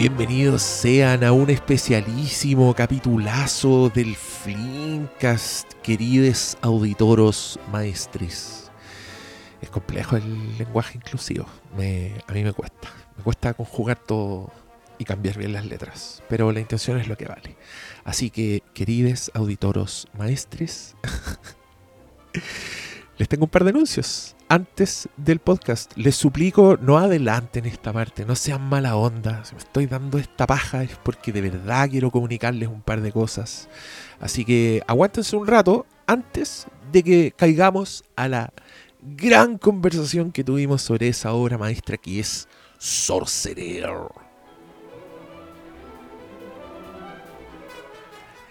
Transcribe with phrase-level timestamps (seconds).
[0.00, 8.70] Bienvenidos sean a un especialísimo capitulazo del Flimcast, queridos auditoros maestres.
[9.60, 11.44] Es complejo el lenguaje inclusivo,
[11.74, 12.88] a mí me cuesta.
[13.18, 14.50] Me cuesta conjugar todo
[14.96, 17.58] y cambiar bien las letras, pero la intención es lo que vale.
[18.02, 20.96] Así que, queridos auditoros maestres,
[23.20, 25.92] les tengo un par de anuncios antes del podcast.
[25.94, 29.44] Les suplico, no adelanten esta parte, no sean mala onda.
[29.44, 33.12] Si me estoy dando esta paja es porque de verdad quiero comunicarles un par de
[33.12, 33.68] cosas.
[34.20, 38.54] Así que aguántense un rato antes de que caigamos a la
[39.02, 44.29] gran conversación que tuvimos sobre esa obra maestra que es Sorcerer.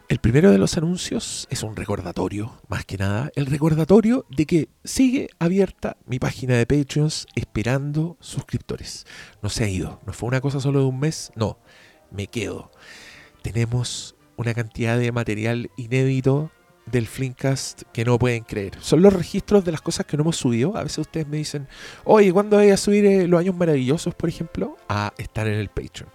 [0.09, 4.69] El primero de los anuncios es un recordatorio, más que nada, el recordatorio de que
[4.83, 9.05] sigue abierta mi página de Patreons esperando suscriptores.
[9.43, 11.59] No se ha ido, no fue una cosa solo de un mes, no,
[12.09, 12.71] me quedo.
[13.43, 16.49] Tenemos una cantidad de material inédito
[16.87, 18.79] del Flinkcast que no pueden creer.
[18.81, 20.75] Son los registros de las cosas que no hemos subido.
[20.75, 21.67] A veces ustedes me dicen,
[22.03, 24.75] oye, ¿cuándo voy a subir eh, los años maravillosos, por ejemplo?
[24.87, 26.09] A estar en el Patreon.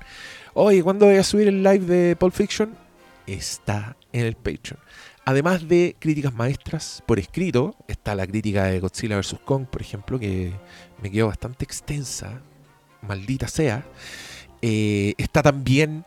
[0.55, 2.84] Oye, ¿cuándo voy a subir el live de Pulp Fiction?
[3.27, 4.81] Está en el Patreon.
[5.25, 9.37] Además de críticas maestras por escrito, está la crítica de Godzilla vs.
[9.45, 10.53] Kong, por ejemplo, que
[11.03, 12.43] me quedó bastante extensa,
[13.01, 13.87] maldita sea.
[14.61, 16.05] Eh, está también,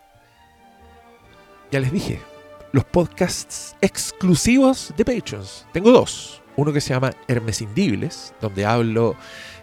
[1.72, 2.20] ya les dije,
[2.72, 5.66] los podcasts exclusivos de Patreons.
[5.74, 6.44] Tengo dos.
[6.56, 9.16] Uno que se llama Hermescindibles, donde hablo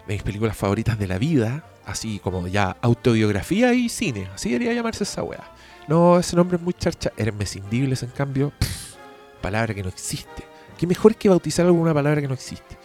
[0.07, 4.27] de mis películas favoritas de la vida, así como ya autobiografía y cine.
[4.33, 5.54] Así debería llamarse esa wea.
[5.87, 7.11] No, ese nombre es muy charcha.
[7.15, 8.51] Hermescindibles, en cambio,
[9.41, 10.43] palabra que no existe.
[10.77, 12.77] ¿Qué mejor que bautizar alguna palabra que no existe?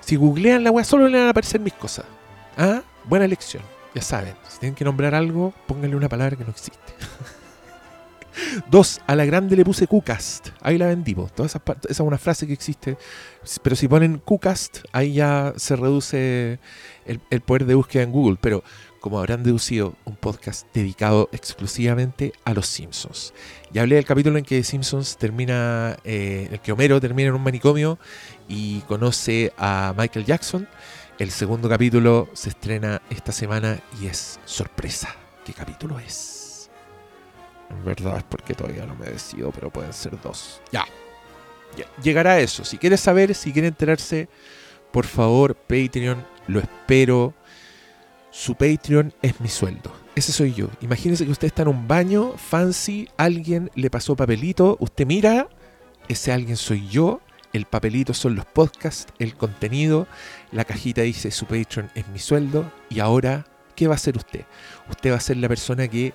[0.00, 2.04] Si googlean la web, solo le van a aparecer mis cosas.
[2.56, 2.82] ¿Ah?
[3.04, 3.62] Buena elección.
[3.94, 6.78] Ya saben, si tienen que nombrar algo, pónganle una palabra que no existe.
[8.70, 10.48] Dos, a la grande le puse QCast.
[10.62, 11.14] Ahí la vendí.
[11.14, 12.96] Toda esa, es una frase que existe.
[13.62, 16.58] Pero si ponen QCast, ahí ya se reduce
[17.04, 18.38] el, poder de búsqueda en Google.
[18.40, 18.62] Pero
[19.02, 23.34] como habrán deducido, un podcast dedicado exclusivamente a los Simpsons.
[23.72, 27.42] Ya hablé del capítulo en que Simpsons termina, eh, el que Homero termina en un
[27.42, 27.98] manicomio
[28.48, 30.68] y conoce a Michael Jackson.
[31.18, 35.14] El segundo capítulo se estrena esta semana y es sorpresa.
[35.44, 36.70] ¿Qué capítulo es?
[37.70, 40.60] En verdad es porque todavía no me decido, pero pueden ser dos.
[40.70, 40.86] Ya.
[42.04, 42.64] Llegará eso.
[42.64, 44.28] Si quieres saber, si quiere enterarse,
[44.92, 47.34] por favor, Patreon, lo espero
[48.32, 49.92] su Patreon es mi sueldo.
[50.16, 50.68] Ese soy yo.
[50.80, 55.48] Imagínese que usted está en un baño fancy, alguien le pasó papelito, usted mira,
[56.08, 57.20] ese alguien soy yo,
[57.52, 60.08] el papelito son los podcasts, el contenido,
[60.50, 64.46] la cajita dice su Patreon es mi sueldo y ahora, ¿qué va a hacer usted?
[64.90, 66.14] Usted va a ser la persona que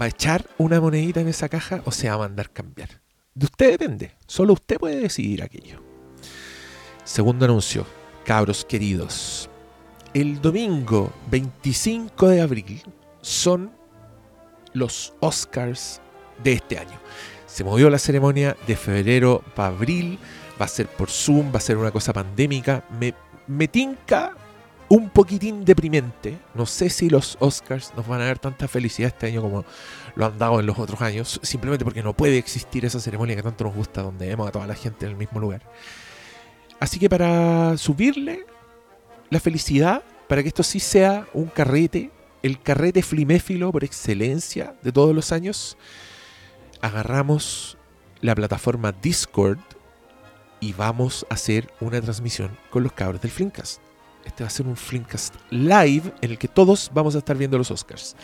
[0.00, 3.02] va a echar una monedita en esa caja o se va a mandar cambiar.
[3.34, 5.82] De usted depende, solo usted puede decidir aquello.
[7.04, 7.86] Segundo anuncio,
[8.24, 9.50] cabros queridos,
[10.14, 12.82] el domingo 25 de abril
[13.20, 13.70] son
[14.72, 16.00] los Oscars
[16.42, 16.98] de este año.
[17.46, 20.18] Se movió la ceremonia de febrero para abril,
[20.60, 22.84] va a ser por Zoom, va a ser una cosa pandémica.
[22.98, 23.14] Me,
[23.46, 24.34] me tinca
[24.88, 26.38] un poquitín deprimente.
[26.54, 29.64] No sé si los Oscars nos van a dar tanta felicidad este año como
[30.14, 33.42] lo han dado en los otros años, simplemente porque no puede existir esa ceremonia que
[33.42, 35.62] tanto nos gusta, donde vemos a toda la gente en el mismo lugar.
[36.80, 38.46] Así que para subirle
[39.30, 42.10] la felicidad para que esto sí sea un carrete,
[42.42, 45.76] el carrete fliméfilo por excelencia de todos los años,
[46.80, 47.78] agarramos
[48.20, 49.58] la plataforma Discord
[50.60, 53.80] y vamos a hacer una transmisión con los cabros del Flimcast.
[54.24, 57.56] Este va a ser un Flimcast live en el que todos vamos a estar viendo
[57.56, 58.16] los Oscars.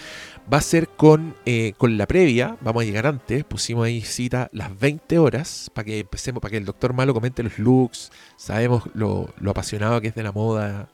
[0.52, 4.50] Va a ser con, eh, con la previa, vamos a llegar antes, pusimos ahí cita
[4.52, 8.84] las 20 horas para que empecemos, para que el doctor Malo comente los looks, sabemos
[8.92, 10.90] lo, lo apasionado que es de la moda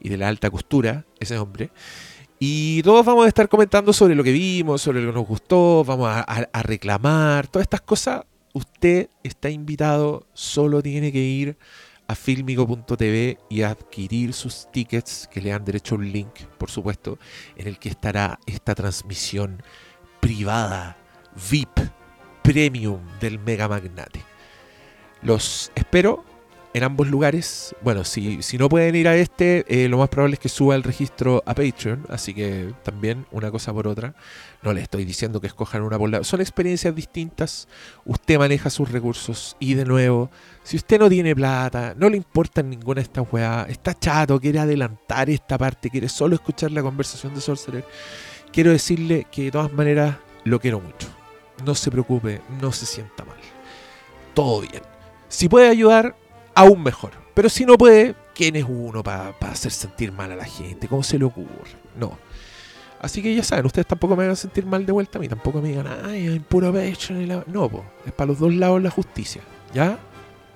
[0.00, 1.70] y de la alta costura, ese hombre.
[2.44, 5.84] Y todos vamos a estar comentando sobre lo que vimos, sobre lo que nos gustó,
[5.84, 8.24] vamos a, reclamar, todas estas cosas.
[8.52, 11.56] Usted está invitado, solo tiene que ir
[12.12, 17.18] a y adquirir sus tickets que le dan derecho un link, por supuesto,
[17.56, 19.62] en el que estará esta transmisión
[20.20, 20.96] privada,
[21.50, 21.78] VIP,
[22.42, 24.22] premium del Mega Magnate.
[25.22, 26.24] Los espero
[26.74, 27.74] en ambos lugares.
[27.82, 30.74] Bueno, si, si no pueden ir a este, eh, lo más probable es que suba
[30.74, 32.06] el registro a Patreon.
[32.08, 34.14] Así que también una cosa por otra.
[34.62, 37.68] No le estoy diciendo que escojan una por la Son experiencias distintas.
[38.04, 39.56] Usted maneja sus recursos.
[39.58, 40.30] Y de nuevo,
[40.62, 44.58] si usted no tiene plata, no le importa ninguna de estas weas, está chato, quiere
[44.58, 47.84] adelantar esta parte, quiere solo escuchar la conversación de Sorcerer
[48.52, 51.08] quiero decirle que de todas maneras lo quiero mucho.
[51.64, 53.38] No se preocupe, no se sienta mal.
[54.34, 54.82] Todo bien.
[55.28, 56.14] Si puede ayudar,
[56.54, 57.12] aún mejor.
[57.34, 60.88] Pero si no puede, ¿quién es uno para hacer sentir mal a la gente?
[60.88, 61.48] ¿Cómo se le ocurre?
[61.96, 62.18] No.
[63.00, 65.28] Así que ya saben, ustedes tampoco me van a sentir mal de vuelta a mí,
[65.28, 67.14] tampoco me digan, ay, en puro pecho.
[67.46, 69.42] No, po, es para los dos lados la justicia.
[69.74, 69.98] ¿Ya?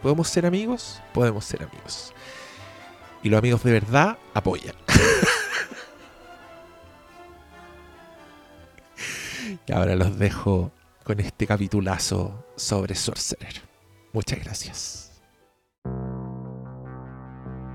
[0.01, 1.03] ¿Podemos ser amigos?
[1.13, 2.13] Podemos ser amigos.
[3.23, 4.77] Y los amigos de verdad apoyan.
[9.67, 10.71] y ahora los dejo
[11.03, 13.63] con este capitulazo sobre Sorcerer.
[14.13, 15.06] Muchas gracias.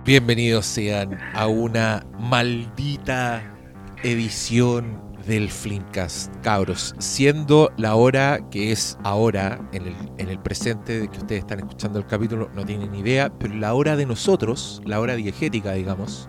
[0.04, 3.44] Bienvenidos sean a una maldita
[4.02, 6.96] edición del Flimcast, cabros.
[6.98, 11.60] Siendo la hora que es ahora, en el, en el presente de que ustedes están
[11.60, 16.28] escuchando el capítulo, no tienen idea, pero la hora de nosotros, la hora diegética, digamos,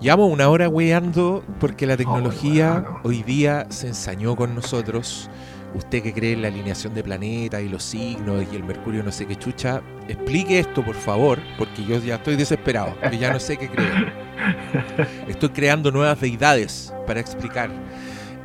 [0.00, 5.28] llevamos una hora weando porque la tecnología hoy día se ensañó con nosotros
[5.74, 9.12] usted que cree en la alineación de planetas y los signos y el mercurio no
[9.12, 13.40] sé qué chucha, explique esto por favor, porque yo ya estoy desesperado, yo ya no
[13.40, 14.12] sé qué creer.
[15.28, 17.70] Estoy creando nuevas deidades para explicar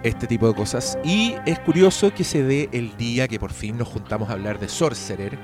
[0.04, 0.98] este tipo de cosas.
[1.04, 4.60] Y es curioso que se dé el día que por fin nos juntamos a hablar
[4.60, 5.38] de Sorcerer,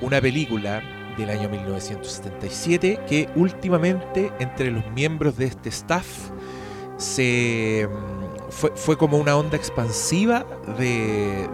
[0.00, 0.82] una película
[1.16, 6.30] del año 1977 que últimamente entre los miembros de este staff
[6.96, 7.86] se
[8.52, 10.44] fue, como una onda expansiva
[10.78, 11.48] de,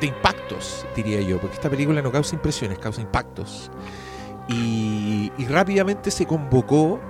[0.00, 3.70] de, impactos, diría yo, porque esta película no causa impresiones, causa impactos.
[4.48, 7.00] Y, rápidamente se convocó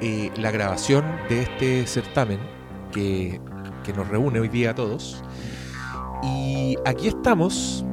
[0.00, 2.40] eh, la grabación de este certamen
[2.92, 3.40] que,
[3.84, 5.22] que nos reúne hoy día a todos.
[6.22, 7.84] Y aquí estamos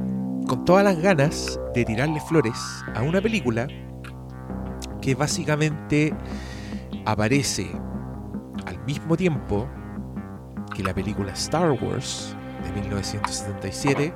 [0.46, 2.58] con todas las ganas de tirarle flores
[2.94, 3.68] a una película
[5.00, 6.12] que básicamente
[7.04, 7.70] aparece
[8.66, 9.68] al mismo tiempo
[10.74, 14.12] que la película Star Wars de 1977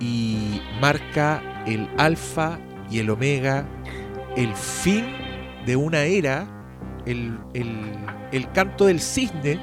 [0.00, 2.58] y marca el alfa
[2.90, 3.66] y el omega,
[4.36, 5.04] el fin
[5.66, 6.46] de una era,
[7.06, 9.60] el, el canto del cisne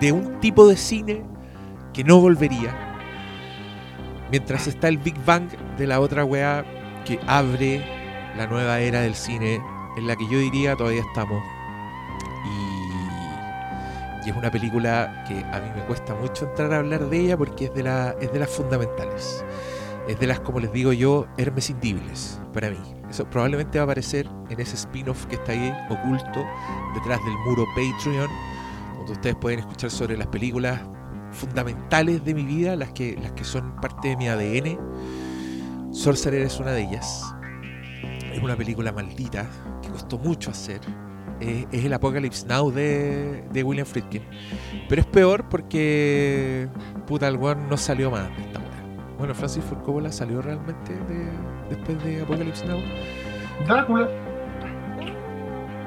[0.00, 1.24] de un tipo de cine
[1.92, 2.74] que no volvería.
[4.30, 5.48] Mientras está el Big Bang
[5.78, 6.64] de la otra weá
[7.04, 7.84] que abre
[8.36, 9.60] la nueva era del cine
[9.96, 11.42] en la que yo diría todavía estamos
[14.26, 17.36] y es una película que a mí me cuesta mucho entrar a hablar de ella
[17.36, 19.44] porque es de, la, es de las fundamentales.
[20.08, 22.78] Es de las, como les digo yo, hermescindibles para mí.
[23.08, 26.44] Eso probablemente va a aparecer en ese spin-off que está ahí oculto
[26.94, 28.28] detrás del muro Patreon,
[28.96, 30.80] donde ustedes pueden escuchar sobre las películas
[31.30, 35.92] fundamentales de mi vida, las que, las que son parte de mi ADN.
[35.92, 37.22] Sorcerer es una de ellas.
[38.32, 39.46] Es una película maldita
[39.82, 40.80] que costó mucho hacer,
[41.40, 44.22] es, el Apocalypse Now de, de, William Friedkin.
[44.88, 46.68] Pero es peor porque
[47.06, 48.60] puta el no salió más de esta
[49.18, 50.92] Bueno, Francis Ford Coppola salió realmente
[51.68, 52.80] después de Apocalypse Now.
[53.66, 54.08] Drácula.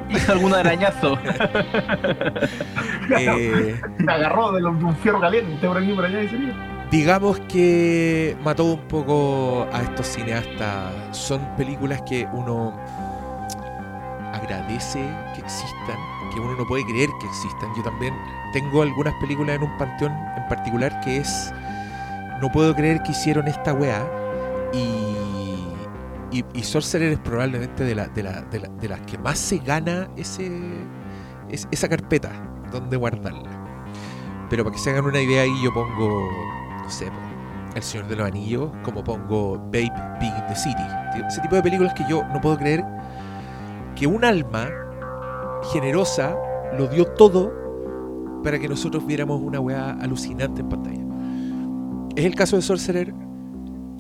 [0.10, 1.20] Hizo algún arañazo.
[3.18, 6.54] eh, Me agarró de, un fierro caliente por aquí por allá y
[6.90, 10.92] Digamos que mató un poco a estos cineastas.
[11.12, 12.74] Son películas que uno
[14.34, 15.00] agradece
[15.36, 15.98] que existan,
[16.32, 17.74] que uno no puede creer que existan.
[17.76, 18.14] Yo también
[18.54, 21.52] tengo algunas películas en un panteón en particular que es,
[22.42, 24.08] no puedo creer que hicieron esta weá
[24.72, 29.58] y, y, y Sorcerer es probablemente de, la, de, la, de, las que más se
[29.58, 30.50] gana ese,
[31.50, 32.32] esa carpeta
[32.72, 33.50] donde guardarla.
[34.50, 36.30] Pero para que se hagan una idea ahí yo pongo,
[36.84, 37.12] no sé,
[37.76, 40.84] El Señor de los Anillos, como pongo Babe Big in the City.
[41.28, 42.84] Ese tipo de películas que yo no puedo creer
[43.96, 44.70] que un alma
[45.64, 46.38] generosa
[46.78, 47.60] lo dio todo
[48.44, 51.04] para que nosotros viéramos una weá alucinante en pantalla.
[52.16, 53.14] Es el caso de Sorcerer.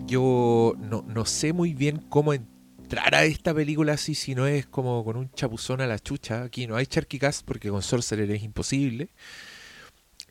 [0.06, 5.04] Yo no, sé muy bien cómo entrar a esta película así si no es como
[5.04, 6.44] con un chapuzón a la chucha.
[6.44, 9.10] Aquí no hay charquicas porque con Sorcerer es imposible.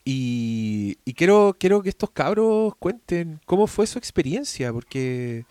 [0.04, 5.44] Y, y quiero, quiero que estos cabros cuenten cómo fue su experiencia, porque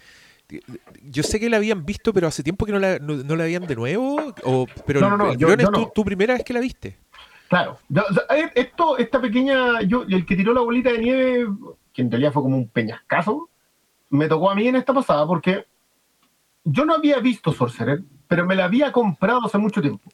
[1.03, 3.67] yo sé que la habían visto, pero hace tiempo que no la, no, la habían
[3.67, 4.33] de nuevo.
[4.43, 6.97] O, pero no, no, es tu, primera vez que la viste.
[7.49, 7.77] Claro.
[8.55, 9.81] esto, esta pequeña.
[9.81, 11.47] Yo, el que tiró la bolita de nieve,
[11.93, 13.49] que en realidad fue como un peñascazo,
[14.09, 15.65] me tocó a mí en esta pasada porque
[16.63, 20.09] yo no había visto Sorcerer, pero me la había comprado hace mucho tiempo.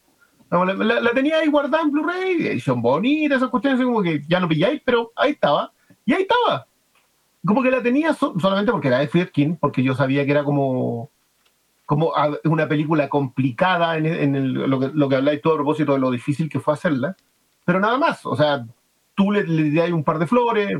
[0.49, 4.81] La, tenía ahí guardada en Blu-ray, edición bonita, esas cuestiones, como que ya no pilláis,
[4.85, 5.71] pero ahí estaba.
[6.05, 6.67] Y ahí estaba
[7.45, 11.11] como que la tenía solamente porque era de Friedkin, porque yo sabía que era como
[11.85, 12.13] como
[12.45, 16.49] una película complicada en, lo, que, lo que habláis tú a propósito de lo difícil
[16.49, 17.15] que fue hacerla,
[17.65, 18.65] pero nada más, o sea,
[19.15, 20.77] tú le, le un par de flores,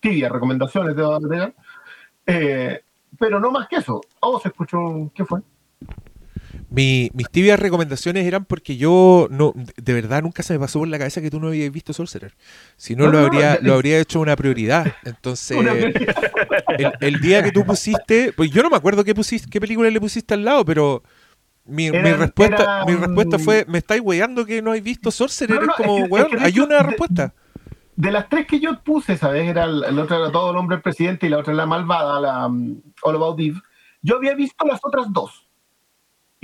[0.00, 1.52] tibias recomendaciones de
[2.26, 2.82] eh,
[3.18, 4.00] pero no más que eso.
[4.20, 5.40] Oh, se escuchó, ¿qué fue?
[6.74, 10.98] Mis tibias recomendaciones eran porque yo no de verdad nunca se me pasó por la
[10.98, 12.34] cabeza que tú no habías visto Sorcerer.
[12.76, 14.92] Si no, lo, habría, lo habría hecho una prioridad.
[15.04, 15.56] Entonces,
[17.00, 20.00] El, día que tú pusiste, pues yo no me acuerdo qué, pusiste, qué película le
[20.00, 21.02] pusiste al lado, pero
[21.66, 25.62] mi, respuesta, mi respuesta fue, me estáis weyando que no hay visto Sorcerer.
[25.62, 27.32] es como, weón, hay una respuesta.
[27.96, 29.48] De las tres que yo puse, ¿sabes?
[29.48, 32.20] Era el, otro era Todo el hombre el presidente y la otra era la malvada,
[32.20, 33.60] la um, All About Eve.
[34.02, 35.43] Yo había visto las otras dos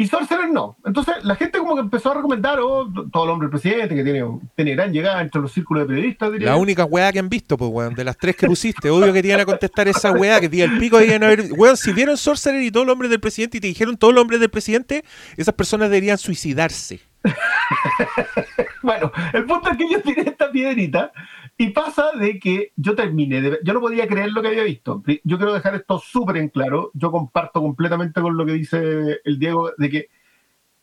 [0.01, 0.79] y Sorcerer no.
[0.87, 4.25] Entonces la gente como que empezó a recomendar, oh, todo el hombre presidente, que tiene,
[4.57, 6.33] tiene gran llegada entre los círculos de periodistas.
[6.41, 9.19] La única weá que han visto, pues weón, de las tres que pusiste, obvio que
[9.19, 12.63] iban a contestar esa weá, que tiene el pico, deberían haber, weón, si vieron Sorcerer
[12.63, 15.05] y todo el hombre del presidente y te dijeron todo el hombre del presidente,
[15.37, 17.01] esas personas deberían suicidarse.
[18.83, 21.13] bueno, el punto es que yo tiré esta piedrita
[21.61, 25.03] y pasa de que yo terminé, yo no podía creer lo que había visto.
[25.25, 26.91] Yo quiero dejar esto súper en claro.
[26.95, 30.09] Yo comparto completamente con lo que dice el Diego de que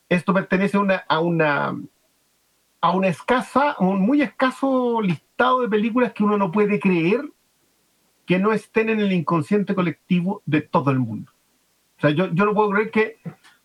[0.08, 1.76] esto pertenece a una, a una,
[2.80, 7.28] a una escasa, un muy escaso listado de películas que uno no puede creer
[8.28, 11.32] que no estén en el inconsciente colectivo de todo el mundo.
[11.98, 13.18] O sea, yo, yo no puedo creer que,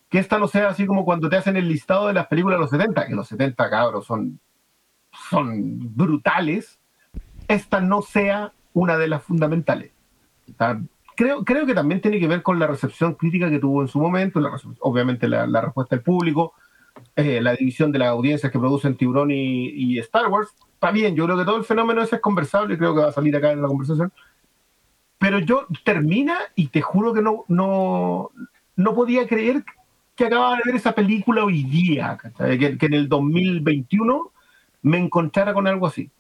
[0.09, 2.63] que esta no sea así como cuando te hacen el listado de las películas de
[2.63, 4.41] los 70, que los 70 cabros son,
[5.29, 6.79] son brutales
[7.49, 9.93] esta no sea una de las fundamentales.
[11.17, 14.01] creo, creo que también tiene que ver con la recepción crítica que tuvo en su
[14.01, 14.41] momento,
[14.81, 16.55] obviamente la, respuesta del público,
[17.17, 20.55] eh, la división de las audiencias que producen Tiburón y, Star Wars.
[20.75, 23.37] Está bien, yo creo que todo el fenómeno es conversable creo que va a salir
[23.37, 24.13] acá en la conversación.
[25.19, 28.31] Pero yo termina y te juro que no, no,
[28.75, 29.65] no podía creer
[30.17, 34.33] que acababa de ver esa película hoy día, que, que en el 2021
[34.83, 36.11] me encontrara con algo así.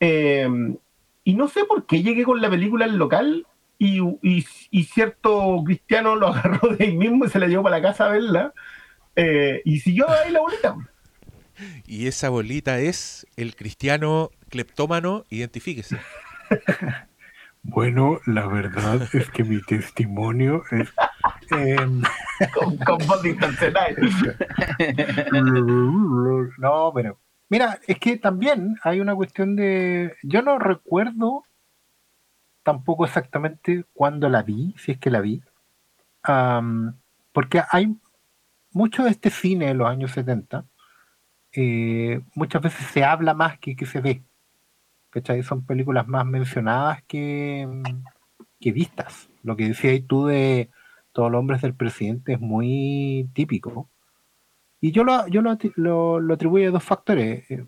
[0.00, 0.76] Em,
[1.24, 3.46] y no sé por qué llegué con la película al local
[3.78, 4.42] y,
[4.84, 8.10] cierto cristiano lo agarró de ahí mismo y se la llevó para la casa a
[8.10, 8.54] verla.
[9.14, 10.76] Eh, y siguió ahí la bolita.
[11.86, 15.98] Y esa bolita es el cristiano cleptómano, identifíquese.
[17.68, 20.88] Bueno, la verdad es que mi testimonio es.
[21.50, 22.00] Em,
[22.54, 22.98] con, con
[26.58, 30.14] No, pero Mira, es que también hay una cuestión de.
[30.22, 31.44] Yo no recuerdo
[32.62, 35.42] tampoco exactamente cuándo la vi, si es que la vi.
[37.32, 37.96] porque hay
[38.72, 40.66] mucho de este cine de los años 70.
[41.52, 44.22] Eh, muchas veces se habla más que que se ve.
[45.10, 45.42] ¿Cachai?
[45.42, 47.68] Son películas más mencionadas que,
[48.60, 49.30] que vistas.
[49.42, 50.70] Lo que decías tú de
[51.12, 53.88] Todos los hombres del presidente es muy típico.
[54.80, 57.50] Y yo lo, yo lo, lo, atribuyo a dos factores.
[57.50, 57.66] Eh,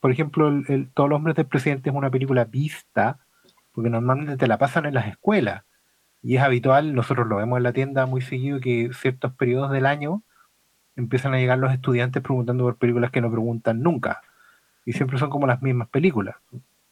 [0.00, 3.18] por ejemplo, el, Todos los hombres del presidente es una película vista,
[3.72, 5.64] porque normalmente te la pasan en las escuelas.
[6.22, 9.86] Y es habitual, nosotros lo vemos en la tienda muy seguido, que ciertos periodos del
[9.86, 10.22] año
[10.96, 14.20] empiezan a llegar los estudiantes preguntando por películas que no preguntan nunca.
[14.84, 16.36] Y siempre son como las mismas películas.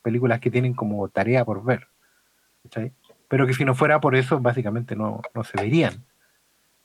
[0.03, 1.89] Películas que tienen como tarea por ver.
[3.29, 6.05] Pero que si no fuera por eso, básicamente no, no se verían.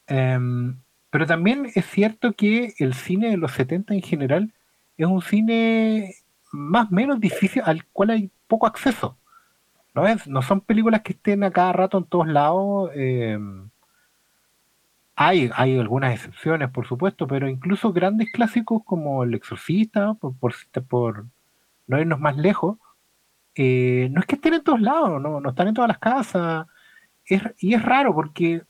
[0.07, 0.77] Em,
[1.13, 4.51] pero también es cierto que el cine de los 70 en general
[4.97, 6.15] es un cine
[6.51, 9.15] más o menos difícil al cual hay poco acceso.
[9.93, 10.25] ¿no, es?
[10.25, 12.89] no son películas que estén a cada rato en todos lados.
[12.95, 13.37] Eh,
[15.15, 20.33] hay, hay algunas excepciones, por supuesto, pero incluso grandes clásicos como El Exorcista, por,
[20.89, 21.25] por,
[21.85, 22.79] no irnos más lejos,
[23.53, 26.65] eh, no es que estén en todos lados, no, no están en todas las casas.
[27.59, 28.63] y es raro porque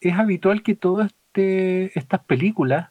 [0.00, 2.90] es habitual que todo este, estas películas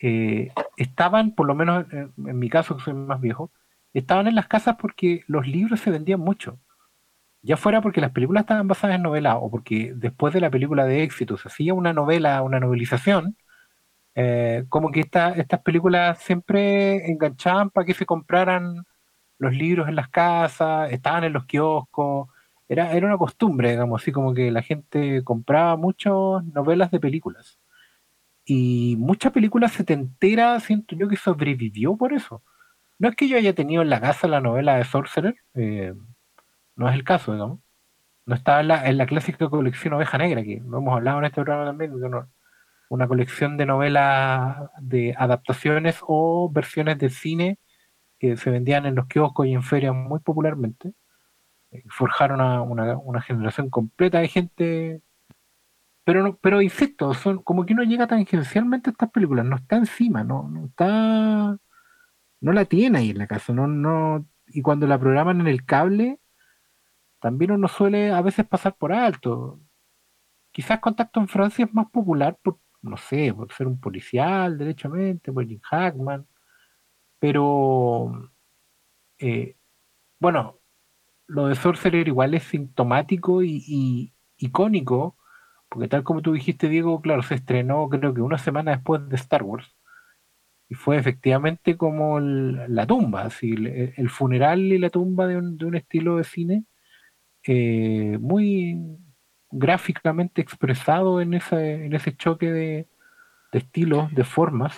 [0.00, 3.50] eh, estaban, por lo menos en, mi caso, que soy más viejo,
[3.94, 6.58] estaban en las casas porque los libros se vendían mucho.
[7.42, 10.84] Ya fuera porque las películas estaban basadas en novelas o porque después de la película
[10.86, 13.36] de éxito se hacía una novela, una novelización,
[14.14, 18.86] eh, como que estas películas siempre enganchaban para que se compraran
[19.38, 22.28] los libros en las casas, estaban en los kioscos,
[22.68, 26.12] era, era una costumbre, digamos, así como que la gente compraba muchas
[26.52, 27.60] novelas de películas.
[28.44, 32.42] Y muchas películas se te entera, siento yo que sobrevivió por eso.
[32.98, 35.94] No es que yo haya tenido en la casa la novela de Sorcerer, eh,
[36.76, 37.60] no es el caso, digamos.
[38.26, 41.26] No estaba en la, en la clásica colección Oveja Negra, que lo hemos hablado en
[41.26, 41.92] este programa también,
[42.88, 47.58] una colección de novelas de adaptaciones o versiones de cine
[48.18, 50.94] que se vendían en los kioscos y en ferias muy popularmente
[51.88, 55.02] forjaron una, una, generación completa de gente
[56.06, 59.76] pero no, pero insisto, son como que uno llega tangencialmente a estas películas, no está
[59.76, 61.58] encima, no, no está,
[62.40, 65.64] no la tiene ahí en la casa, no, no, y cuando la programan en el
[65.66, 66.20] cable,
[67.20, 69.60] también uno suele a veces pasar por alto.
[70.52, 75.32] Quizás Contacto en Francia es más popular por, no sé, por ser un policial, derechamente,
[75.32, 76.26] por Jim Hackman,
[77.18, 78.30] pero
[79.18, 79.56] eh,
[80.20, 80.60] bueno,
[81.26, 85.16] lo de Sorcerer igual es sintomático y icónico
[85.68, 89.16] porque tal como tú dijiste, Diego, claro, se estrenó creo que una semana después de
[89.16, 89.74] Star Wars.
[90.68, 93.54] Y fue efectivamente como la tumba, así,
[93.96, 96.64] el, funeral y la tumba de un, estilo de cine
[97.44, 98.76] eh, muy
[99.50, 102.88] gráficamente expresado en ese, en ese choque de,
[103.52, 104.76] estilos, de formas.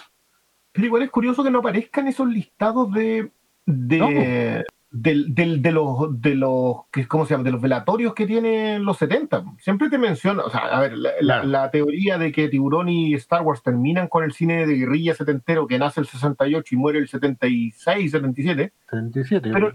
[0.73, 3.33] Pero igual es curioso que no aparezcan esos listados de,
[3.65, 6.77] de, del, del, de los de los
[7.09, 7.45] ¿cómo se llama?
[7.45, 11.71] de los velatorios que tienen los 70 siempre te menciono o sea a ver la,
[11.71, 15.79] teoría de que Tiburón y Star Wars terminan con el cine de guerrilla setentero que
[15.79, 19.73] nace el 68 y muere el 76 77 77 pero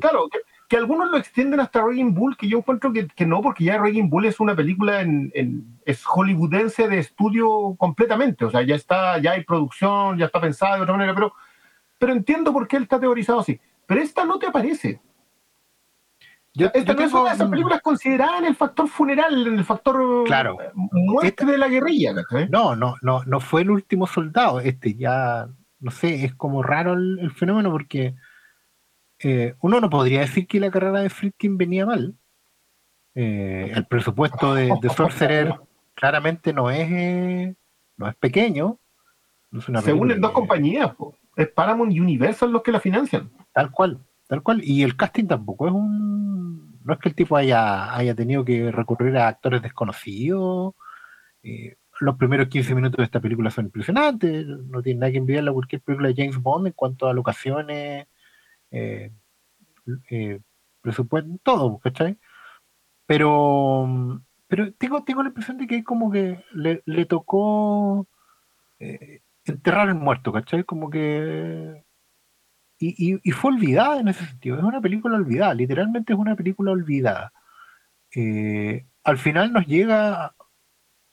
[0.00, 0.38] claro que,
[0.76, 4.10] algunos lo extienden hasta Raging Bull que yo encuentro que, que no porque ya Raging
[4.10, 8.44] Bull es una película en, en, es hollywoodense de estudio completamente.
[8.44, 11.32] O sea ya está ya hay producción ya está pensada de otra manera pero
[11.96, 15.00] pero entiendo por qué él está teorizado así pero esta no te aparece.
[16.54, 20.24] esta no es una de esas películas consideradas en el factor funeral, en el factor
[20.24, 20.56] claro.
[20.74, 22.14] muerte de la guerrilla.
[22.50, 24.60] No, no, no, no fue el último soldado.
[24.60, 25.48] Este ya,
[25.80, 28.14] no sé, es como raro el, fenómeno porque
[29.20, 32.14] eh, uno no podría decir que la carrera de Friedkin venía mal.
[33.16, 35.54] Eh, el presupuesto de, de Sorcerer
[35.94, 37.54] claramente no es, eh,
[37.96, 38.78] no es pequeño.
[39.84, 40.92] Se unen dos compañías,
[41.36, 43.30] es Paramount y Universal los que la financian.
[43.54, 44.62] Tal cual, tal cual.
[44.64, 46.80] Y el casting tampoco es un.
[46.84, 50.74] No es que el tipo haya, haya tenido que recurrir a actores desconocidos.
[51.42, 54.46] Eh, los primeros 15 minutos de esta película son impresionantes.
[54.46, 58.08] No tiene nada que envidiarle a cualquier película de James Bond en cuanto a locaciones,
[58.72, 59.12] eh,
[60.10, 60.40] eh,
[60.82, 62.18] presupuesto, todo, ¿cachai?
[63.06, 68.08] Pero, pero tengo, tengo la impresión de que como que le, le tocó
[69.46, 70.64] enterrar el muerto, ¿cachai?
[70.64, 71.84] Como que
[72.92, 74.58] y, fue olvidada en ese sentido.
[74.58, 77.32] Es una película olvidada, literalmente es una película olvidada.
[78.14, 80.34] Eh, al final nos llega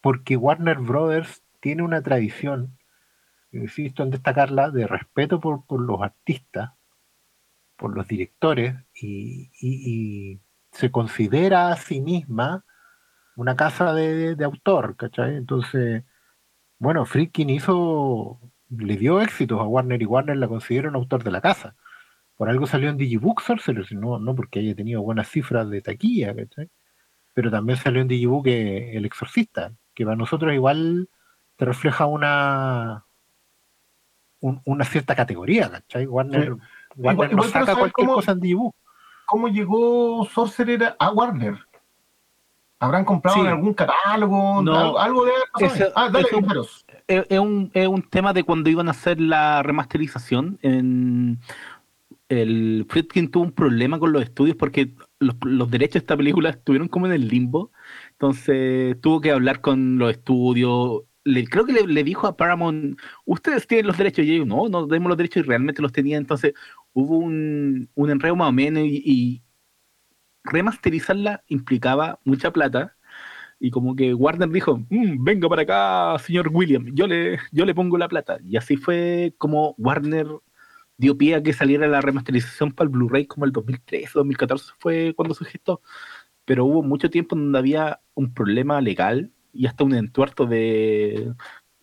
[0.02, 2.78] porque Warner Brothers tiene una tradición,
[3.52, 6.72] insisto en destacarla, de respeto por, los artistas,
[7.78, 10.40] por los directores, y,
[10.72, 12.64] se considera a sí misma
[13.36, 15.36] una casa de, de autor, ¿cachai?
[15.36, 16.06] Entonces,
[16.80, 18.40] bueno, Friedkin hizo
[18.78, 21.76] le dio éxitos a Warner y Warner la considera un autor de la casa.
[22.38, 26.34] Por algo salió en Digibook Sorcerer, no, no porque haya tenido buenas cifras de taquilla,
[27.34, 31.10] pero también salió en Digibook eh, El Exorcista, que para nosotros igual
[31.58, 33.06] te refleja una
[34.40, 36.08] una cierta categoría, ¿cachai?
[36.08, 36.56] Warner,
[36.96, 38.76] Warner no saca cualquier cosa en Digibook.
[39.28, 41.60] ¿Cómo llegó Sorcerer a Warner?
[42.80, 44.64] ¿Habrán comprado en algún catálogo?
[44.64, 45.32] No, algo, de
[45.96, 46.28] Ah, dale,
[47.08, 50.60] es, un, es un tema de cuando iban a hacer la remasterización.
[50.62, 51.40] En,
[52.32, 56.88] el Friedkin tuvo un problema con los estudios porque los, derechos de esta película estuvieron
[56.88, 57.72] como en el limbo.
[58.12, 61.02] Entonces tuvo que hablar con los estudios.
[61.24, 64.26] Creo que le, dijo a Paramount, ustedes tienen los derechos.
[64.26, 66.22] Y ellos, no, no tenemos los derechos y realmente los tenían.
[66.22, 66.54] Entonces
[66.94, 69.44] hubo un, un enredo más o menos y
[70.44, 72.96] remasterizarla implicaba mucha plata.
[73.64, 77.76] Y como que Warner dijo, mm, venga para acá, señor William, yo le, yo le
[77.76, 78.40] pongo la plata.
[78.44, 80.28] Y así fue como Warner
[80.98, 85.14] dio pie a que saliera la remasterización para el Blu-ray como el 2013, 2014 fue
[85.16, 85.82] cuando se gestó.
[86.46, 91.34] Pero hubo mucho tiempo donde había un problema legal y hasta un entuerto de,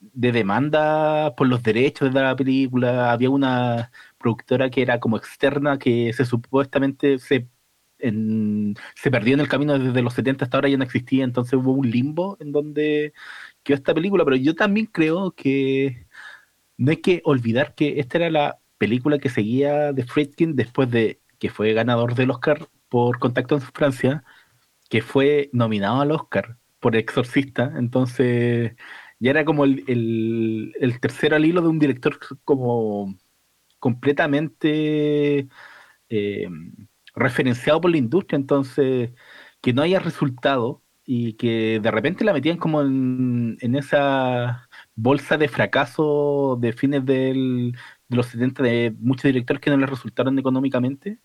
[0.00, 3.12] de demanda por los derechos de la película.
[3.12, 7.48] Había una productora que era como externa que se supuestamente se
[8.00, 11.72] se perdió en el camino desde los 70 hasta ahora ya no existía, entonces hubo
[11.72, 13.12] un limbo en donde
[13.62, 16.06] quedó esta película, pero yo también creo que
[16.76, 21.20] no hay que olvidar que esta era la película que seguía de Friedkin después de
[21.38, 24.24] que fue ganador del Oscar por Contacto en Francia,
[24.90, 28.74] que fue nominado al Oscar por Exorcista, entonces
[29.20, 29.84] ya era como el,
[30.80, 33.16] el tercer al hilo de un director como
[33.78, 35.48] completamente...
[36.08, 36.48] Eh,
[37.18, 39.10] referenciado por la industria, entonces
[39.60, 45.48] que no haya resultado y que de repente la metían como en, esa bolsa de
[45.48, 47.74] fracaso de fines del,
[48.08, 51.18] de los 70 de muchos directores que no les resultaron económicamente,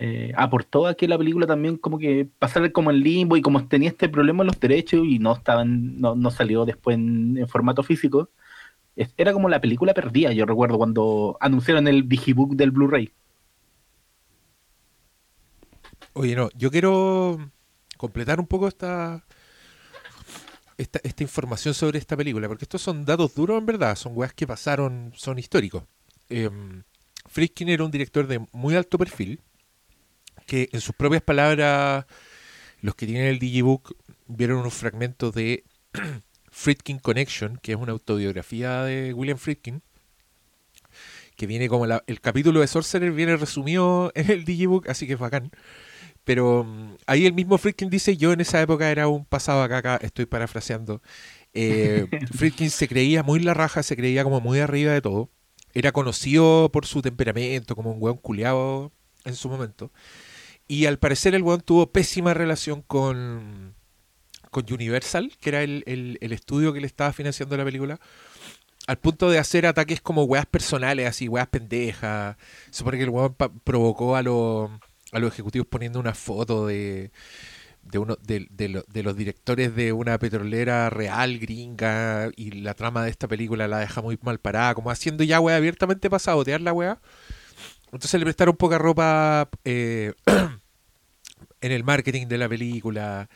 [0.00, 3.66] eh, aportó a que la película también como que pasara como en limbo y como
[3.66, 7.82] tenía este problema en los derechos y no estaban, no, no salió después en, formato
[7.82, 8.30] físico,
[9.16, 13.12] era como la película perdida, yo recuerdo cuando anunciaron el Digibook del Blu-ray.
[16.18, 17.52] Oye, no, yo quiero
[17.96, 19.24] completar un poco esta,
[20.76, 24.34] esta, esta, información sobre esta película, porque estos son datos duros en verdad, son weas
[24.34, 25.84] que pasaron, son históricos.
[26.28, 26.50] Eh,
[27.26, 29.40] Friedkin era un director de muy alto perfil,
[30.44, 32.04] que en sus propias palabras,
[32.80, 33.94] los que tienen el Digibook
[34.26, 35.62] vieron unos fragmentos de
[36.50, 39.84] Friedkin Connection, que es una autobiografía de William Friedkin,
[41.36, 45.18] que viene como el capítulo de Sorcerer viene resumido en el Digibook, así que es
[45.20, 45.52] bacán.
[46.28, 49.78] Pero mm, ahí el mismo Friedkin dice, yo en esa época era un pasado acá,
[49.78, 51.00] acá estoy parafraseando.
[51.54, 55.30] Eh, Friedkin se creía muy la raja, se creía como muy arriba de todo.
[55.72, 58.92] Era conocido por su temperamento, como un hueón culeado
[59.24, 59.90] en su momento.
[60.66, 63.74] Y al parecer el weón tuvo pésima relación con,
[64.50, 68.00] con Universal, que era el, el, estudio que le estaba financiando la película,
[68.86, 72.36] al punto de hacer ataques como weas personales, así, weas pendejas.
[72.70, 74.70] Supone que el weón provocó a, los
[75.12, 77.10] a los ejecutivos poniendo una foto de,
[77.82, 83.10] de uno de, de, los directores de una petrolera real gringa y la trama de
[83.10, 86.72] esta película la deja muy mal parada, como haciendo ya wea abiertamente para sabotear la
[86.72, 87.00] wea.
[87.92, 90.12] Entonces le prestaron poca ropa eh,
[91.60, 93.28] en el marketing de la película.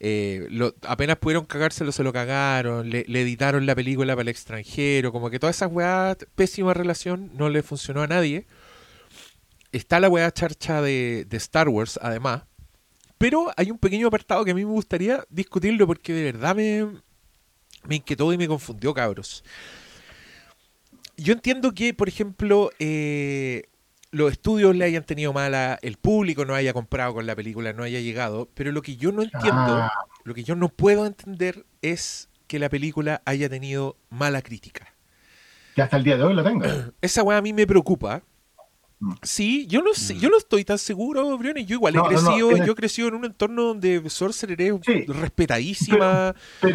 [0.00, 0.48] Eh,
[0.88, 2.90] apenas pudieron cagárselo, se lo cagaron.
[2.90, 5.12] Le, editaron la película para el extranjero.
[5.12, 8.46] Como que toda esa weá, pésima relación, no le funcionó a nadie.
[9.72, 12.42] Está la weá charcha de, de Star Wars, además.
[13.18, 16.86] Pero hay un pequeño apartado que a mí me gustaría discutirlo porque de verdad me,
[17.84, 19.44] me inquietó y me confundió, cabros.
[21.16, 23.64] Yo entiendo que, por ejemplo, eh,
[24.10, 27.82] los estudios le hayan tenido mala, el público no haya comprado con la película, no
[27.82, 29.92] haya llegado, pero lo que yo no entiendo, ah.
[30.24, 34.94] lo que yo no puedo entender es que la película haya tenido mala crítica.
[35.74, 36.92] Que hasta el día de hoy la tenga.
[37.00, 38.22] Esa weá a mí me preocupa,
[39.22, 41.66] Sí, yo no sé, yo no estoy tan seguro, Briones.
[41.66, 46.34] Yo igual he crecido, yo he crecido en un entorno donde Sorcerer es respetadísima,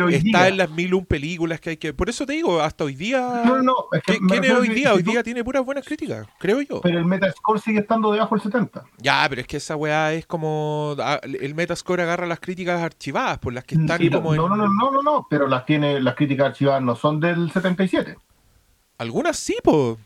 [0.10, 1.94] está en las mil un películas que hay que.
[1.94, 3.44] Por eso te digo, hasta hoy día.
[3.46, 4.94] No, no, ¿Quién es hoy día?
[4.94, 6.82] Hoy día tiene puras buenas críticas, creo yo.
[6.82, 8.84] Pero el Metascore sigue estando debajo del 70.
[8.98, 10.96] Ya, pero es que esa weá es como.
[11.00, 14.36] Ah, el Metascore agarra las críticas archivadas, por las que están como.
[14.36, 17.52] No, no, no, no, no, no, pero las tiene, las críticas archivadas no son del
[17.52, 18.18] 77.
[18.98, 19.98] Algunas sí, pues.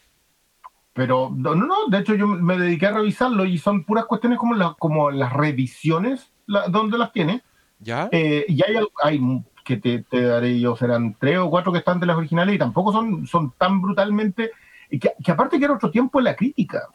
[0.93, 4.55] Pero no, no, de hecho yo me dediqué a revisarlo y son puras cuestiones como,
[4.55, 7.43] la, como las revisiones donde las tiene.
[7.79, 8.09] ¿Ya?
[8.11, 12.05] Eh, y hay, hay que te, daré yo, serán tres o cuatro que están de
[12.05, 14.51] las originales y tampoco son, son tan brutalmente...
[14.89, 16.89] Que, que aparte que era otro tiempo en la crítica.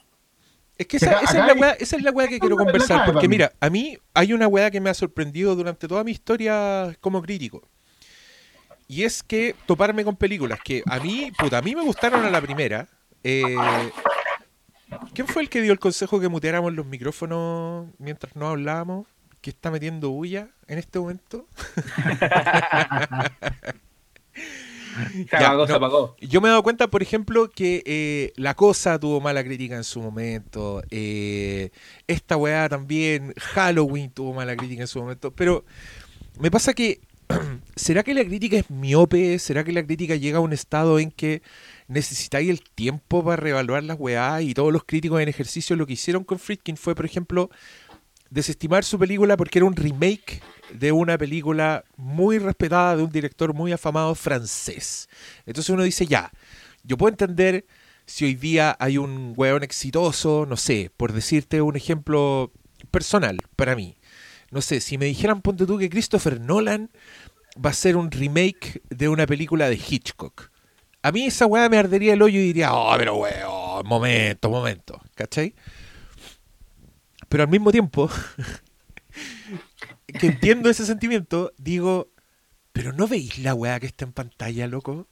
[0.76, 3.52] Es que esa, es la weá, esa, es la weá, que quiero conversar, porque mira,
[3.60, 7.66] a mí hay una weá que me ha sorprendido durante toda mi historia como crítico.
[8.88, 12.30] Y es que toparme con películas que a mí, puta, a mí me gustaron a
[12.30, 12.88] la primera,
[13.26, 13.90] eh,
[15.14, 19.06] ¿Quién fue el que dio el consejo que muteáramos los micrófonos mientras no hablábamos?
[19.40, 21.46] ¿Que está metiendo bulla en este momento?
[26.20, 29.84] yo me he dado cuenta, por ejemplo, que eh, La Cosa tuvo mala crítica en
[29.84, 30.82] su momento.
[30.90, 31.70] Eh,
[32.06, 35.30] esta weá también, Halloween tuvo mala crítica en su momento.
[35.32, 35.64] Pero
[36.38, 37.00] me pasa que,
[37.76, 39.38] ¿será que la crítica es miope?
[39.38, 41.42] ¿Será que la crítica llega a un estado en que
[41.88, 45.94] necesitáis el tiempo para reevaluar las weá y todos los críticos en ejercicio lo que
[45.94, 47.50] hicieron con Friedkin fue, por ejemplo,
[48.30, 53.54] desestimar su película porque era un remake de una película muy respetada de un director
[53.54, 55.08] muy afamado francés.
[55.46, 56.32] Entonces uno dice, ya,
[56.82, 57.66] yo puedo entender
[58.04, 62.52] si hoy día hay un weón exitoso, no sé, por decirte un ejemplo
[62.90, 63.96] personal para mí.
[64.50, 66.90] No sé, si me dijeran, ponte tú, que Christopher Nolan
[67.64, 70.50] va a ser un remake de una película de Hitchcock.
[71.06, 75.00] A mí esa weá me ardería el hoyo y diría, oh, pero weón, momento, momento,
[75.14, 75.54] ¿cachai?
[77.28, 78.10] Pero al mismo tiempo,
[80.18, 82.08] que entiendo ese sentimiento, digo,
[82.72, 85.06] pero ¿no veis la weá que está en pantalla, loco?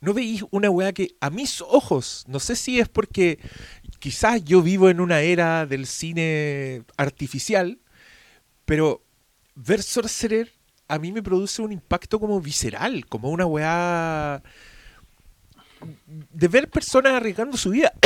[0.00, 3.40] ¿No veis una weá que a mis ojos, no sé si es porque
[3.98, 7.80] quizás yo vivo en una era del cine artificial,
[8.64, 9.02] pero
[9.56, 10.52] ver Sorcerer
[10.86, 14.44] a mí me produce un impacto como visceral, como una weá
[16.06, 17.92] de ver personas arriesgando su vida.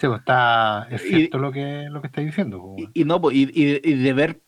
[0.00, 2.72] Sí, pues está, es cierto lo que, lo que estáis diciendo.
[2.74, 3.44] Pues, y, no, pues, y,
[3.96, 4.40] de ver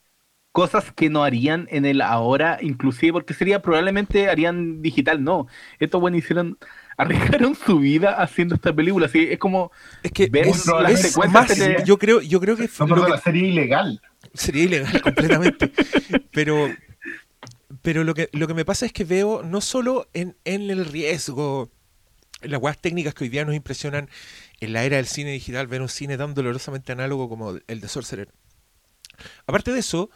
[0.51, 5.47] cosas que no harían en el ahora, inclusive porque sería probablemente harían digital, no.
[5.79, 6.57] Estos buenos hicieron,
[6.97, 11.01] arriesgaron su vida haciendo esta película, así es como Es que ver es, las es
[11.03, 14.01] secuencias más, yo creo, yo creo que No, que- la serie ilegal.
[14.33, 15.71] sería ilegal completamente.
[16.33, 16.69] Pero,
[17.83, 20.85] pero lo que, lo que me pasa es que veo no solo en, en el
[20.87, 21.71] riesgo,
[22.41, 24.09] en las weas técnicas que hoy día nos impresionan
[24.61, 27.89] en la era del cine digital, ver un cine tan dolorosamente análogo como el de
[27.89, 28.29] Sorcerer.
[29.47, 30.11] Aparte de eso,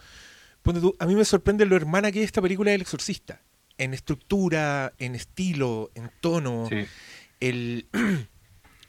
[0.98, 3.42] a mí me sorprende lo hermana que es esta película del exorcista.
[3.78, 6.66] En estructura, en estilo, en tono.
[6.70, 6.86] Sí.
[7.40, 7.86] El,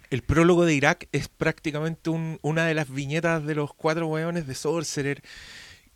[0.10, 4.48] el prólogo de Irak es prácticamente un- una de las viñetas de los cuatro hueones
[4.48, 5.22] de Sorcerer,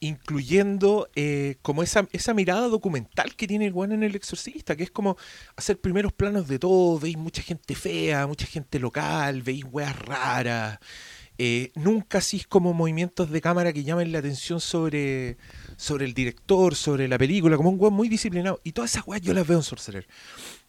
[0.01, 4.83] incluyendo eh, como esa, esa mirada documental que tiene el weón en el exorcista, que
[4.83, 5.15] es como
[5.55, 10.79] hacer primeros planos de todo, veis mucha gente fea, mucha gente local, veis weas raras.
[11.37, 15.37] eh, nunca así como movimientos de cámara que llamen la atención sobre,
[15.77, 18.59] sobre el director, sobre la película, como un weón muy disciplinado.
[18.63, 20.07] Y todas esas weas yo las veo en Sorcerer.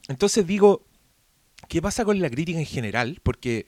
[0.08, 0.84] Entonces digo,
[1.68, 3.20] ¿qué pasa con la crítica en general?
[3.22, 3.66] Porque,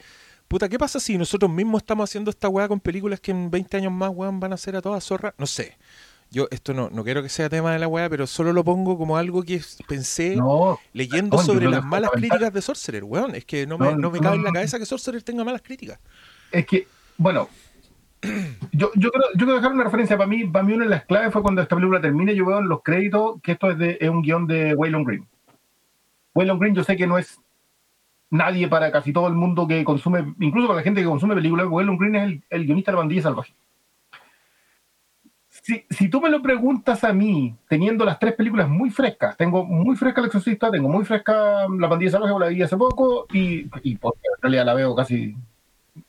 [0.48, 3.76] puta, ¿qué pasa si nosotros mismos estamos haciendo esta weá con películas que en 20
[3.76, 5.35] años más, weón, van a ser a todas zorras?
[5.38, 5.76] No sé.
[6.30, 8.98] Yo esto no, no quiero que sea tema de la weá, pero solo lo pongo
[8.98, 13.35] como algo que pensé No, leyendo no, sobre las malas críticas de Sorcerer, weón.
[13.35, 16.00] Es que no me, no me cabe en la cabeza que Sorcerer tenga malas críticas.
[16.50, 17.48] es que, bueno,
[18.72, 20.16] yo, yo, creo, yo quiero dejar una referencia.
[20.16, 22.59] Para mí, para mí una de las claves fue cuando esta película termine, yo veo
[22.59, 25.28] en los créditos que esto es, de, es un guion de Waylon Green.
[26.35, 27.38] Waylon Green yo sé que no es
[28.31, 31.69] nadie para casi todo el mundo que consume, incluso para la gente que consume películas,
[31.71, 33.55] Green es el, el guionista de la bandilla salvaje.
[35.49, 39.65] Si, si tú me lo preguntas a mí, teniendo las tres películas muy frescas, tengo
[39.65, 43.71] muy fresca El Exorcista, tengo muy fresca La Bandilla Salvaje, la vi hace poco, y,
[43.83, 45.35] y porque en realidad la veo casi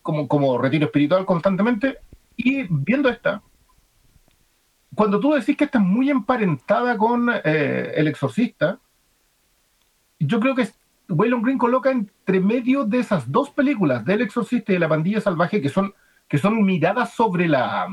[0.01, 1.99] como, como retiro espiritual constantemente,
[2.35, 3.41] y viendo esta,
[4.93, 8.79] cuando tú decís que está muy emparentada con eh, El Exorcista,
[10.19, 10.67] yo creo que
[11.09, 15.21] Waylon Green coloca entre medio de esas dos películas, del Exorcista y de La Pandilla
[15.21, 15.93] Salvaje, que son,
[16.27, 17.87] que son miradas sobre la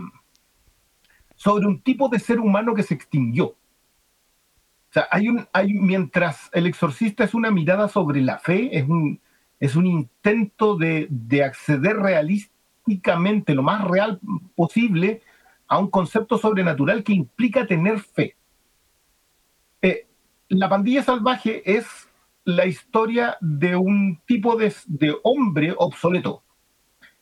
[1.35, 3.47] sobre un tipo de ser humano que se extinguió.
[3.47, 3.57] O
[4.91, 9.21] sea, hay un, hay, mientras El Exorcista es una mirada sobre la fe, es un,
[9.59, 14.21] es un intento de, de acceder realísticamente, lo más real
[14.55, 15.23] posible,
[15.67, 18.37] a un concepto sobrenatural que implica tener fe.
[19.81, 20.07] Eh,
[20.49, 22.02] la pandilla salvaje es
[22.45, 26.43] la historia de un tipo de, de, hombre obsoleto.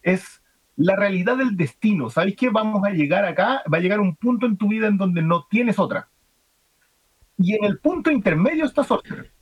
[0.02, 0.42] Es
[0.76, 2.08] la realidad del destino.
[2.08, 3.62] ¿Sabéis que vamos a llegar acá?
[3.72, 6.08] Va a llegar un punto en tu vida en donde no tienes otra.
[7.36, 9.32] Y en el punto intermedio está Sorcerer.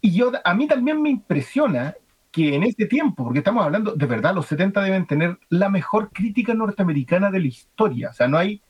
[0.00, 1.94] Y yo, a mí también me impresiona
[2.32, 6.10] que en este tiempo, porque estamos hablando, de verdad, los 70 deben tener la mejor
[6.12, 8.10] crítica norteamericana de la historia.
[8.10, 8.62] O sea, no hay,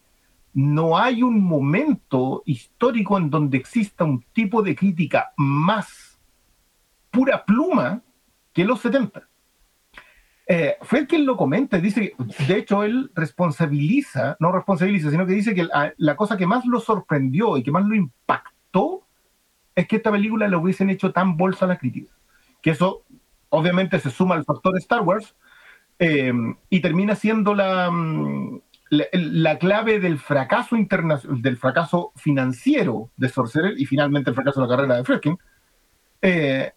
[0.54, 6.20] no hay un momento histórico en donde exista un tipo de crítica más
[7.10, 8.02] pura pluma
[8.52, 9.28] que los 70.
[10.46, 12.14] Eh, fue quien lo comenta, dice,
[12.46, 16.66] de hecho él responsabiliza, no responsabiliza, sino que dice que la, la cosa que más
[16.66, 19.06] lo sorprendió y que más lo impactó
[19.74, 22.12] es que esta película lo hubiesen hecho tan bolsa a la crítica.
[22.60, 23.04] Que eso
[23.48, 25.34] obviamente se suma al factor Star Wars
[25.98, 26.32] eh,
[26.68, 27.90] y termina siendo la,
[28.92, 34.66] la, la, clave del fracaso del fracaso financiero de Sorcerer y finalmente el fracaso de
[34.66, 35.38] la carrera de Friedkin.
[36.20, 36.70] Eh,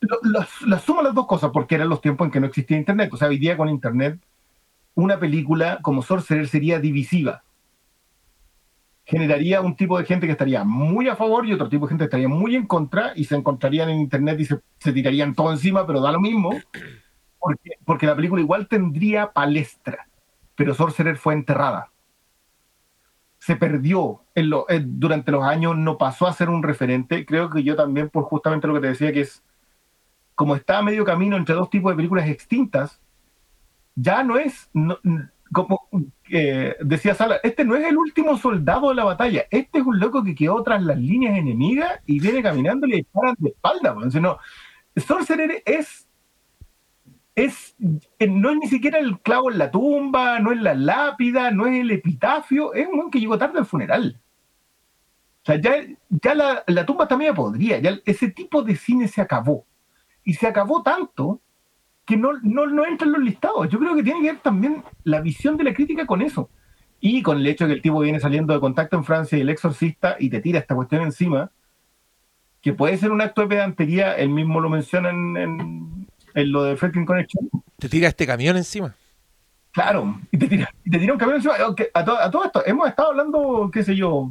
[0.00, 0.18] lo,
[0.66, 3.12] la suma las dos cosas porque eran los tiempos en que no existía Internet.
[3.12, 4.18] O sea, hoy día con Internet,
[4.94, 7.42] una película como Sorcerer sería divisiva.
[9.04, 12.04] Generaría un tipo de gente que estaría muy a favor y otro tipo de gente
[12.04, 15.52] que estaría muy en contra y se encontrarían en Internet y se, se tirarían todo
[15.52, 16.50] encima, pero da lo mismo,
[17.38, 20.06] porque, porque la película igual tendría palestra,
[20.56, 21.92] pero Sorcerer fue enterrada.
[23.38, 24.22] Se perdió
[24.84, 27.24] durante los años, no pasó a ser un referente.
[27.24, 29.44] Creo que yo también, por justamente lo que te decía, que es
[30.34, 33.00] como está a medio camino entre dos tipos de películas extintas,
[33.94, 34.70] ya no es,
[35.52, 35.88] como
[36.30, 39.98] eh, decía Sala, este no es el último soldado de la batalla, este es un
[39.98, 43.96] loco que quedó tras las líneas enemigas y viene caminando y le disparan de espalda.
[44.96, 46.05] Sorcerer es,
[47.36, 47.76] es,
[48.18, 51.82] no es ni siquiera el clavo en la tumba, no es la lápida, no es
[51.82, 54.18] el epitafio, es un que llegó tarde al funeral.
[55.42, 55.76] O sea, ya,
[56.08, 59.66] ya la, la tumba media podría, ya ese tipo de cine se acabó
[60.24, 61.40] y se acabó tanto
[62.06, 63.68] que no, no, no entra en los listados.
[63.68, 66.48] Yo creo que tiene que ver también la visión de la crítica con eso.
[67.00, 69.42] Y con el hecho de que el tipo viene saliendo de contacto en Francia y
[69.42, 71.50] el exorcista y te tira esta cuestión encima,
[72.62, 76.05] que puede ser un acto de pedantería, él mismo lo menciona en, en,
[76.36, 77.50] en lo de Freaking Connection.
[77.78, 78.94] Te tira este camión encima.
[79.72, 81.54] Claro, y te tira, y te tira un camión encima.
[81.54, 84.30] A, a, todo esto, hemos estado hablando, qué sé yo,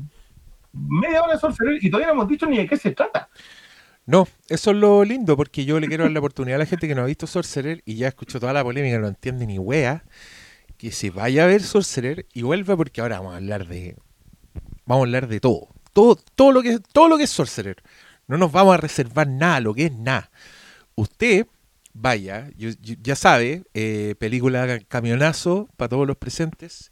[0.71, 3.27] media hora de Sorcerer y todavía no hemos dicho ni de qué se trata.
[4.05, 6.87] No, eso es lo lindo, porque yo le quiero dar la oportunidad a la gente
[6.87, 10.03] que no ha visto Sorcerer y ya escuchó toda la polémica, no entiende ni wea,
[10.77, 13.95] que se vaya a ver Sorcerer y vuelva porque ahora vamos a hablar de.
[14.85, 15.69] Vamos a hablar de todo.
[15.91, 17.81] Todo, todo lo que todo lo que es Sorcerer.
[18.27, 20.29] No nos vamos a reservar nada, lo que es nada.
[20.95, 21.47] Usted
[21.95, 26.91] vaya, ya sabe, eh, película Camionazo para todos los presentes.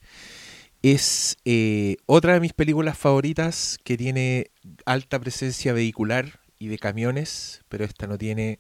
[0.81, 4.51] Es eh, otra de mis películas favoritas que tiene
[4.85, 8.59] alta presencia vehicular y de camiones, pero esta no tiene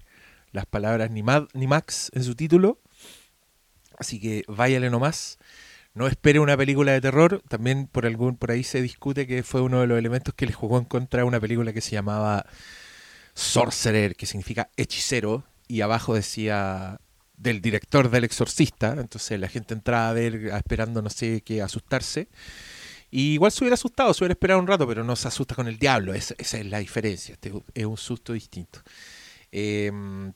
[0.51, 2.79] las palabras ni, Mad, ni Max en su título.
[3.97, 5.39] Así que váyale nomás.
[5.93, 7.41] No espere una película de terror.
[7.47, 10.53] También por algún por ahí se discute que fue uno de los elementos que le
[10.53, 12.45] jugó en contra una película que se llamaba
[13.33, 16.99] Sorcerer, que significa hechicero, y abajo decía
[17.37, 18.95] del director del exorcista.
[18.97, 22.29] Entonces la gente entraba a ver esperando no sé qué asustarse.
[23.11, 25.67] Y igual se hubiera asustado, se hubiera esperado un rato, pero no se asusta con
[25.67, 26.15] el diablo.
[26.15, 27.33] Esa, es la diferencia.
[27.33, 28.79] Este es un susto distinto.
[29.51, 30.33] Em,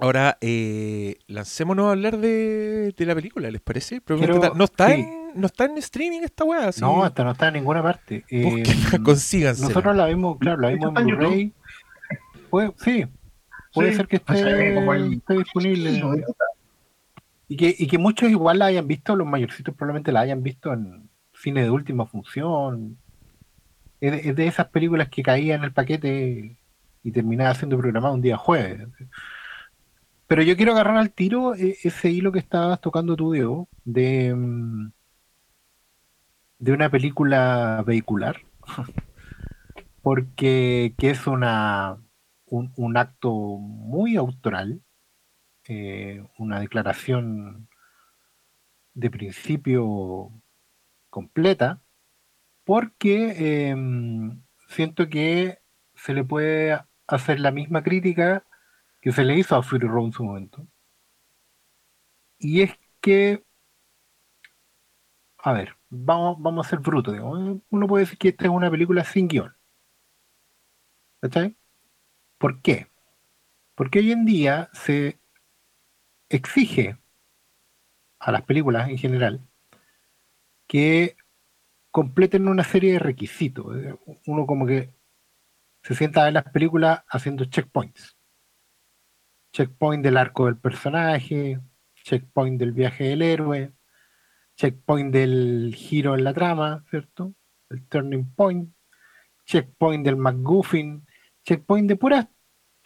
[0.00, 4.02] ahora, eh, lancémonos a hablar de, la película, ¿les parece?
[4.06, 6.70] no, está en, no está en streaming esta weá.
[6.78, 8.22] No, esta no está en ninguna parte.
[8.28, 8.64] Eh,
[9.02, 9.62] consíganse.
[9.62, 11.54] Nosotros la vimos, claro, la vimos en Blu-ray.
[12.84, 13.06] Sí,
[13.74, 14.34] puede ser que esté,
[15.34, 16.02] disponible.
[17.48, 20.72] Y que, y que muchos igual la hayan visto, los mayorcitos probablemente la hayan visto
[20.72, 22.96] en cine de última función.
[24.00, 26.56] Es de, esas películas que caían en el paquete
[27.02, 28.88] y terminaba siendo programado un día jueves.
[30.26, 34.34] Pero yo quiero agarrar al tiro e, ese hilo que estabas tocando tú, Diego, de,
[34.34, 34.92] mm,
[36.58, 38.40] de una película vehicular,
[40.02, 41.98] porque que es una,
[42.76, 44.82] un, acto muy autoral,
[45.68, 47.68] eh, una declaración
[48.94, 50.30] de principio
[51.10, 51.82] completa,
[52.64, 55.60] porque em, siento que
[55.96, 58.44] se le puede hacer la misma crítica
[59.00, 60.66] que se le hizo a Fury Road en su momento.
[62.38, 63.44] Y es que,
[65.38, 67.16] a ver, vamos, vamos a ser brutos.
[67.70, 69.54] Uno puede decir que esta es una película sin guion.
[71.22, 71.50] ¿Está
[72.44, 72.88] ¿Por qué?
[73.74, 75.18] Porque hoy en día se
[76.28, 76.98] exige
[78.18, 79.40] a las películas en general
[80.66, 81.16] que
[81.90, 83.74] completen una serie de requisitos.
[84.26, 84.92] Uno como que
[85.84, 88.14] se sienta a ver las películas haciendo checkpoints.
[89.54, 91.58] Checkpoint del arco del personaje,
[91.94, 93.72] checkpoint del viaje del héroe,
[94.58, 97.34] checkpoint del giro en la trama, ¿cierto?
[97.70, 98.70] El turning point,
[99.46, 101.06] checkpoint del McGuffin,
[101.42, 102.33] checkpoint de puras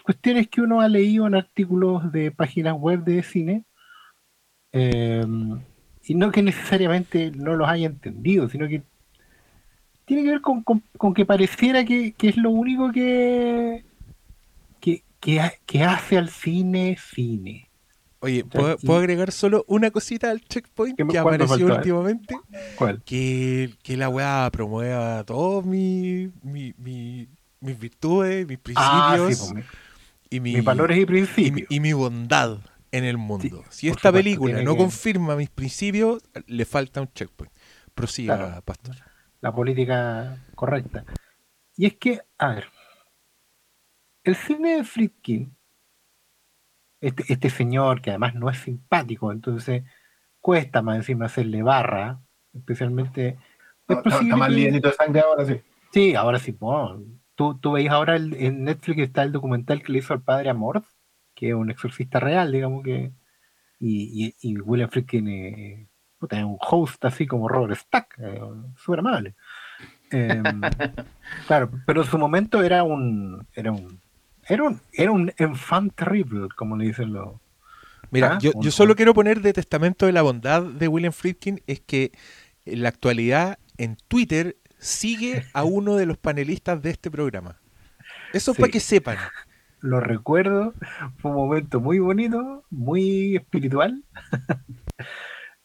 [0.09, 3.65] cuestiones que uno ha leído en artículos de páginas web de cine.
[4.73, 5.23] Eh,
[6.03, 8.81] y no que necesariamente no los haya entendido, sino que
[10.07, 13.85] tiene que ver con, que pareciera que, es lo único que,
[14.81, 17.69] que, hace al cine cine.
[18.21, 22.35] Oye, ¿puedo, agregar solo una cosita al checkpoint que apareció últimamente?
[22.77, 23.03] ¿Cuál?
[23.03, 26.31] Que, la weá promueva todos mis
[27.61, 29.53] virtudes, mis ah, principios.
[30.31, 31.71] Y mis valores y principios.
[31.71, 32.59] y mi bondad
[32.93, 33.65] en el mundo.
[33.71, 37.53] si esta película no confirma mis principios, le falta un checkpoint.
[37.95, 38.97] Prosiga, Pastor.
[39.41, 41.05] La política correcta.
[41.77, 42.67] Y es que, a ver,
[44.25, 45.57] el cine de Friedkin,
[47.01, 49.85] este, este señor que además no es simpático, entonces
[50.41, 52.21] cuesta más encima hacerle barra,
[52.53, 53.39] especialmente...
[53.87, 55.61] está, más de sangre ahora sí.
[55.93, 56.57] Sí, ahora sí.
[57.39, 60.83] Tú, tú veis ahora en Netflix está el documental que le hizo al padre Amor
[61.39, 63.13] que es un exorcista real, digamos que.
[63.79, 65.89] Y, y, William Friedkin eh,
[66.31, 68.41] es un host así como Robert Stack, eh,
[68.77, 69.37] súper amable.
[70.11, 70.43] Em,
[71.47, 73.47] claro, pero en su momento era un.
[73.55, 74.01] Era un.
[74.49, 77.37] Era un, era un enfant terrible, como le dicen los.
[78.11, 78.39] Mira, ¿Ah?
[78.41, 82.11] yo, yo solo quiero poner de testamento de la bondad de William Friedkin es que
[82.65, 87.61] en la actualidad en Twitter sigue a uno de los panelistas de este programa.
[88.33, 89.19] Eso para que sepan
[89.81, 90.75] lo recuerdo,
[91.19, 94.05] fue un momento muy bonito, muy espiritual.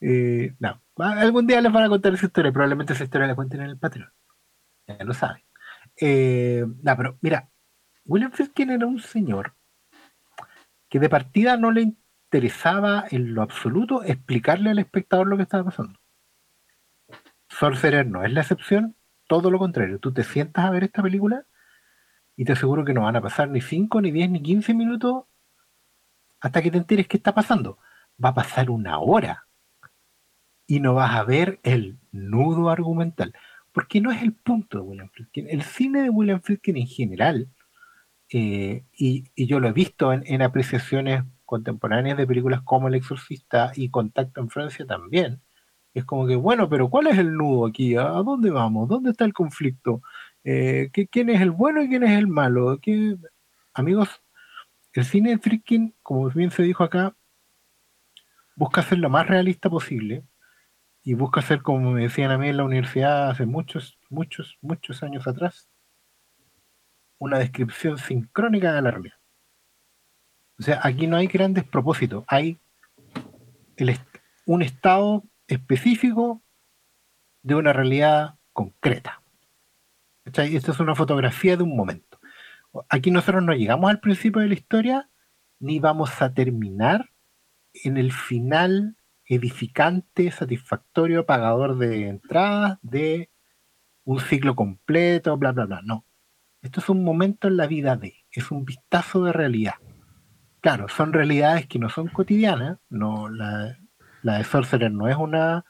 [0.06, 3.62] Eh, no, algún día les van a contar esa historia, probablemente esa historia la cuenten
[3.62, 4.12] en el Patreon.
[4.86, 5.42] Ya lo saben.
[5.96, 7.50] Eh, no, pero mira,
[8.04, 9.56] William Friedkin era un señor
[10.90, 15.64] que de partida no le interesaba en lo absoluto explicarle al espectador lo que estaba
[15.64, 15.98] pasando.
[17.48, 18.98] Sorcerer no es la excepción,
[19.42, 19.98] todo lo contrario.
[19.98, 21.48] Tú te sientas a ver esta película
[22.36, 25.24] y te aseguro que no van a pasar ni 5, ni 10, ni 15 minutos
[26.40, 27.80] hasta que te enteres qué está pasando.
[28.24, 29.48] Va a pasar una hora.
[30.68, 33.34] y no vas a ver el nudo argumental.
[33.72, 35.50] Porque no es el punto de William Friedkin.
[35.50, 37.50] El cine de William Friedkin en general,
[38.30, 43.90] eh, y, yo lo he visto en, apreciaciones contemporáneas de películas como El Exorcista y
[43.90, 45.42] Contacto en Francia también,
[45.94, 47.96] es como que, bueno, pero ¿cuál es el nudo aquí?
[47.96, 48.90] ¿A dónde vamos?
[48.90, 50.02] ¿Dónde está el conflicto?
[50.44, 52.80] Eh, ¿Quién es el bueno y quién es el malo?
[53.74, 54.10] Amigos,
[54.94, 57.16] el cine de Friedkin, como bien se dijo acá,
[58.56, 60.24] busca ser lo más realista posible
[61.04, 65.04] y busca ser, como me decían a mí en la universidad hace muchos, muchos, muchos
[65.04, 65.70] años atrás,
[67.18, 69.18] una descripción sincrónica de la realidad.
[70.60, 72.60] O sea, aquí no hay grandes propósitos, hay
[74.46, 75.24] un estado
[75.54, 76.42] específico
[77.42, 79.22] de una realidad concreta.
[80.26, 82.20] Esta es una fotografía de un momento.
[82.90, 85.10] Aquí nosotros no llegamos al principio de la historia,
[85.60, 87.10] ni vamos a terminar
[87.74, 88.96] en el final
[89.26, 93.30] edificante, satisfactorio, pagador de entradas, de
[94.06, 95.82] un ciclo completo, bla, bla, bla.
[95.84, 96.06] No.
[96.62, 99.76] Esto es un momento en la vida de, es un vistazo de realidad.
[100.62, 103.78] Claro, son realidades que no son cotidianas, no, la,
[104.24, 105.66] la de Sorcerer no es una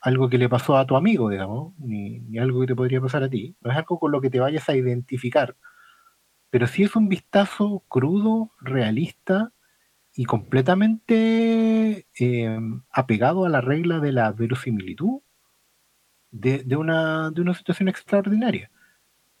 [0.00, 3.22] algo que le pasó a tu amigo, digamos, ni, ni, algo que te podría pasar
[3.24, 5.56] a ti, no es algo con lo que te vayas a identificar,
[6.50, 9.52] pero sí es un vistazo crudo, realista
[10.14, 12.58] y completamente eh,
[12.90, 15.20] apegado a la regla de la verosimilitud
[16.30, 18.70] de, de, una, de una situación extraordinaria.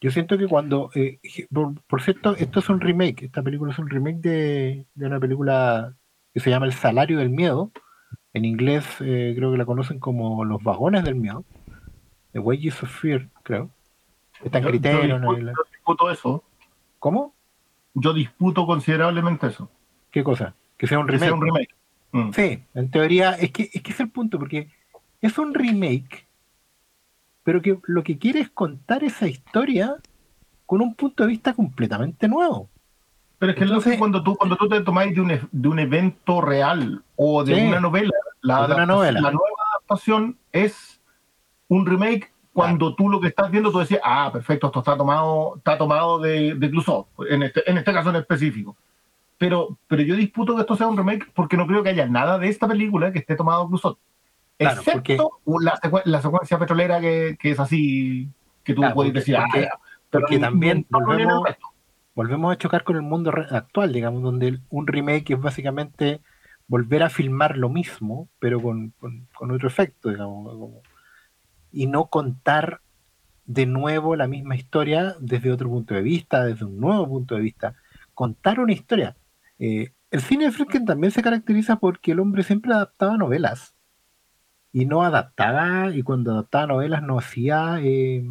[0.00, 1.18] Yo siento que cuando, eh,
[1.88, 5.96] por, cierto, esto es un remake, esta película es un remake de, de una película
[6.32, 7.72] que se llama El Salario del Miedo,
[8.38, 11.44] en inglés eh, creo que la conocen como Los Vagones del Miedo,
[12.32, 13.70] The Wages of Fear, creo.
[14.42, 15.20] Está en criterio.
[15.20, 16.44] Yo, disputo, eso.
[16.98, 17.34] ¿Cómo?
[17.94, 19.70] Yo disputo considerablemente eso.
[20.10, 20.54] ¿Qué cosa?
[20.76, 21.74] Que sea un remake.
[22.12, 22.30] Mm.
[22.32, 24.68] Sí, en teoría, es que, es que es el punto, porque
[25.20, 26.26] es un remake,
[27.44, 29.96] pero que lo que quiere es contar esa historia
[30.64, 32.68] con un punto de vista completamente nuevo.
[33.38, 35.78] Pero es que Entonces, cuando tú cuando tú te tomáis de un, e, de un
[35.78, 39.20] evento real o de una novela, la, una novela.
[39.20, 41.00] la nueva adaptación es
[41.68, 45.54] un remake cuando tú lo que estás viendo tú decías, ah, perfecto, esto está tomado,
[45.58, 48.76] está tomado de, de Clouseau, en este, en este caso en específico
[49.38, 52.38] pero, pero yo disputo que esto sea un remake porque no creo que haya nada
[52.38, 53.96] de esta película que esté tomado Clouseau.
[54.58, 58.28] excepto la, la, secuencia petrolera que, que, es así,
[58.64, 59.46] que tú puedes decir, ah,
[60.10, 61.48] porque, también volvemos,
[62.14, 66.20] volvemos, a chocar con el mundo actual, digamos, donde un remake es básicamente
[66.68, 70.82] volver a filmar lo mismo, pero con, con, otro efecto, digamos,
[71.72, 72.80] y no contar
[73.46, 77.40] de nuevo la misma historia desde otro punto de vista, desde un nuevo punto de
[77.40, 77.74] vista.
[78.14, 79.16] Contar una historia.
[79.58, 83.74] Eh, el cine de Friedkin también se caracteriza porque el hombre siempre adaptaba novelas
[84.72, 88.22] y no adaptaba, y cuando adaptaba novelas no hacía eh,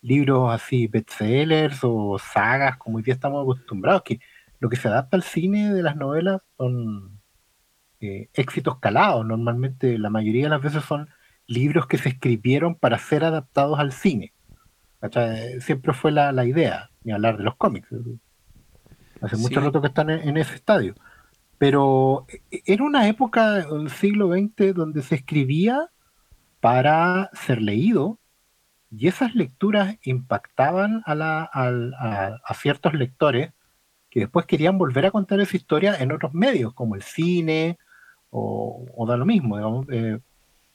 [0.00, 4.20] libros así, bestsellers o sagas como hoy día estamos acostumbrados, que
[4.60, 7.21] lo que se adapta al cine de las novelas son
[8.02, 11.08] eh, éxitos calados, normalmente la mayoría de las veces son
[11.46, 14.32] libros que se escribieron para ser adaptados al cine.
[15.60, 17.88] Siempre fue la, la idea, ni hablar de los cómics.
[19.20, 20.94] Hace mucho rato que están en, ese estadio.
[21.58, 25.90] Pero e, era una época del siglo XX donde se escribía
[26.60, 28.18] para ser leído
[28.90, 33.52] y esas lecturas impactaban a, la, a, ciertos lectores
[34.10, 37.78] que después querían volver a contar esa historia en otros medios, como el cine
[38.32, 39.86] o, da lo mismo, digamos.
[39.90, 40.18] Eh,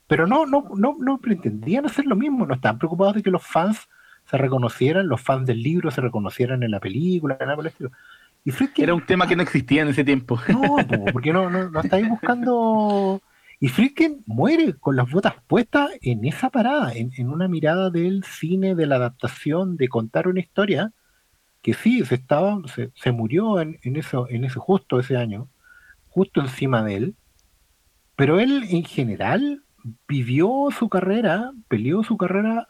[0.07, 3.43] pero no, no, no, no pretendían hacer lo mismo, no estaban preocupados de que los
[3.43, 3.89] fans
[4.29, 7.91] se reconocieran, los fans del libro se reconocieran en la película, en el estilo.
[8.77, 10.39] Era un tema que no existía en ese tiempo.
[10.47, 13.21] No, porque no, no, no estáis buscando.
[13.59, 18.75] Y Friedkin muere con las botas puestas en esa parada, en, una mirada del cine,
[18.75, 20.91] de la adaptación, de contar una historia,
[21.63, 25.49] que sí, se estaba, se, murió en, en, eso, en ese justo ese año,
[26.09, 27.15] justo encima de él,
[28.17, 29.63] pero él en general
[30.07, 32.67] vivió su carrera, peleó su carrera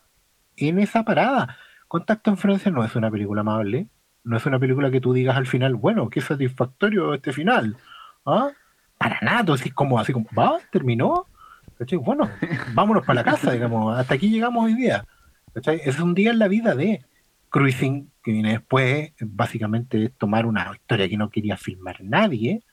[0.57, 1.57] en esa parada.
[1.87, 3.87] Contacto en Francia no es una película amable,
[4.25, 7.77] no es una película que tú digas al final, bueno, qué satisfactorio este final.
[8.25, 8.49] ¿Ah?
[8.97, 10.57] Para nada, decís como así como, ¿va?
[10.69, 11.27] ¿Terminó?
[12.01, 12.29] Bueno,
[12.73, 15.05] vámonos para la casa, digamos, hasta aquí llegamos hoy día.
[15.65, 17.05] Es un día en la vida de
[17.49, 22.63] Cruising, que viene después, básicamente es tomar una historia que no quería filmar nadie,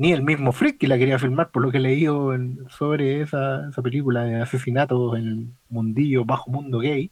[0.00, 2.34] ni el mismo Frick que la quería filmar, por lo que he leído
[2.70, 7.10] sobre esa, esa película de asesinatos en el mundillo, bajo mundo gay,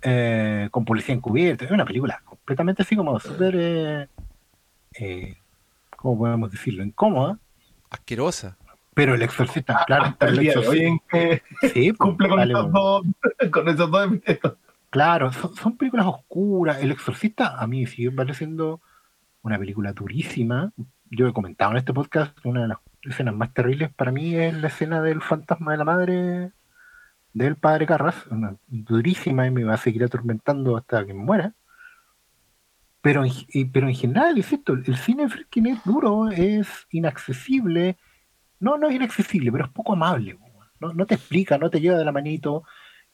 [0.00, 1.66] eh, con policía encubierta.
[1.66, 4.08] Es una película completamente así como súper, eh,
[4.98, 5.36] eh,
[5.94, 6.82] ¿cómo podemos decirlo?
[6.82, 7.38] Incómoda.
[7.90, 8.56] Asquerosa.
[8.94, 10.04] Pero el exorcista, claro.
[10.06, 11.18] Hasta el el día de hoy exorcista.
[11.18, 13.02] en que Sí, pues, cumple con, vale, esos bueno.
[13.38, 14.54] dos, con esos dos epítetos.
[14.88, 16.82] Claro, son, son películas oscuras.
[16.82, 18.80] El Exorcista a mí sigue pareciendo
[19.42, 20.72] una película durísima.
[21.14, 24.34] Yo he comentado en este podcast que una de las escenas más terribles para mí
[24.34, 26.52] es la escena del fantasma de la madre
[27.34, 31.52] del padre Carras, una durísima y me va a seguir atormentando hasta que me muera.
[33.02, 37.98] Pero en, pero en general, insisto, el cine freaking es duro, es inaccesible.
[38.58, 40.38] No, no es inaccesible, pero es poco amable.
[40.80, 42.64] No, no te explica, no te lleva de la manito.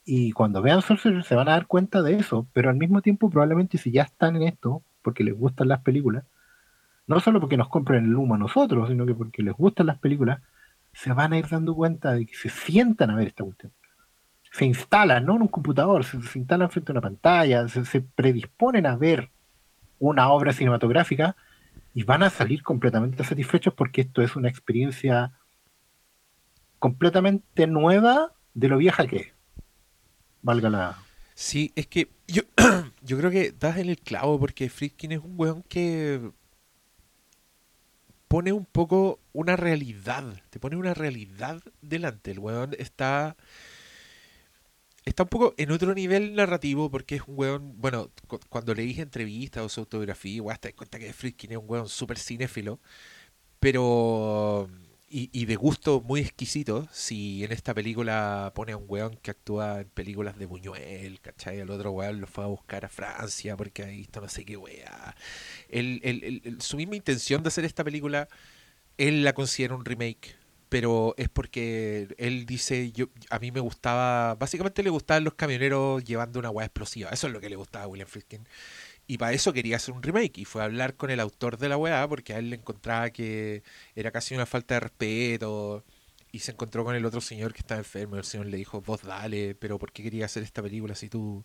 [0.05, 3.29] Y cuando vean Sorcerer se van a dar cuenta de eso, pero al mismo tiempo
[3.29, 6.25] probablemente si ya están en esto, porque les gustan las películas,
[7.09, 9.99] no solo porque nos compren el humo a nosotros, sino que porque les gustan las
[9.99, 10.41] películas,
[10.93, 13.73] se van a ir dando cuenta de que se sientan a ver esta cuestión.
[14.53, 18.87] Se instalan, no en un computador, se, instalan frente a una pantalla, se, se predisponen
[18.87, 19.31] a ver
[19.99, 21.35] una obra cinematográfica
[21.95, 25.33] y van a salir completamente satisfechos porque esto es una experiencia
[26.79, 29.33] completamente nueva de lo vieja que es.
[30.43, 30.99] Valga la.
[31.35, 32.43] Sí, es que yo,
[33.03, 36.33] yo creo que das en el clavo porque Friedkin es un weón que
[38.29, 42.31] pone un poco una realidad, te pone una realidad delante.
[42.31, 43.37] El weón está
[45.05, 48.99] está un poco en otro nivel narrativo porque es un weón, bueno, cu- cuando leís
[48.99, 52.79] entrevistas o su autografía, igual te das cuenta que Friedkin es un weón súper cinéfilo,
[53.61, 54.69] pero
[55.11, 59.81] y, de gusto muy exquisito, si en esta película pone a un weón que actúa
[59.81, 61.61] en películas de Buñuel, ¿cachai?
[61.61, 64.57] El otro weón lo fue a buscar a Francia porque ha visto no sé qué
[64.57, 65.17] wea.
[65.71, 68.29] El, su misma intención de hacer esta película,
[68.99, 70.37] él la considera un remake,
[70.69, 76.05] pero es porque él dice, yo a mí me gustaba, básicamente le gustaban los camioneros
[76.05, 78.47] llevando una wea explosiva, eso es lo que le gustaba a William Friedkin.
[79.09, 81.69] Y para eso quería hacer un remake y fue a hablar con el autor de
[81.71, 83.63] la weá porque a él le encontraba que
[83.97, 85.85] era casi una falta de respeto
[86.31, 89.03] y se encontró con el otro señor que estaba enfermo el señor le dijo, vos
[89.03, 91.45] dale, pero ¿por qué querías hacer esta película si tú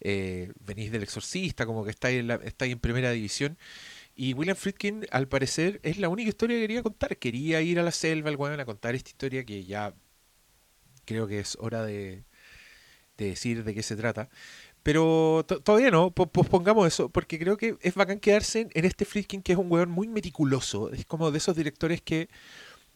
[0.00, 3.58] eh, venís del exorcista, como que estáis en, la, en primera división?
[4.16, 7.16] Y William Friedkin, al parecer, es la única historia que quería contar.
[7.18, 9.94] Quería ir a la selva, el weón, a contar esta historia que ya
[11.04, 12.24] creo que es hora de,
[13.18, 14.28] de decir de qué se trata.
[14.84, 19.06] Pero to- todavía no, po- pospongamos eso, porque creo que es bacán quedarse en, este
[19.06, 20.92] Friedkin que es un weón muy meticuloso.
[20.92, 22.28] Es como de esos directores que,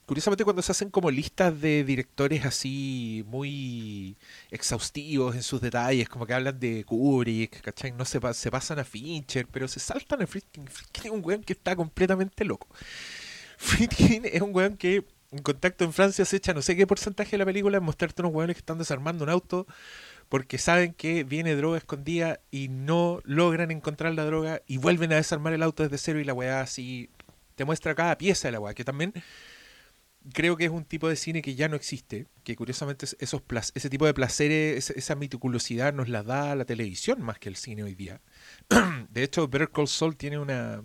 [0.06, 4.16] curiosamente, cuando se hacen como listas de directores así muy
[4.50, 7.92] exhaustivos en sus detalles, como que hablan de Kubrick, ¿cachai?
[7.92, 10.66] No se pasan a Fincher, pero se saltan a Friedkin.
[10.68, 12.68] Friedkin es un weón que está completamente loco.
[13.58, 17.32] Friedkin es un weón que en contacto en Francia se echa no sé qué porcentaje
[17.32, 19.66] de la película en mostrarte unos weones que están desarmando un auto
[20.28, 25.16] porque saben que viene droga escondida y no logran encontrar la droga y vuelven a
[25.16, 27.10] desarmar el auto desde cero y la weá así
[27.54, 29.12] te muestra cada pieza de la weá, que también
[30.32, 33.42] creo que es un tipo de cine que ya no existe, que curiosamente es- esos
[33.74, 37.56] ese tipo de placeres, esa, esa meticulosidad nos la da la televisión más que el
[37.56, 38.20] cine hoy día.
[39.10, 40.82] de hecho, Better Call Saul tiene una,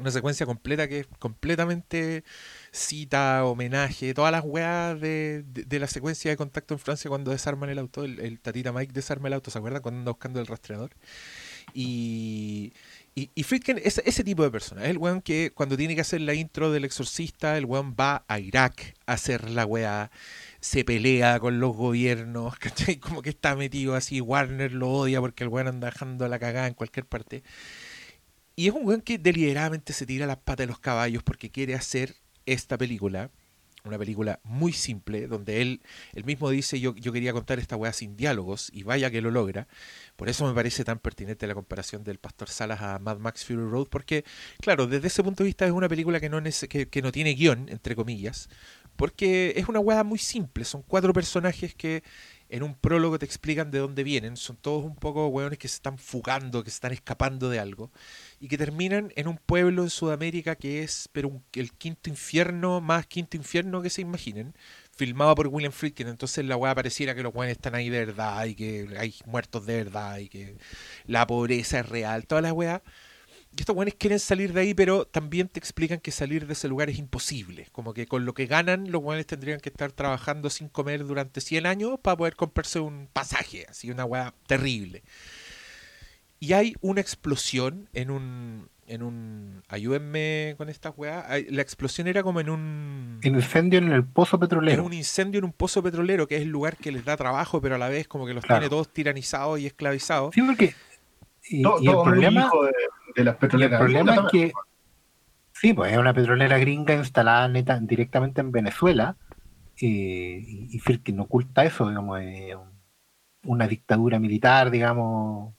[0.00, 2.24] una secuencia completa que es completamente
[2.72, 7.70] cita, homenaje, todas las weas de, de, la secuencia de contacto en Francia cuando desarman
[7.70, 9.82] el auto, el, el Tatita Mike desarma el auto, ¿se acuerdan?
[9.82, 10.90] Cuando anda buscando el rastreador.
[11.74, 12.72] Y,
[13.14, 13.44] y, y
[13.84, 16.84] es ese tipo de persona, el weón que cuando tiene que hacer la intro del
[16.84, 20.10] exorcista, el weón va a Irak a hacer la wea,
[20.60, 22.96] se pelea con los gobiernos, ¿cachai?
[22.96, 26.66] Como que está metido así, Warner lo odia porque el weón anda dejando la cagada
[26.68, 27.42] en cualquier parte.
[28.60, 31.74] Y es un weón que deliberadamente se tira las patas de los caballos porque quiere
[31.74, 33.30] hacer esta película,
[33.84, 35.80] una película muy simple, donde él,
[36.26, 39.66] mismo dice yo, yo quería contar esta weá sin diálogos, y vaya que lo logra.
[40.16, 43.66] Por eso me parece tan pertinente la comparación del Pastor Salas a Mad Max Fury
[43.66, 44.26] Road, porque,
[44.60, 47.32] claro, desde ese punto de vista es una película que no, que, que no tiene
[47.32, 48.50] guion, entre comillas,
[48.96, 52.02] porque es una weá muy simple, son cuatro personajes que
[52.50, 55.76] en un prólogo te explican de dónde vienen, son todos un poco weones que se
[55.76, 57.90] están fugando, que se están escapando de algo,
[58.40, 61.08] y que terminan en un pueblo en Sudamérica que es
[61.52, 64.54] el quinto infierno, más quinto infierno que se imaginen,
[64.96, 68.46] filmado por William Friedkin, entonces la weá pareciera que los weones están ahí de verdad,
[68.46, 70.56] y que hay muertos de verdad, y que
[71.06, 72.82] la pobreza es real, toda la weá.
[73.56, 76.68] Y estos weones quieren salir de ahí, pero también te explican que salir de ese
[76.68, 77.66] lugar es imposible.
[77.72, 81.40] Como que con lo que ganan, los weones tendrían que estar trabajando sin comer durante
[81.40, 83.66] 100 años para poder comprarse un pasaje.
[83.68, 85.02] Así, una weá terrible.
[86.40, 88.68] Y hay una explosión en un.
[88.86, 91.24] En un ayúdenme con esta weá.
[91.30, 93.20] Hay- La explosión era como en un.
[93.22, 94.82] Incendio en el pozo petrolero.
[94.84, 97.76] un incendio en un pozo petrolero, que es el lugar que les da trabajo, pero
[97.76, 98.60] a la vez como que los Claro.
[98.62, 100.34] tiene todos tiranizados y esclavizados.
[100.34, 100.74] Sí, porque.
[101.48, 102.50] Y, Todo, y el problema,
[103.14, 104.52] de, de las y el problema es que.
[105.52, 107.48] Sí, pues es una petrolera gringa instalada
[107.82, 109.16] directamente en Venezuela
[109.80, 112.18] eh, y, Firkin oculta eso, digamos,
[113.44, 115.54] una dictadura militar, digamos,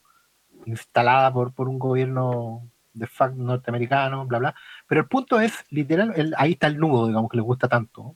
[0.65, 4.55] instalada por, por un gobierno de facto norteamericano, bla, bla.
[4.87, 8.15] Pero el punto es, literal, ahí está el nudo, digamos, que les gusta tanto.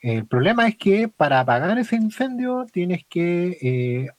[0.00, 4.10] El problema es que para apagar ese incendio tienes que eh,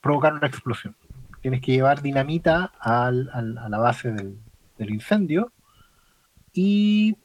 [0.00, 0.96] provocar una explosión.
[1.42, 4.38] Tienes que llevar dinamita a la base del,
[4.78, 5.52] incendio
[6.52, 7.16] y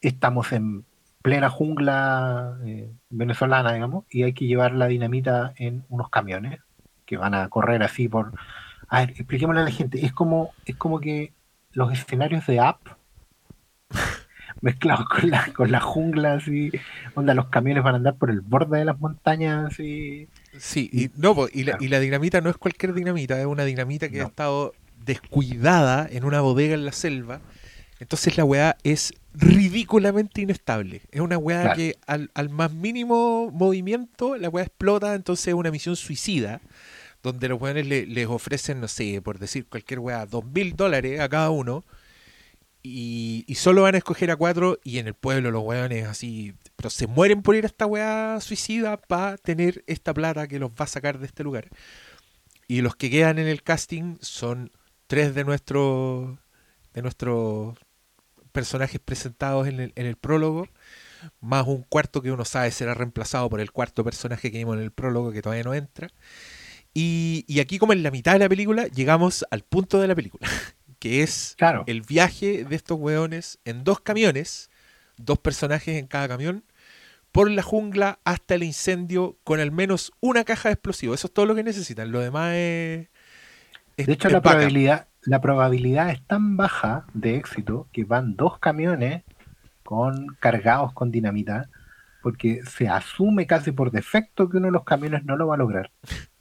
[0.00, 0.84] estamos en
[1.22, 6.60] plena jungla eh, venezolana, digamos, y hay que llevar la dinamita en unos camiones
[7.06, 8.32] que van a correr así por...
[8.88, 11.32] A ver, expliquémosle a la gente, es como, es como que
[11.72, 12.80] los escenarios de app
[14.60, 16.70] mezclados con la, con la jungla, así,
[17.14, 20.28] donde los camiones van a andar por el borde de las montañas, y
[20.58, 24.08] Sí, y, no, y, la, y la dinamita no es cualquier dinamita, es una dinamita
[24.08, 24.72] que ha estado
[25.04, 27.40] descuidada en una bodega en la selva.
[28.00, 31.02] Entonces la weá es ridículamente inestable.
[31.10, 35.96] Es una weá que al, más mínimo movimiento la weá explota, entonces es una misión
[35.96, 36.60] suicida,
[37.24, 41.28] donde los weones les ofrecen, no sé, por decir cualquier weá, dos mil dólares a
[41.28, 41.82] cada uno
[42.82, 46.90] y, solo van a escoger a cuatro y en el pueblo los weones así, pero
[46.90, 50.84] se mueren por ir a esta weá suicida para tener esta plata que los va
[50.84, 51.70] a sacar de este lugar.
[52.68, 54.70] Y los que quedan en el casting son
[55.06, 56.38] tres de nuestros
[56.92, 57.78] de nuestros
[58.52, 60.68] personajes presentados en el, en el prólogo,
[61.40, 64.82] más un cuarto que uno sabe será reemplazado por el cuarto personaje que vimos en
[64.82, 66.10] el prólogo que todavía no entra.
[66.94, 70.14] Y, y aquí como en la mitad de la película llegamos al punto de la
[70.14, 70.48] película.
[71.04, 74.70] que es el viaje de estos weones en dos camiones,
[75.18, 76.64] dos personajes en cada camión,
[77.30, 81.20] por la jungla hasta el incendio con al menos una caja de explosivos.
[81.20, 82.10] Eso es todo lo que necesitan.
[82.10, 83.08] Lo demás es.
[83.98, 89.24] de hecho, la probabilidad, la probabilidad es tan baja de éxito que van dos camiones
[89.82, 91.68] con cargados con dinamita,
[92.22, 95.58] porque se asume casi por defecto que uno de los camiones no lo va a
[95.58, 95.90] lograr.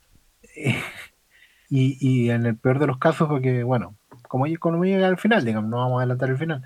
[1.69, 3.95] y, y en el peor de los casos, porque, bueno,
[4.33, 6.63] como economía al final, digamos, no vamos a adelantar el final.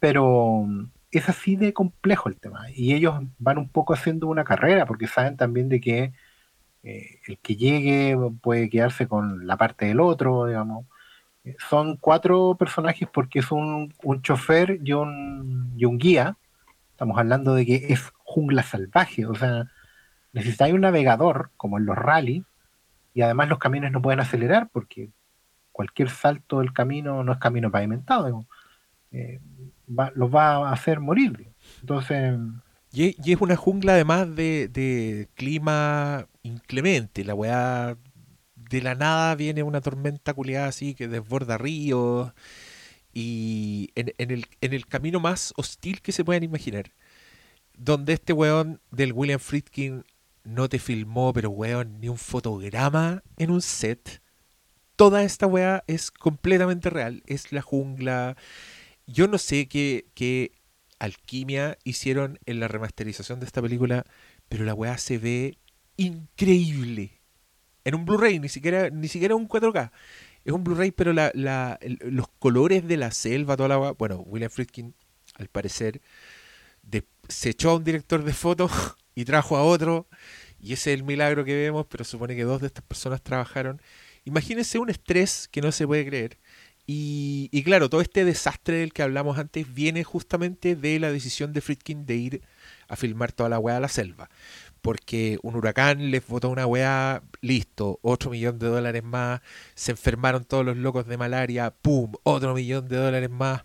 [0.00, 2.70] Pero mm, es así de complejo el tema.
[2.74, 6.12] Y ellos van un poco haciendo una carrera, porque saben también de que
[6.82, 10.86] eh, el que llegue puede quedarse con la parte del otro, digamos.
[11.44, 16.36] Eh, son cuatro personajes porque es un, un chofer y un, y un guía.
[16.92, 19.66] Estamos hablando de que es jungla salvaje, o sea,
[20.32, 22.44] necesitáis un navegador, como en los rally,
[23.14, 25.10] y además los camiones no pueden acelerar porque
[25.70, 28.46] cualquier salto del camino no es camino pavimentado,
[29.10, 29.40] eh,
[29.86, 31.48] los va a hacer morir.
[31.80, 32.38] Entonces.
[32.92, 37.96] Y, es una jungla además de, de clima inclemente, la weá
[38.54, 42.32] de la nada viene una tormenta culiada así que desborda ríos
[43.12, 46.92] y en, el, en el camino más hostil que se puedan imaginar,
[47.76, 50.04] donde este weón del William Friedkin
[50.44, 54.22] no te filmó, pero weón, ni un fotograma en un set,
[54.96, 57.22] toda esta weá es completamente real.
[57.26, 58.36] Es la jungla.
[59.06, 60.52] Yo no sé qué, qué
[60.98, 64.04] alquimia hicieron en la remasterización de esta película,
[64.48, 65.58] pero la weá se ve
[65.96, 67.20] increíble.
[67.84, 69.90] En un Blu-ray, ni siquiera, ni siquiera un 4K.
[70.44, 73.92] Es un Blu-ray, pero la, la, los colores de la selva, toda la weá.
[73.92, 74.94] Bueno, William Friedkin,
[75.34, 76.00] al parecer,
[77.28, 78.70] se echó a un director de fotos
[79.14, 80.06] y trajo a otro.
[80.60, 83.80] Y ese es el milagro que vemos, pero supone que dos de estas personas trabajaron
[84.24, 86.38] Imagínense un estrés que no se puede creer.
[86.86, 91.60] Y, claro, todo este desastre del que hablamos antes viene justamente de la decisión de
[91.60, 92.42] Friedkin de ir
[92.88, 94.28] a filmar toda la weá a la selva.
[94.82, 99.40] Porque un huracán les botó una weá, listo, otro millón de dólares más,
[99.74, 103.62] se enfermaron todos los locos de malaria, pum, otro millón de dólares más,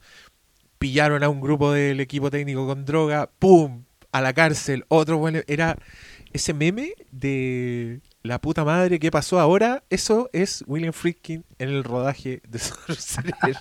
[0.77, 5.39] pillaron a un grupo del equipo técnico con droga, pum, a la cárcel, otro bueno,
[5.47, 5.77] era
[6.33, 9.83] ese meme de la puta madre, ¿qué pasó ahora?
[9.89, 13.35] Eso es William Friedkin en el rodaje de Sorcerer.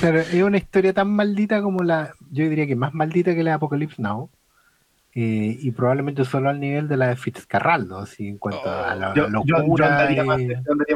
[0.00, 3.52] Pero es una historia tan maldita como la, yo diría que más maldita que la
[3.52, 4.30] de Apocalypse Now.
[5.14, 9.12] Eh, y probablemente solo al nivel de la de Fitzcarraldo, así en cuanto a la
[9.12, 9.58] yo, locura.
[9.58, 10.40] Yo, yo andaría, más,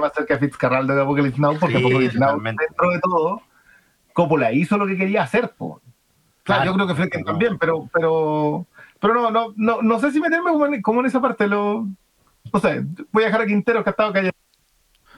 [0.01, 3.43] más, cerca de Fitzcarraldo de Apocalypse Now, porque Apocalypse Now, dentro de todo,
[4.14, 5.51] Coppola hizo lo que quería hacer.
[5.51, 5.83] Po.
[6.47, 8.66] Claro, yo creo que Friedkin también, pero, pero
[9.01, 10.51] pero no, no, no, no sé si meterme
[10.82, 11.47] como en, esa parte.
[11.47, 11.86] Lo,
[12.53, 14.32] no sé, voy a dejar a Quintero que ha estado callado.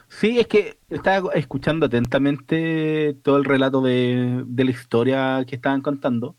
[0.07, 6.35] Sí, es que estaba escuchando atentamente todo el relato de, la historia que estaban contando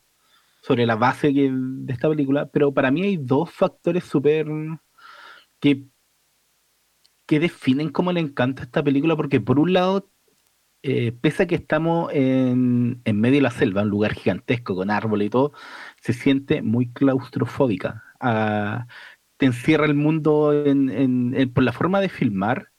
[0.61, 4.47] sobre la base de esta película, pero para mí hay dos factores súper
[5.61, 5.87] que,
[7.27, 10.11] que definen cómo le encanta esta película, porque por un lado
[10.83, 15.27] eh, pese a que estamos en, medio de la selva, un lugar gigantesco con árboles
[15.27, 15.53] y todo,
[16.01, 18.05] se siente muy claustrofóbica.
[18.21, 18.87] Ah,
[19.37, 20.53] te encierra el mundo
[21.55, 22.73] por la forma de filmar,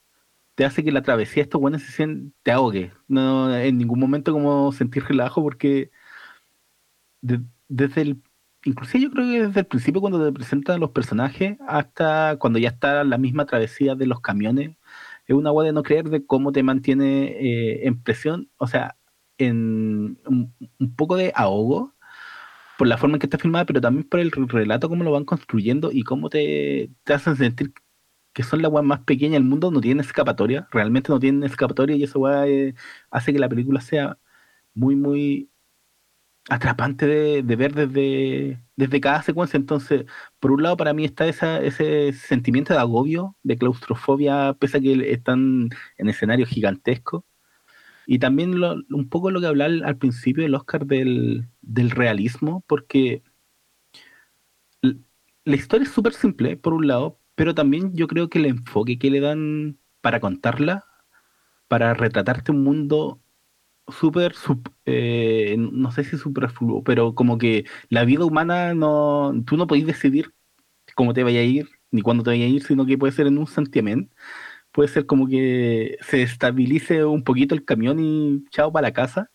[0.54, 2.06] te hace que la travesía de estos buenos se
[2.42, 2.92] te ahogue.
[3.08, 5.90] No en ningún momento como sentir relajo porque
[7.68, 8.22] desde el
[8.64, 12.68] inclusive yo creo que desde el principio cuando te presentan los personajes hasta cuando ya
[12.68, 14.76] está la misma travesía de los camiones
[15.26, 18.96] es una agua de no creer de cómo te mantiene eh, en presión, o sea,
[19.38, 20.54] en un,
[20.96, 21.94] poco de ahogo
[22.78, 25.24] por la forma en que está filmada, pero también por el relato, cómo lo van
[25.24, 27.72] construyendo y cómo te, te hacen sentir
[28.32, 31.96] que son la agua más pequeña del mundo, no tienen escapatoria, realmente no tienen escapatoria
[31.96, 32.74] y eso eh,
[33.10, 34.18] hace que la película sea
[34.74, 35.50] muy, muy
[36.48, 37.06] atrapante
[37.42, 39.56] de, ver desde, desde cada secuencia.
[39.56, 40.06] Entonces,
[40.40, 45.12] por un lado, para mí está ese sentimiento de agobio, de claustrofobia, pese a que
[45.12, 47.24] están en escenarios gigantescos.
[48.06, 53.22] Y también un poco lo que hablaba al, principio del Oscar del, del realismo, porque
[55.44, 58.98] la historia es súper simple, por un lado, pero también yo creo que el enfoque
[58.98, 60.84] que le dan para contarla,
[61.68, 63.21] para retratarte un mundo
[63.92, 64.34] súper,
[64.86, 69.86] eh, no sé si superfluo, pero como que la vida humana no, tú no podés
[69.86, 70.32] decidir
[70.94, 73.26] cómo te vaya a ir, ni cuándo te vaya a ir, sino que puede ser
[73.26, 74.10] en un santiamén,
[74.72, 79.30] puede ser como que se estabilice un poquito el camión y chao para la casa,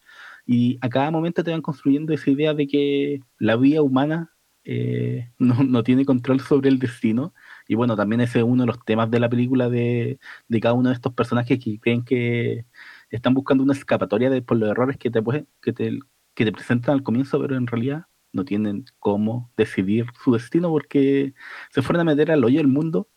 [0.46, 4.32] y a cada momento te van construyendo esa idea de que la vida humana
[4.64, 7.34] eh, no, no, tiene control sobre el destino,
[7.68, 10.74] y bueno, también ese es uno de los temas de la película de, de cada
[10.76, 12.66] uno de estos personajes que creen que
[13.10, 15.22] están buscando una escapatoria de, por los errores que te,
[15.62, 16.00] que, te,
[16.34, 21.34] que te presentan al comienzo, pero en realidad no tienen cómo decidir su destino porque
[21.72, 23.10] se fueron a meter al hoyo del mundo.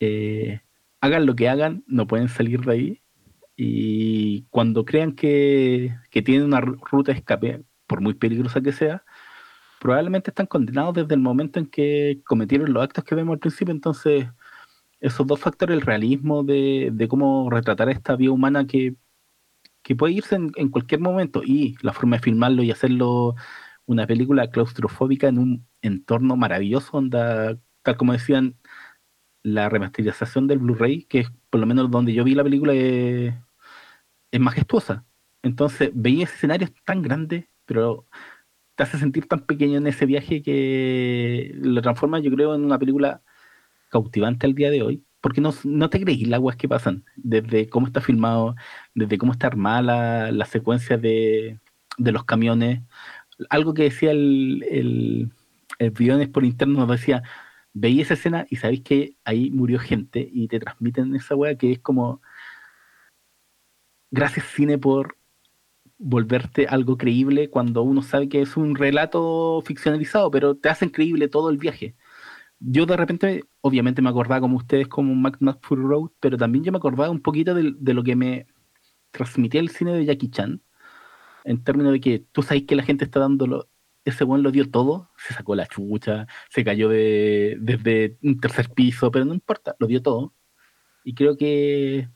[0.00, 0.60] Eh,
[1.00, 3.02] hagan lo que hagan, no pueden salir de ahí.
[3.56, 9.04] Y cuando crean que, que tienen una ruta de escape, por muy peligrosa que sea,
[9.80, 13.72] probablemente están condenados desde el momento en que cometieron los actos que vemos al principio.
[13.74, 14.28] Entonces,
[15.00, 18.94] esos dos factores, el realismo de, de cómo retratar esta vida humana que
[19.82, 23.34] que puede irse en, cualquier momento y la forma de filmarlo y hacerlo
[23.86, 28.56] una película claustrofóbica en un entorno maravilloso, onda, tal como decían,
[29.42, 33.34] la remasterización del Blu-ray, que es por lo menos donde yo vi la película, es,
[34.40, 35.04] majestuosa.
[35.42, 38.06] Entonces veía ese escenario tan grande, pero
[38.76, 42.78] te hace sentir tan pequeño en ese viaje que lo transforma, yo creo, en una
[42.78, 43.22] película
[43.90, 47.68] cautivante al día de hoy porque no, no te creí las aguas que pasan, desde
[47.68, 48.56] cómo está filmado,
[48.94, 51.58] desde cómo está armada la, secuencia de,
[51.98, 52.82] los camiones.
[53.50, 55.30] Algo que decía el, el,
[55.78, 57.22] el por interno nos decía,
[57.72, 61.72] veí esa escena y sabéis que ahí murió gente y te transmiten esa weá que
[61.72, 62.22] es como,
[64.10, 65.16] gracias cine por
[65.98, 71.28] volverte algo creíble cuando uno sabe que es un relato ficcionalizado, pero te hacen creíble
[71.28, 71.94] todo el viaje
[72.60, 76.72] yo de repente, obviamente me acordaba como ustedes como Max Fury Road, pero también yo
[76.72, 78.46] me acordaba un poquito de, lo que me
[79.10, 80.62] transmitía el cine de Jackie Chan,
[81.44, 83.68] en términos de que tú sabes que la gente está dándolo,
[84.04, 88.70] ese buen lo dio todo, se sacó la chucha, se cayó de, desde un tercer
[88.70, 90.34] piso, pero no importa, lo dio todo.
[91.04, 92.08] Y creo que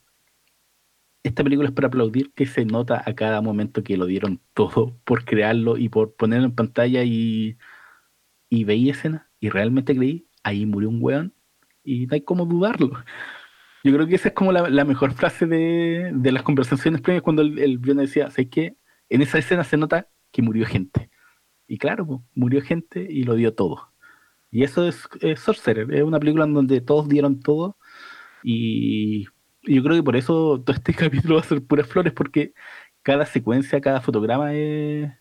[1.22, 4.98] esta película es para aplaudir que se nota a cada momento que lo dieron todo
[5.04, 7.56] por crearlo y por ponerlo en pantalla y,
[8.50, 11.34] y veía escena y realmente creí ahí murió un weón
[11.82, 12.92] y no hay como dudarlo.
[13.82, 17.58] Yo creo que esa es como la, mejor frase de, las conversaciones previas cuando el,
[17.58, 18.76] el decía, ¿sabes qué?
[19.10, 21.10] En esa escena se nota que murió gente.
[21.66, 23.92] Y claro, murió gente y lo dio todo.
[24.50, 25.08] Y eso es,
[25.40, 27.76] Sorcerer, es una película en donde todos dieron todo.
[28.42, 29.24] Y
[29.62, 32.54] yo creo que por eso todo este capítulo va a ser puras flores, porque
[33.02, 35.12] cada secuencia, cada fotograma es,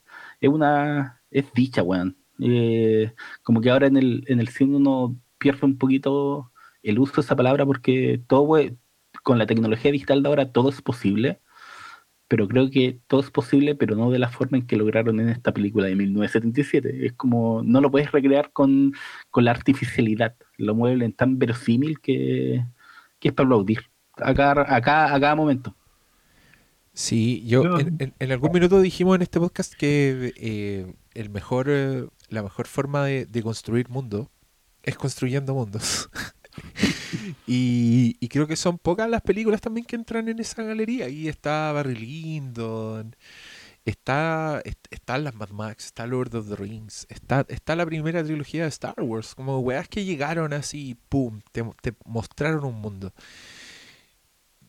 [0.42, 1.22] es una.
[1.32, 2.18] es dicha, weón.
[2.40, 3.14] Eh,
[3.44, 6.52] como que ahora en el, en el cine uno pierde un poquito
[6.84, 8.60] el uso de esa palabra porque todo,
[9.24, 11.42] con la tecnología digital de ahora todo es posible,
[12.28, 15.30] pero creo que todo es posible, pero no de la forma en que lograron en
[15.30, 17.06] esta película de 1977.
[17.06, 18.94] Es como, no lo puedes recrear con,
[19.36, 22.66] la artificialidad, lo mueven tan verosímil que,
[23.20, 23.82] que es para aplaudir
[24.16, 25.76] a cada, a cada, momento.
[26.94, 32.08] Sí, yo en, en, algún minuto dijimos en este podcast que eh, el mejor eh,
[32.34, 34.32] la mejor forma de, construir mundo
[34.82, 36.10] es construyendo mundos.
[37.48, 41.08] y, creo que son pocas las películas también que entran en esa galería.
[41.10, 43.16] Y está Barry Lyndon,
[43.86, 44.62] está,
[45.08, 49.00] las Mad Max, está Lord of the Rings, está, está la primera trilogía de Star
[49.02, 53.14] Wars, como weas que llegaron así, pum, te, te mostraron un mundo.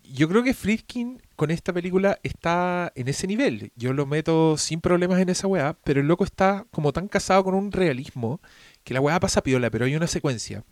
[0.03, 3.73] yo creo que Friedkin con esta película está en ese nivel.
[3.77, 7.45] Yo lo meto sin problemas en esa weá, pero el loco está como tan casado
[7.45, 8.41] con un realismo
[8.85, 10.65] que la weá pasa piola, pero hay una secuencia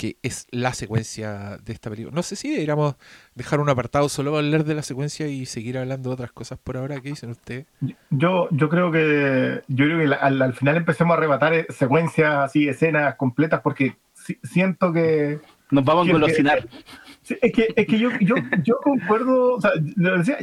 [0.00, 2.14] que es la secuencia de esta película.
[2.14, 2.94] No sé si deberíamos
[3.34, 6.58] dejar un apartado solo para hablar de la secuencia y seguir hablando de otras cosas
[6.58, 7.02] por ahora.
[7.02, 7.66] ¿Qué dicen ustedes?
[8.08, 12.66] Yo, yo creo que yo creo que al, final empecemos a arrebatar eh, secuencias así,
[12.66, 13.96] escenas completas, porque
[14.42, 15.40] siento que
[15.70, 16.66] nos vamos a golosinar.
[17.40, 19.72] Es que, es que yo, yo, yo concuerdo, o sea,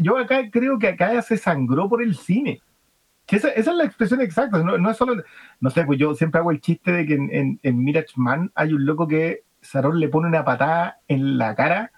[0.01, 2.61] yo acá creo que acá se sangró por el cine.
[3.27, 5.21] Esa, esa, es la expresión exacta, no, no, es solo,
[5.59, 8.71] no sé, pues yo siempre hago el chiste de que en, en, en Man hay
[8.71, 11.91] un loco que Sarón le pone una patada en la cara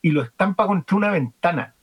[0.00, 1.74] y lo estampa contra una ventana.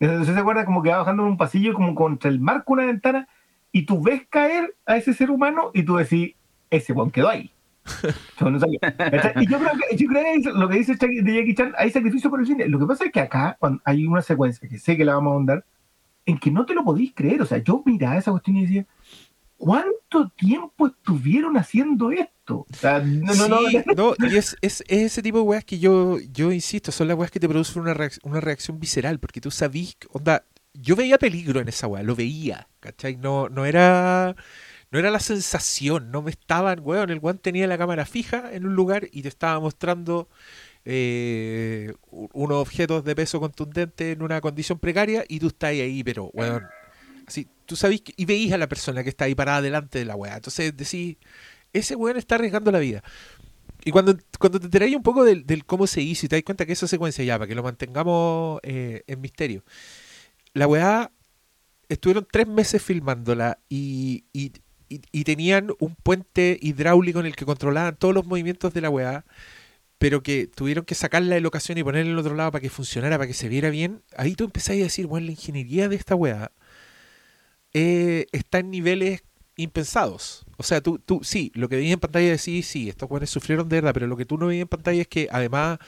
[0.00, 2.84] Entonces se acuerda como que va bajando en un pasillo, como contra el marco una
[2.84, 3.26] ventana,
[3.72, 6.34] y tú ves caer a ese ser humano y tú decís,
[6.70, 7.50] ese Juan quedó ahí.
[9.40, 12.30] y yo creo que, yo creo que lo que dice de Jackie Chan, hay sacrificio
[12.30, 12.68] por el cine.
[12.68, 15.30] Lo que pasa es que acá cuando hay una secuencia que sé que la vamos
[15.30, 15.64] a ahondar,
[16.26, 17.42] en que no te lo podéis creer.
[17.42, 18.86] O sea, yo miraba esa cuestión y decía,
[19.56, 22.66] ¿cuánto tiempo estuvieron haciendo esto?
[23.96, 27.40] no, y es, ese tipo de weas que yo, yo insisto, son las weas que
[27.40, 31.86] te producen una, una reacción visceral, porque tú sabís, onda, yo veía peligro en esa
[31.86, 33.16] wea, lo veía, ¿cachai?
[33.16, 34.36] No, no era...
[34.90, 38.66] No era la sensación, no me estaban, weón, el weón tenía la cámara fija en
[38.66, 40.28] un lugar y te estaba mostrando
[40.84, 46.30] eh, unos objetos de peso contundente en una condición precaria y tú estás ahí, pero,
[46.32, 46.64] weón,
[47.26, 50.16] así, tú sabís y veís a la persona que está ahí parada delante de la
[50.16, 50.36] weá.
[50.36, 51.18] Entonces decís,
[51.72, 53.02] ese weón está arriesgando la vida.
[53.84, 56.66] Y cuando, cuando te enteráis un poco del, cómo se hizo y te das cuenta
[56.66, 59.64] que esa secuencia ya, para que lo mantengamos eh, en misterio,
[60.54, 61.12] la weá
[61.88, 64.24] estuvieron tres meses filmándola y,
[64.88, 69.24] y, tenían un puente hidráulico en el que controlaban todos los movimientos de la weá,
[69.98, 72.70] pero que tuvieron que sacarla de locación y ponerla en el otro lado para que
[72.70, 74.02] funcionara, para que se viera bien.
[74.16, 76.52] Ahí tú empezás a decir, bueno, la ingeniería de esta weá
[77.72, 79.22] eh, está en niveles
[79.56, 80.46] impensados.
[80.56, 83.68] O sea, tú, tú sí, lo que veías en pantalla decís, sí, estos jóvenes sufrieron
[83.68, 85.78] de verdad, pero lo que tú no veías en pantalla es que además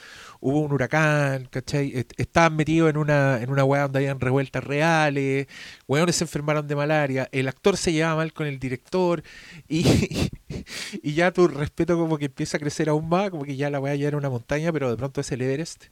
[0.41, 2.05] hubo un huracán, ¿cachai?
[2.17, 5.47] Estaban metidos en una, en una weá donde habían revueltas reales,
[5.87, 9.23] weones se enfermaron de malaria, el actor se llevaba mal con el director
[9.69, 10.29] y,
[11.03, 13.79] y ya tu respeto como que empieza a crecer aún más, como que ya la
[13.79, 15.85] weá ya era una montaña, pero de pronto es el Everest.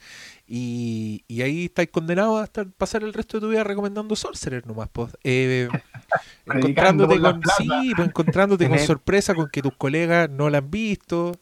[0.48, 4.90] Y, y ahí estáis condenados hasta pasar el resto de tu vida recomendando Sorcerer nomás,
[4.92, 5.16] pues.
[5.24, 5.70] Eh,
[6.48, 11.34] encontrándote con, sí, pues, encontrándote con sorpresa con que tus colegas no la han visto.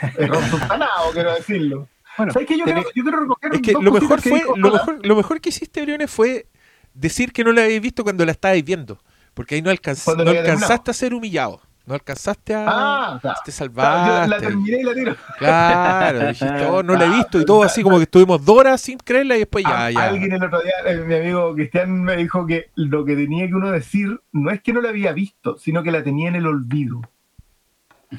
[1.12, 1.88] quiero decirlo.
[2.16, 2.58] Bueno, ¿sabes qué?
[2.58, 5.50] Yo, quiero, yo quiero recoger es que lo mejor, fue, lo, mejor, lo mejor que
[5.50, 6.46] hiciste, Briones, fue
[6.94, 8.98] decir que no la habéis visto cuando la estabais viendo.
[9.34, 11.60] Porque ahí no, no alcanzaste a ser humillado.
[11.86, 12.64] No alcanzaste a.
[12.66, 14.28] Ah, te salvaste.
[14.28, 15.16] la terminé y la tiro.
[15.38, 18.80] Claro, dijiste, oh, no la he visto y todo así como que estuvimos dos horas
[18.80, 20.06] sin creerla y después ya, ya.
[20.06, 23.54] Alguien el otro día, eh, mi amigo Cristian me dijo que lo que tenía que
[23.54, 26.46] uno decir no es que no la había visto, sino que la tenía en el
[26.46, 27.02] olvido.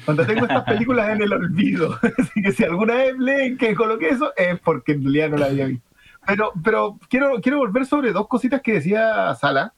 [0.04, 1.98] Cuando tengo estas películas en el olvido.
[2.18, 5.46] Así que si alguna vez leen que coloqué eso, es porque en realidad no la
[5.46, 5.88] había visto.
[6.26, 9.72] Pero, pero quiero, quiero volver sobre dos cositas que decía Sala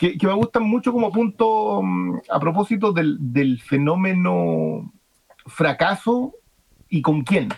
[0.00, 4.90] que, me gustan mucho como punto mm, a propósito del, fenómeno
[5.46, 6.34] fracaso
[6.88, 7.50] y con quién.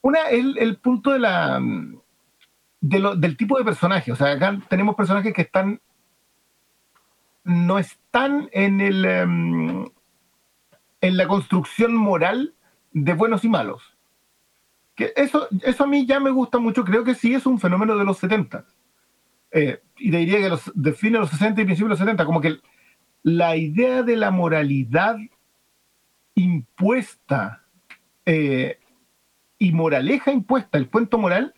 [0.00, 2.00] Una es el, punto de la, mm,
[2.80, 4.12] del tipo de personaje.
[4.12, 5.80] O sea, acá tenemos personajes que están
[7.42, 9.86] no están en el em,
[11.00, 12.54] en la construcción moral
[12.92, 13.82] de buenos y malos.
[14.94, 17.96] Que eso, eso a mí ya me gusta mucho, creo que sí es un fenómeno
[17.96, 18.64] de los 70.
[19.52, 22.40] Eh, y te diría que los define los 60 y principios de los 70, como
[22.40, 22.58] que
[23.22, 25.16] la idea de la moralidad
[26.34, 27.64] impuesta
[28.24, 28.78] eh,
[29.58, 31.54] y moraleja impuesta, el cuento moral,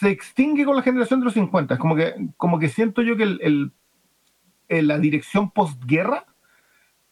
[0.00, 1.78] se extingue con la generación de los 50.
[1.78, 3.72] Como que, como que siento yo que el,
[4.68, 6.26] la dirección postguerra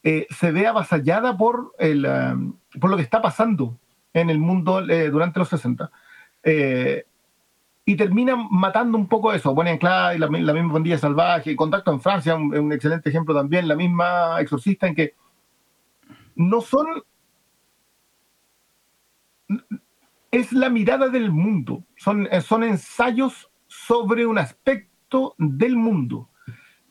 [0.03, 3.77] eh, se ve avasallada por, el, um, por lo que está pasando
[4.13, 5.91] en el mundo eh, durante los 60
[7.85, 9.53] y terminan matando un poco eso.
[9.53, 13.67] Bonnie Clyde, la, la misma pandilla salvaje, Contacto en Francia, un, un, excelente ejemplo también,
[13.67, 15.15] la misma exorcista en que
[16.35, 16.87] no son...
[20.31, 26.29] Es la mirada del mundo, son, son ensayos sobre un aspecto del mundo.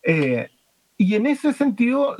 [0.02, 0.48] Eh,
[0.96, 2.16] y en ese sentido,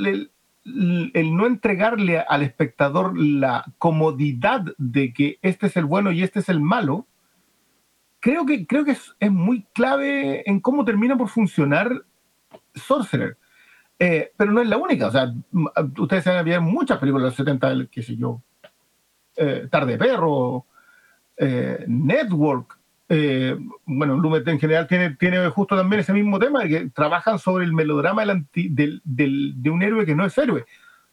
[0.65, 6.41] el, no entregarle al espectador la comodidad de que este es el bueno y este
[6.41, 7.07] es el malo,
[8.21, 12.05] creo que, creo que es, muy clave en cómo termina por funcionar
[12.75, 13.39] Sorcerer.
[13.99, 15.07] Eh, pero no es la única.
[15.07, 15.33] O sea,
[15.99, 18.43] ustedes se van a ver muchas películas de los 70, qué sé yo,
[19.37, 20.67] eh, Tarde Perro,
[21.87, 22.79] Network,
[23.85, 27.73] bueno, Lumet en general tiene, tiene justo también ese mismo tema, que trabajan sobre el
[27.73, 30.65] melodrama del, de un héroe que no es héroe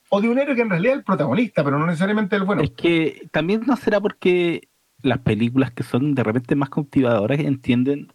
[0.10, 2.64] o de un héroe que en realidad es el protagonista, pero no necesariamente el bueno.
[2.64, 4.68] Es que también no será porque
[5.02, 8.12] las películas que son de repente más cautivadoras entienden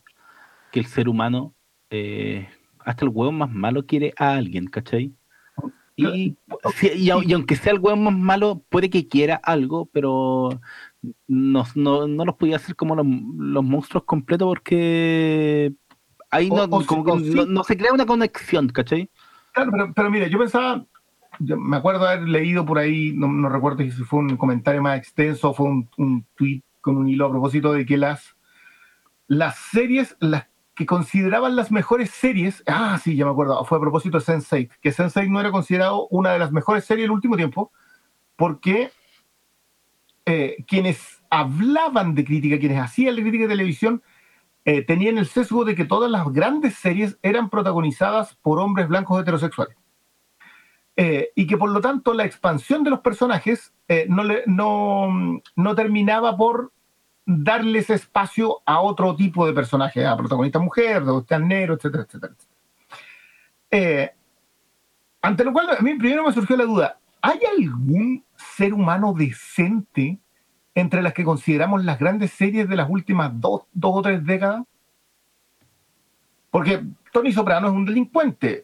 [0.73, 1.55] que el ser humano,
[1.91, 2.49] eh,
[2.81, 5.13] hasta el huevo más malo, quiere a alguien, ¿cachai?
[5.97, 6.37] Y,
[6.97, 10.61] y, aunque sea el huevo más malo, puede que quiera algo, pero
[11.27, 13.07] no, no, no los podía hacer como los,
[13.65, 15.73] monstruos completos porque
[16.31, 19.11] ahí no, no, se crea una conexión, ¿cachai?
[19.53, 20.85] Claro, pero, pero mire, yo pensaba,
[21.39, 25.55] me acuerdo haber leído por ahí, no, recuerdo si fue un comentario más extenso o
[25.55, 28.37] fue un, un tweet con un hilo a propósito de que las,
[29.27, 33.81] las series, las que consideraban las mejores series, ah, sí, ya me acuerdo, fue a
[33.81, 37.37] propósito de Sense8, que Sense8 no era considerado una de las mejores series del último
[37.37, 37.73] tiempo,
[38.37, 38.91] porque
[40.27, 44.03] eh, quienes hablaban de crítica, quienes hacían la crítica de televisión,
[44.65, 49.21] eh, tenían el sesgo de que todas las grandes series eran protagonizadas por hombres blancos
[49.21, 49.77] heterosexuales.
[50.97, 55.75] Eh, y que por lo tanto la expansión de los personajes eh, no, no, no,
[55.75, 56.71] terminaba por
[57.27, 62.35] darles espacio a otro tipo de personaje, a protagonista mujer, protagonista negro, etcétera, etcétera.
[63.73, 64.11] Eh,
[65.21, 68.25] ante lo cual a mí primero me surgió la duda, ¿hay algún
[68.57, 70.19] ser humano decente
[70.75, 74.65] entre las que consideramos las grandes series de las últimas dos, dos o tres décadas?
[76.51, 76.83] Porque
[77.13, 78.63] Tony Soprano es un delincuente.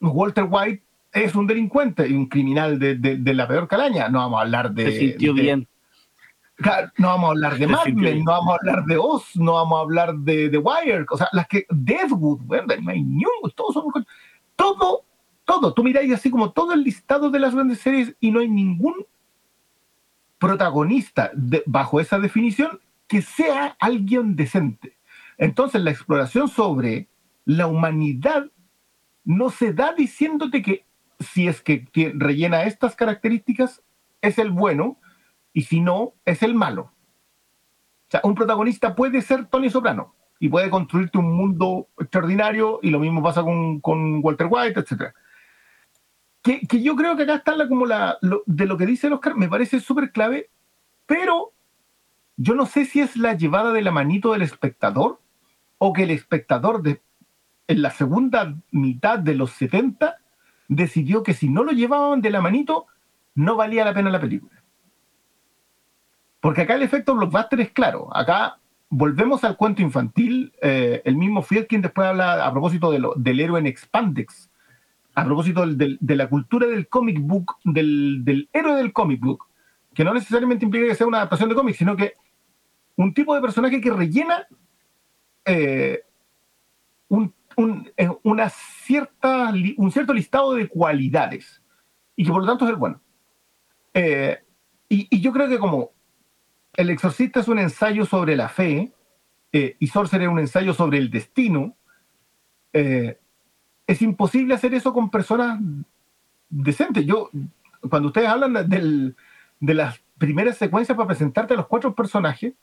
[0.00, 0.82] Walter White
[1.12, 4.08] es un delincuente y un criminal de, la peor calaña.
[4.08, 4.90] No vamos a hablar de.
[4.90, 5.68] Se sintió bien.
[6.98, 9.78] No vamos a hablar de Mad Men, no vamos a hablar de Oz, no vamos
[9.78, 11.66] a hablar de The Wire, o sea, las que.
[11.68, 12.40] Deadwood,
[13.54, 14.06] todos son.
[14.54, 15.04] Todo,
[15.44, 15.74] todo.
[15.74, 19.06] Tú miráis así como todo el listado de las grandes series y no hay ningún
[20.38, 21.30] protagonista
[21.66, 24.96] bajo esa definición que sea alguien decente.
[25.38, 27.08] Entonces, la exploración sobre
[27.44, 28.46] la humanidad
[29.24, 30.84] no se da diciéndote que
[31.20, 33.82] si es que rellena estas características,
[34.20, 34.98] es el bueno,
[35.52, 36.92] y si no, es el malo.
[38.08, 42.90] O sea, un protagonista puede ser Tony Soprano y puede construirte un mundo extraordinario, y
[42.90, 43.80] lo mismo pasa con,
[44.24, 45.14] Walter White, etc.
[46.42, 49.36] Que, yo creo que acá está la, como la, de lo que dice el Oscar,
[49.36, 50.50] me parece súper clave,
[51.06, 51.52] pero
[52.36, 55.20] yo no sé si es la llevada de la manito del espectador
[55.78, 57.00] o que el espectador de,
[57.68, 60.16] en la segunda mitad de los 70
[60.68, 62.86] decidió que si no lo llevaban de la manito,
[63.34, 64.62] no valía la pena la película.
[66.40, 68.14] Porque acá el efecto blockbuster es claro.
[68.16, 70.52] Acá volvemos al cuento infantil.
[70.60, 74.50] Eh, el mismo Friedkin después habla a propósito de lo, del héroe en Expandex,
[75.14, 79.46] a propósito de la cultura del comic book, del, héroe del comic book,
[79.94, 82.14] que no necesariamente implica que sea una adaptación de cómic, sino que
[82.96, 84.46] un tipo de personaje que rellena
[85.44, 86.02] eh,
[87.08, 87.90] un un,
[88.22, 91.62] una cierta, un cierto listado de cualidades
[92.16, 93.00] y que por lo tanto es el bueno.
[93.94, 94.38] Eh,
[94.88, 95.90] y, yo creo que como
[96.74, 98.92] El Exorcista es un ensayo sobre la fe
[99.52, 101.76] eh, y Sorcerer es un ensayo sobre el destino,
[102.72, 103.18] eh,
[103.92, 105.60] es imposible hacer eso con personas
[106.48, 107.04] decentes.
[107.06, 107.30] Yo,
[107.88, 109.16] cuando ustedes hablan del,
[109.60, 112.54] de las primeras secuencias para presentarte a los cuatro personajes,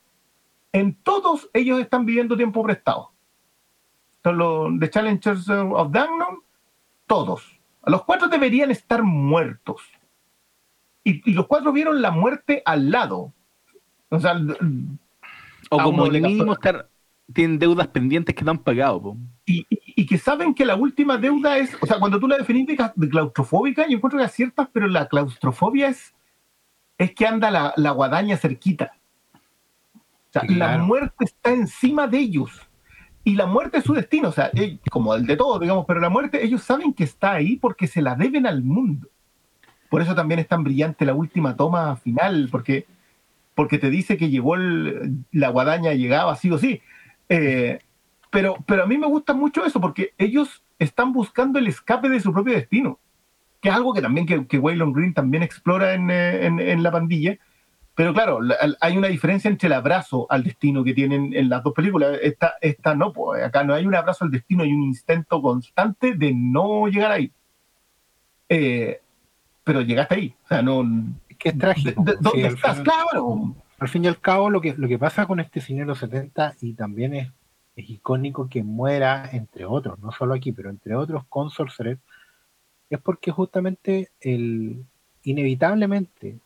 [0.72, 3.12] en todos ellos están viviendo tiempo prestado
[4.32, 6.42] los The Challengers of Dagnum,
[7.08, 7.60] todos.
[7.86, 9.82] Los cuatro deberían estar muertos.
[11.04, 13.34] Y, los cuatro vieron la muerte al lado.
[14.10, 14.40] O sea,
[15.70, 16.90] o como mínimo estar,
[17.34, 19.16] tienen deudas pendientes que no han pagado.
[19.46, 19.66] Y,
[20.06, 23.88] que saben que la última deuda es, o sea, cuando tú la definís de, claustrofóbica,
[23.88, 26.14] yo encuentro que aciertas, pero la claustrofobia es,
[26.98, 28.94] es que anda la, guadaña cerquita.
[29.94, 32.70] O sea, la muerte está encima de ellos
[33.24, 36.00] y la muerte es su destino, o sea, eh, como el de todos, digamos, pero
[36.00, 39.08] la muerte ellos saben que está ahí porque se la deben al mundo.
[39.90, 42.86] Por eso también es tan brillante la última toma final, porque,
[43.56, 46.82] porque te dice que llegó la guadaña, llegaba sí o sí.
[47.28, 47.80] Eh,
[48.30, 52.20] pero, pero a mí me gusta mucho eso, porque ellos están buscando el escape de
[52.20, 53.00] su propio destino,
[53.62, 56.84] que es algo que también que, que Waylon Green también explora en, eh, en, en
[56.84, 57.38] la pandilla,
[58.00, 58.40] pero claro,
[58.80, 62.18] hay una diferencia entre el abrazo al destino que tienen en las dos películas.
[62.22, 66.14] Esta, esta no, pues acá no hay un abrazo al destino, hay un intento constante
[66.14, 67.30] de no llegar ahí.
[68.48, 69.02] Eh,
[69.66, 70.36] pero llegaste ahí.
[70.46, 70.82] O sea, no.
[71.28, 72.02] Es que es trágico.
[72.22, 72.80] ¿Dónde estás?
[72.80, 73.54] claro.
[73.78, 76.00] Al fin y al cabo, lo que, lo que pasa con este cine de los
[76.00, 77.30] 70 y también es,
[77.80, 82.00] es icónico que muera, entre otros, no solo aquí, pero entre otros con Sorcerer,
[82.90, 84.86] es porque justamente el,
[85.24, 86.40] inevitablemente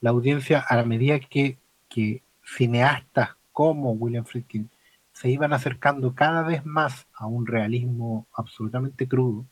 [0.00, 4.68] la audiencia, a la medida que, que cineastas como William Friedkin
[5.12, 9.46] se iban acercando cada vez más a un realismo absolutamente crudo,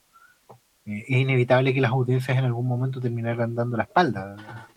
[0.87, 4.69] eh, es inevitable que las audiencias en algún momento terminaran dando la espalda.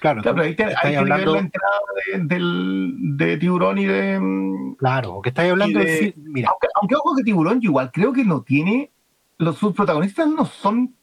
[0.00, 0.64] Claro, pero ahí, te,
[0.96, 1.34] hablando...
[1.34, 1.72] la entrada
[2.18, 4.18] de, tiburón y de.
[4.20, 6.14] Mm, claro, que estáis hablando de.
[6.16, 6.50] mira.
[6.80, 8.90] Aunque, ojo que tiburón, igual creo que no tiene.
[9.38, 10.94] Los, sus protagonistas no son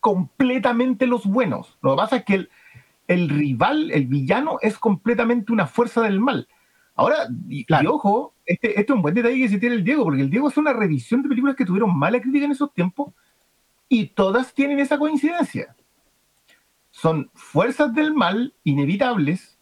[0.00, 1.78] completamente los buenos.
[1.80, 2.50] Lo que pasa es que el,
[3.08, 6.48] el rival, el villano, es completamente una fuerza del mal.
[6.94, 10.22] Ahora, y, ojo, este, este, es un buen detalle que se tiene el Diego, porque
[10.22, 13.14] el Diego es una revisión de películas que tuvieron mala crítica en esos tiempos
[13.88, 15.74] y todas tienen esa coincidencia.
[17.02, 19.58] Son fuerzas del mal inevitables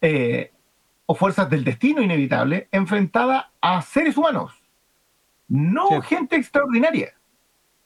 [0.00, 0.50] eh,
[1.06, 4.52] o fuerzas del destino inevitable enfrentadas a seres humanos,
[5.46, 7.14] no gente extraordinaria.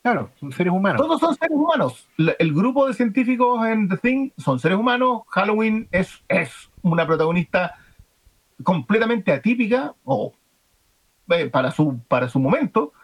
[0.02, 0.98] Claro, son seres humanos.
[0.98, 2.08] Todos son seres humanos.
[2.16, 5.24] El grupo de científicos en The Thing son seres humanos.
[5.28, 7.76] Halloween es, es una protagonista
[8.62, 10.32] completamente atípica o
[11.28, 12.94] eh, para, su, para su momento.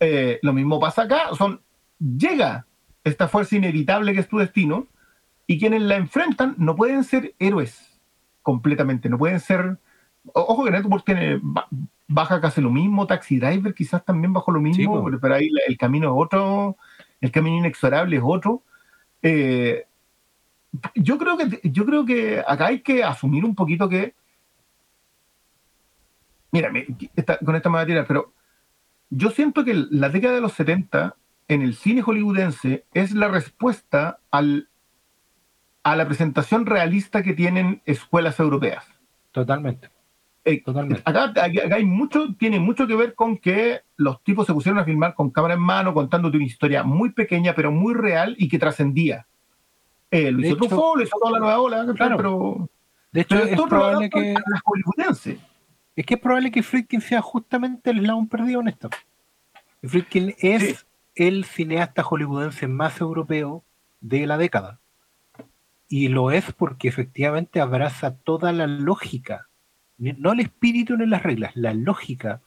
[0.00, 1.60] Eh, lo mismo pasa acá, son,
[2.00, 2.66] llega
[3.04, 4.88] esta fuerza inevitable que es tu destino
[5.50, 8.00] y quienes la enfrentan no pueden ser héroes
[8.40, 9.78] completamente, no pueden ser...
[10.32, 11.40] Ojo que Network tiene,
[12.06, 16.06] baja casi lo mismo, Taxi Driver quizás también bajo lo mismo, pero, ahí el camino
[16.06, 16.76] es otro,
[17.20, 18.62] el camino inexorable es otro.
[19.22, 19.86] Eh,
[20.94, 24.14] yo creo que yo creo que acá hay que asumir un poquito que
[26.52, 26.70] Mira,
[27.44, 28.32] con esta materia, pero
[29.08, 31.16] yo siento que la década de los 70
[31.48, 34.69] en el cine hollywoodense es la respuesta al,
[35.90, 38.84] a la presentación realista que tienen escuelas europeas.
[39.32, 39.90] Totalmente.
[40.44, 41.02] Eh, Totalmente.
[41.04, 45.14] Acá, hay mucho, tiene mucho que ver con que los tipos se pusieron a filmar
[45.14, 49.26] con cámara en mano, contándote una historia muy pequeña, pero muy real y que trascendía.
[50.10, 52.16] Eh, lo hizo Truffaut, lo hizo toda la nueva ola, claro.
[52.16, 52.70] pero.
[53.12, 54.34] De hecho, es probable que.
[55.96, 58.88] es que es probable que Friedkin sea justamente el eslabón perdido en esto.
[59.82, 63.64] Friedkin es el cineasta hollywoodense más europeo
[64.00, 64.79] de la década.
[65.90, 69.48] Y lo es porque efectivamente abraza toda la lógica,
[69.98, 72.40] no el espíritu ni las reglas, la lógica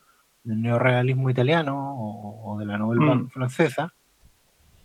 [0.44, 3.30] del neorealismo italiano o, de la novela mm.
[3.30, 3.94] francesa,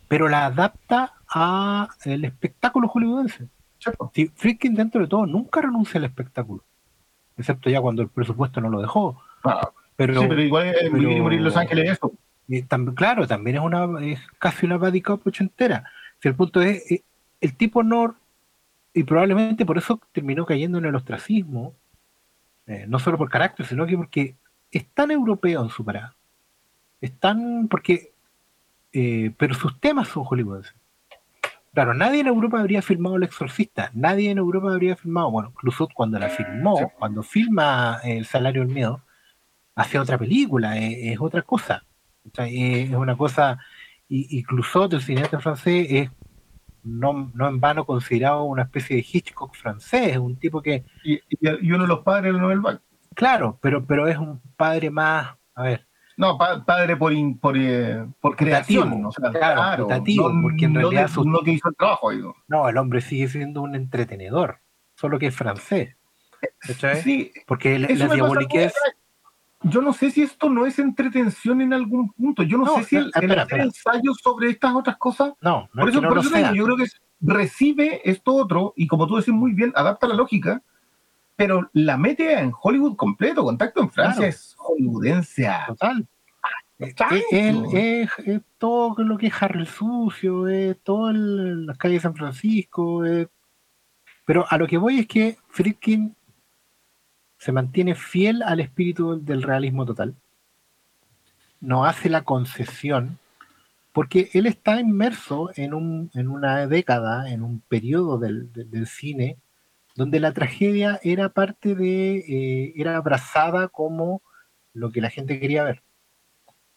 [0.07, 3.47] pero la adapta a el espectáculo hollywoodense.
[4.35, 6.63] Friedkin dentro de todo nunca renuncia al espectáculo
[7.39, 9.21] excepto ya cuando el presupuesto no lo dejó.
[9.43, 12.13] Ah, pero, sí, pero igual es Vivir morir Los Ángeles eso.
[12.95, 15.85] claro, también es una es casi una body cop entera.
[16.21, 17.03] Si el punto es, eh,
[17.39, 18.15] el tipo no,
[18.93, 21.75] y probablemente por eso terminó cayendo en el ostracismo,
[22.67, 24.35] eh, no solo por carácter, sino que porque
[24.71, 26.15] es tan europeo en su parada.
[27.01, 28.13] Es tan, porque,
[28.91, 30.75] eh, pero sus temas son hollywoodenses.
[31.73, 35.87] Claro, nadie en Europa habría filmado El Exorcista, nadie en Europa habría filmado, bueno, incluso
[35.93, 39.03] cuando la filmó, cuando filma El Salario del Miedo,
[39.75, 41.85] hace otra película, es, otra cosa.
[42.37, 43.59] es, una cosa,
[44.09, 46.11] y, incluso el cineasta francés, es
[46.83, 50.85] no, no, en vano considerado una especie de Hitchcock francés, un tipo que...
[51.03, 51.19] Y,
[51.71, 52.61] uno de los padres del Nobel
[53.15, 55.87] Claro, pero, pero es un padre más, a ver,
[56.19, 59.05] no, padre por, por, eh, por creación.
[59.05, 59.87] O sea, claro,
[60.41, 61.09] porque en realidad.
[61.23, 62.35] No, que hizo el trabajo, digo.
[62.49, 64.59] No, el hombre sigue siendo un entretenedor,
[64.95, 65.95] solo que es francés.
[67.03, 68.73] Sí, porque la, la
[69.61, 72.43] Yo no sé si esto no es entretención en algún punto.
[72.43, 73.11] Yo no, sé si el,
[73.49, 75.33] ensayo sobre estas otras cosas.
[75.41, 76.85] No, no por eso, por eso yo creo que
[77.19, 80.63] recibe esto otro y, como tú decís muy bien, adapta la lógica
[81.39, 83.45] pero la mete en Hollywood completo.
[83.45, 85.49] Contacto en Francia es hollywoodense.
[85.67, 86.05] Total.
[86.77, 86.95] Es,
[88.25, 93.03] es, todo lo que es Harry Sucio, es todo las calles de San Francisco.
[94.25, 96.13] Pero a lo que voy es que Friedkin
[97.39, 100.13] se mantiene fiel al espíritu del realismo total.
[101.59, 103.17] No hace la concesión,
[103.91, 109.37] porque él está inmerso en, un, en una década, en un periodo del, del cine
[109.99, 114.21] donde la tragedia era parte de, eh, era abrazada como
[114.73, 115.83] lo que la gente quería ver.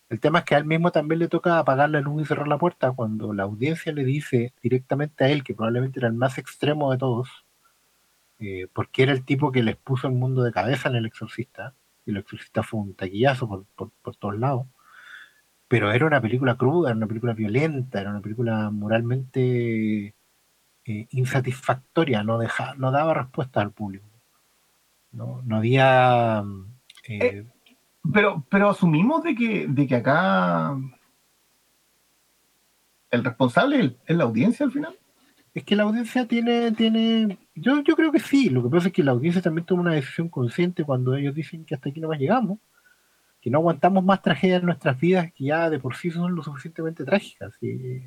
[0.09, 2.49] El tema es que a él mismo también le toca apagar la luz y cerrar
[2.49, 6.37] la puerta cuando la audiencia le dice directamente a él, que probablemente era el más
[6.37, 7.42] extremo de todos,
[8.43, 11.75] eh, porque era el tipo que les puso el mundo de cabeza en El Exorcista,
[12.05, 14.67] y El Exorcista fue un taquillazo por, por todos lados,
[15.73, 20.15] pero era una película cruda, era una película violenta, era una película moralmente
[20.85, 24.07] eh, insatisfactoria, no, deja, no daba respuesta al público.
[25.13, 26.45] No, no había...
[27.09, 27.47] Eh,
[28.13, 30.77] pero, pero asumimos de que, de que acá
[33.11, 34.99] el responsable es, la audiencia al final.
[35.55, 38.49] Es que la audiencia tiene, tiene, yo, yo creo que sí.
[38.49, 41.65] Lo que pasa es que la audiencia también toma una decisión consciente cuando ellos dicen
[41.65, 42.59] que hasta aquí no más llegamos,
[43.41, 46.43] que no aguantamos más tragedias en nuestras vidas que ya de por sí son lo
[46.43, 47.53] suficientemente trágicas.
[47.61, 48.03] Y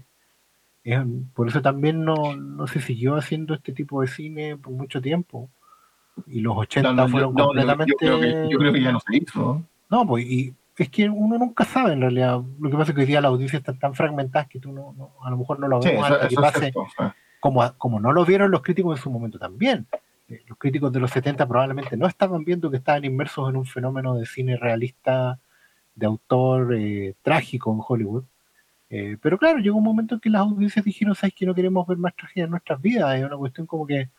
[1.33, 5.49] por eso también no, no se siguió haciendo este tipo de cine por mucho tiempo.
[6.25, 7.93] Y los 80 fueron completamente.
[8.01, 9.61] Yo creo, que, ya no se hizo.
[9.89, 12.41] No, pues, y es que uno nunca sabe en realidad.
[12.59, 15.13] Lo que pasa es que hoy día la audiencia está tan fragmentada que tú no,
[15.21, 16.73] a lo mejor no lo vemos hasta que pase
[17.77, 19.87] como, no lo vieron los críticos en su momento también.
[20.27, 23.65] Eh, los críticos de los 70 probablemente no estaban viendo que estaban inmersos en un
[23.65, 25.39] fenómeno de cine realista,
[25.93, 28.23] de autor eh, trágico en Hollywood.
[28.89, 31.85] Eh, pero claro, llegó un momento en que las audiencias dijeron, ¿sabes que no queremos
[31.87, 33.17] ver más tragedia en nuestras vidas?
[33.17, 34.09] Es una cuestión como que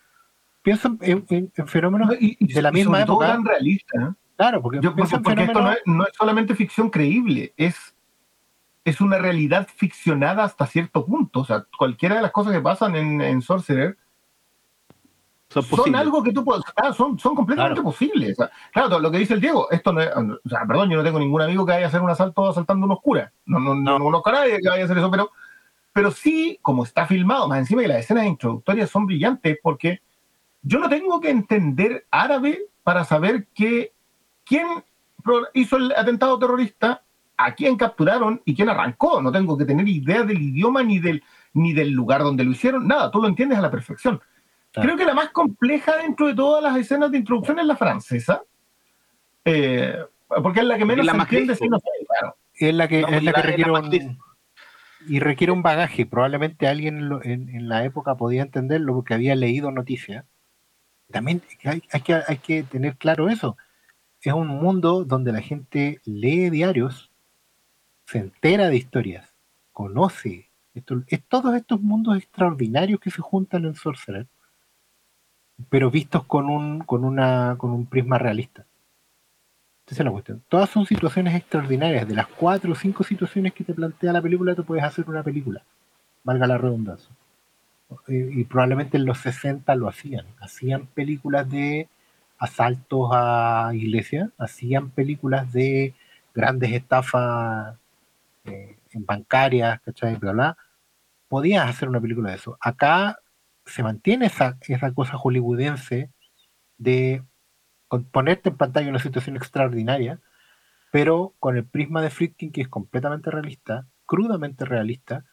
[0.61, 3.27] piensan en, fenómenos de la misma época.
[3.27, 4.15] tan realista.
[4.35, 5.19] Claro, porque, esto
[5.85, 7.95] no es, solamente ficción creíble, es
[8.87, 11.41] es una realidad ficcionada hasta cierto punto.
[11.41, 13.97] O sea, cualquiera de las cosas que pasan en, en Sorcerer
[15.49, 16.63] son, algo que tú puedes.
[16.75, 18.37] Ah, son, son completamente posibles.
[18.71, 20.09] claro, lo que dice el Diego, esto no es.
[20.15, 22.85] O sea, perdón, yo no tengo ningún amigo que vaya a hacer un asalto asaltando
[22.85, 23.33] una oscura.
[23.45, 23.97] No, no, no.
[23.97, 25.31] no conozco a nadie que vaya a hacer eso, pero,
[25.91, 30.01] pero sí, como está filmado, más encima que las escenas introductorias son brillantes, porque
[30.61, 33.93] yo no tengo que entender árabe para saber que
[34.45, 34.67] quién
[35.53, 37.03] hizo el atentado terrorista
[37.37, 39.21] a quién capturaron y quién arrancó.
[39.21, 41.23] No tengo que tener idea del idioma ni del,
[41.53, 42.87] ni del lugar donde lo hicieron.
[42.87, 44.19] Nada, tú lo entiendes a la perfección.
[44.73, 48.43] Creo que la más compleja dentro de todas las escenas de introducción es la francesa.
[49.45, 49.97] Eh,
[50.27, 51.53] porque es la que menos la se entiende
[52.53, 54.19] Es la que, es la que requiere un,
[55.07, 56.05] y requiere un bagaje.
[56.05, 60.25] Probablemente alguien en, la época podía entenderlo porque había leído noticias.
[61.11, 63.57] También hay, hay, que, hay que tener claro eso.
[64.21, 67.06] Es un mundo donde la gente lee diarios,
[68.07, 69.33] se entera de historias,
[69.73, 74.27] conoce esto, es todos estos mundos extraordinarios que se juntan en Sorcerer,
[75.69, 78.65] pero vistos con un, con una, con un prisma realista.
[79.87, 80.43] Esa es la cuestión.
[80.49, 82.07] Todas son situaciones extraordinarias.
[82.07, 85.23] De las cuatro o cinco situaciones que te plantea la película, tú puedes hacer una
[85.23, 85.63] película.
[86.23, 87.09] Valga la redundancia.
[88.07, 90.25] Y, probablemente en los 60 lo hacían.
[90.41, 91.87] Hacían películas de
[92.37, 95.93] asaltos a iglesias, hacían películas de
[96.33, 97.77] grandes estafas
[98.47, 100.15] en bancarias, ¿cachai?
[100.15, 100.57] Bla, bla,
[101.27, 102.57] podías hacer una película de eso.
[102.61, 103.19] Acá
[103.65, 106.11] se mantiene esa, esa cosa hollywoodense
[106.77, 107.23] de
[108.11, 110.21] ponerte en pantalla una situación extraordinaria,
[110.91, 115.25] pero con el prisma de Friedkin que es completamente realista, crudamente realista,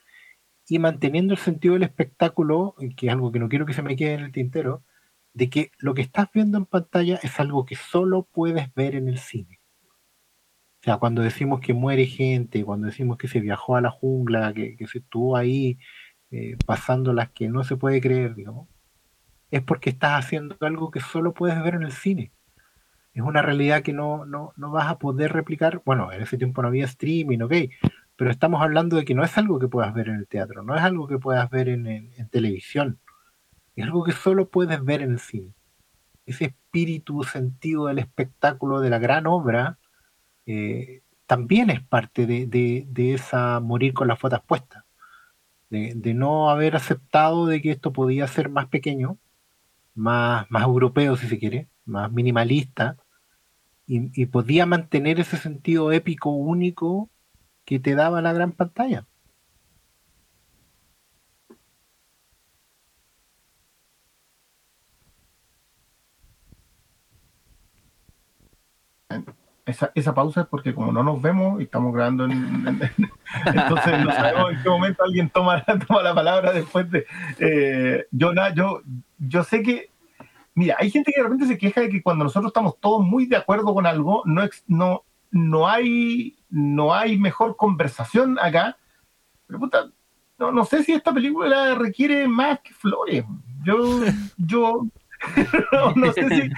[0.69, 3.97] y manteniendo el sentido del espectáculo, que es algo que no quiero que se me
[3.97, 4.83] quede en el tintero,
[5.35, 9.09] de que lo que estás viendo en pantalla es algo que solo puedes ver en
[9.09, 9.61] el cine.
[10.85, 14.53] O sea, cuando decimos que muere gente, cuando decimos que se viajó a la jungla,
[14.53, 15.79] que, se estuvo ahí
[16.31, 18.69] eh, pasando las que no se puede creer, digamos,
[19.51, 22.33] es porque estás haciendo algo que solo puedes ver en el cine.
[23.15, 25.81] Es una realidad que no, no, no vas a poder replicar.
[25.87, 27.55] Bueno, en ese tiempo no había streaming, ok,
[28.17, 30.77] pero estamos hablando de que no es algo que puedas ver en el teatro, no
[30.77, 32.99] es algo que puedas ver en, en televisión,
[33.75, 35.55] es algo que solo puedes ver en el cine.
[36.27, 39.79] Ese espíritu, sentido del espectáculo, de la gran obra,
[40.47, 44.85] eh, también es parte de, esa morir con las fotos puestas,
[45.71, 49.19] de, no haber aceptado de que esto podía ser más pequeño,
[49.95, 52.97] más, más europeo si se quiere, más minimalista,
[53.87, 57.11] y podía mantener ese sentido épico único
[57.65, 59.07] que te daba la gran pantalla.
[69.67, 72.33] Esa, pausa es porque como no nos vemos y estamos grabando en,
[73.47, 77.07] entonces no sabemos en qué momento alguien toma, toma la palabra después de
[77.39, 78.83] eh, yo yo
[79.19, 79.91] yo sé que
[80.55, 83.27] mira hay gente que de repente se queja de que cuando nosotros estamos todos muy
[83.27, 88.77] de acuerdo con algo no no no hay no hay mejor conversación acá.
[89.47, 89.91] Pero puta
[90.39, 93.25] no, no sé si esta película requiere más que flores.
[93.65, 94.01] Yo
[94.37, 94.87] yo
[95.97, 96.51] no sé si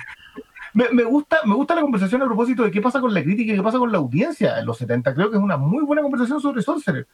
[0.77, 3.57] me, gusta, me gusta la conversación a propósito de qué pasa con la crítica y
[3.57, 5.15] qué pasa con la audiencia en los 70.
[5.15, 7.07] Creo que es una muy buena conversación sobre Sorcerer.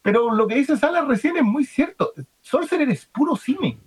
[0.00, 2.12] Pero lo que dice Sala recién es muy cierto.
[2.40, 3.78] Sorcerer es puro cine.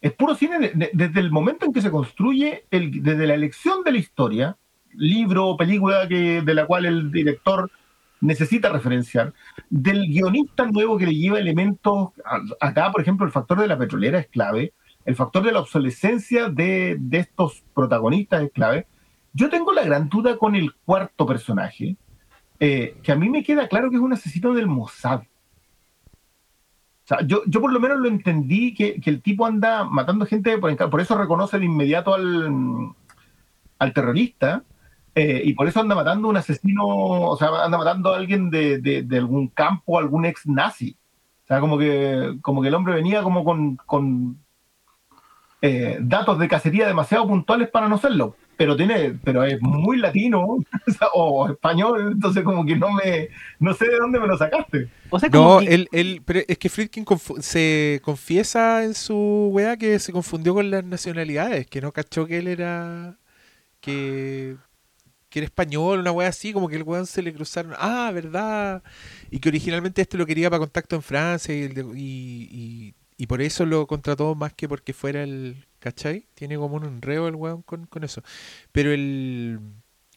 [0.00, 3.92] Es puro cine desde el momento en que se construye, el, desde la elección de
[3.92, 4.56] la historia,
[4.94, 7.70] libro o película que, de la cual el director
[8.20, 9.34] necesita referenciar,
[9.68, 12.10] del guionista nuevo que le lleva elementos,
[12.60, 14.72] acá por ejemplo el factor de la petrolera es clave,
[15.04, 18.86] el factor de la obsolescencia de, estos protagonistas es clave.
[19.32, 21.96] Yo tengo la gran duda con el cuarto personaje,
[22.60, 25.22] eh, que a mí me queda claro que es un asesino del Mossad.
[27.04, 30.24] O sea, yo, yo por lo menos lo entendí que, que el tipo anda matando
[30.24, 32.48] gente, por, eso reconoce de inmediato al,
[33.78, 34.62] al terrorista,
[35.14, 38.50] eh, y por eso anda matando a un asesino, o sea, anda matando a alguien
[38.50, 40.96] de, de, algún campo, algún ex nazi.
[41.44, 44.41] O sea, como que, como que el hombre venía como con
[45.64, 48.36] eh, datos de cacería demasiado puntuales para no serlo.
[48.56, 50.58] Pero tiene, pero es muy latino
[51.14, 53.28] o español, entonces como que no me,
[53.60, 54.88] no sé de dónde me lo sacaste.
[55.08, 55.72] O sea, no, que...
[55.72, 57.06] él, él, pero es que Friedkin
[57.40, 62.38] se confiesa en su weá que se confundió con las nacionalidades, que no cachó que
[62.38, 63.16] él era
[63.80, 64.56] que,
[65.28, 68.82] que era español, una weá así, como que el weón se le cruzaron, ah, verdad,
[69.30, 72.94] y que originalmente este lo quería para contacto en Francia y, y, y
[73.26, 75.66] por eso lo contrató más que porque fuera el.
[75.78, 76.26] ¿Cachai?
[76.34, 78.22] Tiene como un enreo el weón con, con eso.
[78.70, 79.58] Pero el,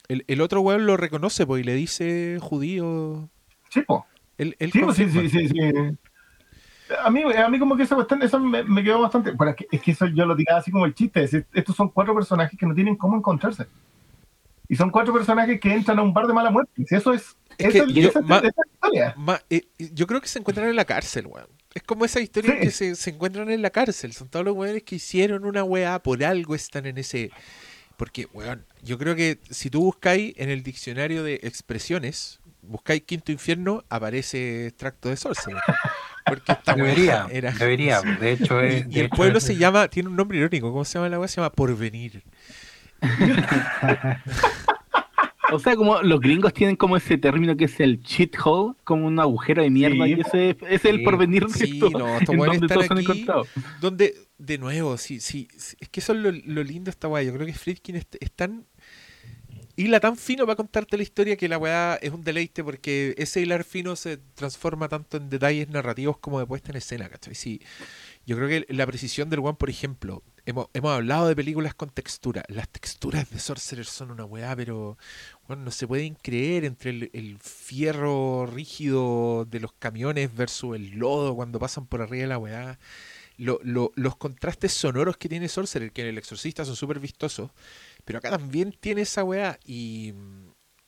[0.08, 3.28] el, el, otro weón lo reconoce, pues, y le dice judío.
[3.70, 4.02] Sí, pues.
[4.38, 5.58] Él, él sí, sí, sí, sí, sí,
[7.02, 9.30] A mí, a mí como que esa cuestión, eso me, me quedó bastante...
[9.32, 11.46] Bueno, es que, es que eso yo lo tiraba así como el chiste, es decir,
[11.52, 13.66] estos son cuatro personajes que no tienen cómo encontrarse.
[14.68, 16.72] Y son cuatro personajes que entran a un bar de mala muerte.
[16.76, 17.36] Y eso es...
[17.58, 19.14] es que yo, esa, ma, esa historia.
[19.16, 21.48] Ma, eh, yo creo que se encuentran en la cárcel, weón.
[21.74, 22.60] Es como esa historia sí.
[22.60, 24.12] que se, se, encuentran en la cárcel.
[24.12, 27.30] Son todos los weones que hicieron una weá, por algo están en ese.
[27.96, 33.32] Porque, weón, yo creo que si tú buscáis en el diccionario de expresiones, buscáis quinto
[33.32, 35.62] infierno, aparece extracto de Sorcerer.
[36.24, 37.52] Porque esta debería, era.
[37.52, 38.60] Debería, de hecho.
[38.60, 40.70] Es, y, de el hecho pueblo es, se llama, tiene un nombre irónico.
[40.72, 41.28] ¿Cómo se llama la weá?
[41.28, 42.22] Se llama Porvenir.
[45.52, 49.06] O sea, como los gringos tienen como ese término que es el cheat hole, como
[49.06, 51.90] un agujero de mierda, sí, y ese, ese es el porvenir de sí, esto.
[51.90, 53.26] No, estos donde están aquí,
[53.80, 57.22] donde, de nuevo, sí, sí, es que eso es lo, lo lindo esta weá.
[57.22, 58.66] Yo creo que Friedkin es, es tan
[59.76, 63.42] hila tan fino para contarte la historia que la weá es un deleite porque ese
[63.42, 67.34] hilar fino se transforma tanto en detalles narrativos como de puesta en escena, ¿cachai?
[67.34, 67.60] Sí,
[68.24, 71.90] yo creo que la precisión del One, por ejemplo, hemos, hemos hablado de películas con
[71.90, 72.42] textura.
[72.48, 74.96] Las texturas de Sorcerer son una weá, pero
[75.46, 80.98] bueno, no se pueden creer entre el, el, fierro rígido de los camiones versus el
[80.98, 82.78] lodo cuando pasan por arriba de la weá.
[83.38, 87.50] Lo, lo, los contrastes sonoros que tiene Sorcerer, que en El Exorcista son súper vistosos,
[88.04, 90.14] pero acá también tiene esa weá y,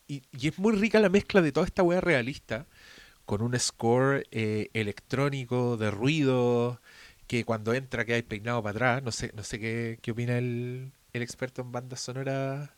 [0.06, 2.66] y, es muy rica la mezcla de toda esta weá realista
[3.26, 6.80] con un score eh, electrónico de ruido
[7.26, 9.02] que cuando entra que hay peinado para atrás.
[9.02, 12.70] No sé, no sé qué, qué opina el, el experto en bandas sonoras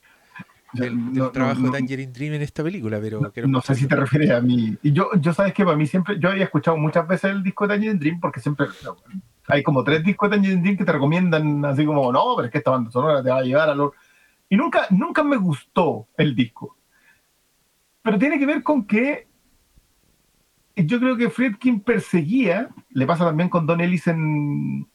[0.73, 3.75] del, del no, trabajo no, de Tangerine Dream en esta película, pero no, no sé
[3.75, 4.77] si te refieres a mí.
[4.83, 7.67] Y yo, yo sabes que para mí siempre, yo había escuchado muchas veces el disco
[7.67, 8.67] de Tangerine Dream porque siempre
[9.49, 12.53] hay como tres discos de Tangerine Dream que te recomiendan así como, no, pero es
[12.53, 13.95] que esta banda sonora te va a llevar a lo...
[14.49, 16.77] Y nunca, nunca me gustó el disco.
[18.03, 19.29] Pero tiene que ver con que
[20.77, 24.89] yo creo que Friedkin perseguía, le pasa también con Don Ellis en,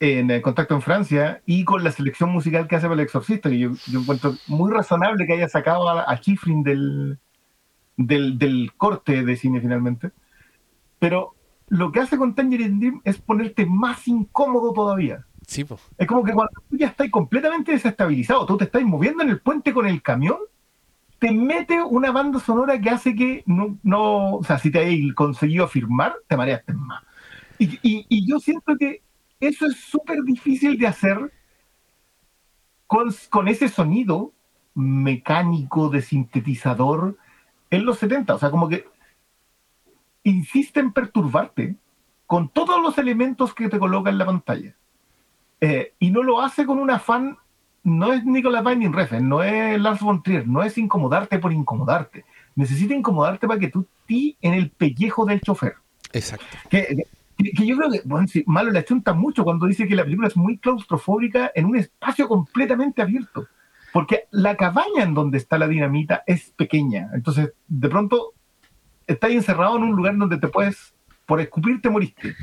[0.00, 3.58] en Contacto en Francia y con la selección musical que hace para el Exorcista, que
[3.58, 7.18] yo, yo encuentro muy razonable que haya sacado a, a Schifrin del,
[7.96, 10.10] del, del, corte de cine finalmente.
[10.98, 11.34] Pero
[11.68, 15.26] lo que hace con Tangerine Dream es ponerte más incómodo todavía.
[15.46, 15.78] Sí, po.
[15.98, 19.40] Es como que cuando tú ya estás completamente desestabilizado, tú te estás moviendo en el
[19.40, 20.38] puente con el camión
[21.18, 25.12] te mete una banda sonora que hace que no, no o sea, si te hay
[25.12, 27.04] conseguido firmar, te mareaste más.
[27.58, 29.02] Y, y, y yo siento que
[29.40, 31.32] eso es súper difícil de hacer
[32.86, 34.32] con, con, ese sonido
[34.74, 37.16] mecánico de sintetizador
[37.70, 38.34] en los 70.
[38.34, 38.86] O sea, como que
[40.24, 41.76] insiste en perturbarte
[42.26, 44.74] con todos los elementos que te coloca en la pantalla.
[45.60, 47.38] Eh, y no lo hace con un afán
[47.82, 52.24] no es Nicolas Winding Refn, no es Lars von Trier, no es incomodarte por incomodarte.
[52.54, 55.76] Necesita incomodarte para que tú ti en el pellejo del chofer.
[56.12, 56.44] Exacto.
[56.68, 57.04] Que,
[57.42, 60.04] que, que yo creo que, bueno, sí, Malo le achunta mucho cuando dice que la
[60.04, 63.46] película es muy claustrofóbica en un espacio completamente abierto.
[63.92, 67.10] Porque la cabaña en donde está la dinamita es pequeña.
[67.12, 68.34] Entonces, de pronto,
[69.06, 70.94] estás encerrado en un lugar donde te puedes,
[71.26, 72.34] por escupir, te moriste.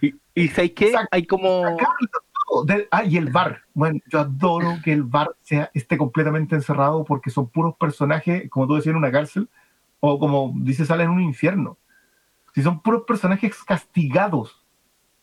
[0.00, 0.94] Y, y ¿sabes qué?
[1.10, 1.76] Hay como...
[2.64, 3.62] De, ah, y el bar.
[3.74, 8.66] Bueno, yo adoro que el bar sea, esté completamente encerrado porque son puros personajes, como
[8.66, 9.48] tú decías, en una cárcel,
[10.00, 11.76] o como dice Sala, en un infierno.
[12.56, 14.64] Si son puros personajes castigados.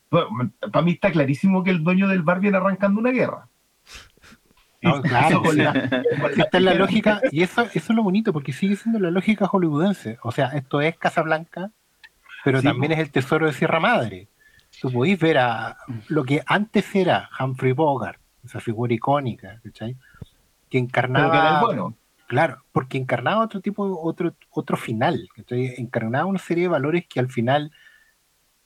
[0.10, 3.50] Bueno, para mí está clarísimo que el dueño del bar viene arrancando una guerra.
[4.82, 5.72] No, claro, la,
[6.38, 9.48] esta es la lógica, y eso, eso es lo bonito, porque sigue siendo la lógica
[9.48, 10.20] hollywoodense.
[10.22, 11.72] O sea, esto es Casablanca,
[12.46, 14.30] pero sí, también es el tesoro de Sierra Madre
[14.82, 15.78] tú podéis ver a
[16.08, 19.96] lo que antes era Humphrey Bogart, esa figura icónica, ¿cachai?
[20.70, 21.60] Que encarnaba.
[21.60, 21.96] Que bueno.
[22.28, 25.76] Claro, porque encarnaba otro tipo, otro, otro final, ¿cachai?
[25.78, 27.72] Encarnaba una serie de valores que al final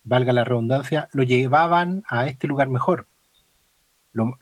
[0.04, 3.08] valga la redundancia, lo llevaban a este lugar mejor.
[4.14, 4.38] Lo,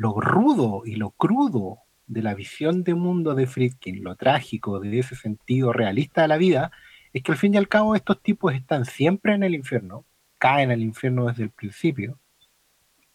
[0.00, 4.98] lo rudo y lo crudo de la visión de mundo de Friedkin, lo trágico de
[4.98, 6.72] ese sentido realista de la vida,
[7.12, 10.04] es que al fin y al cabo estos tipos están siempre en el infierno,
[10.38, 12.18] caen al infierno desde el principio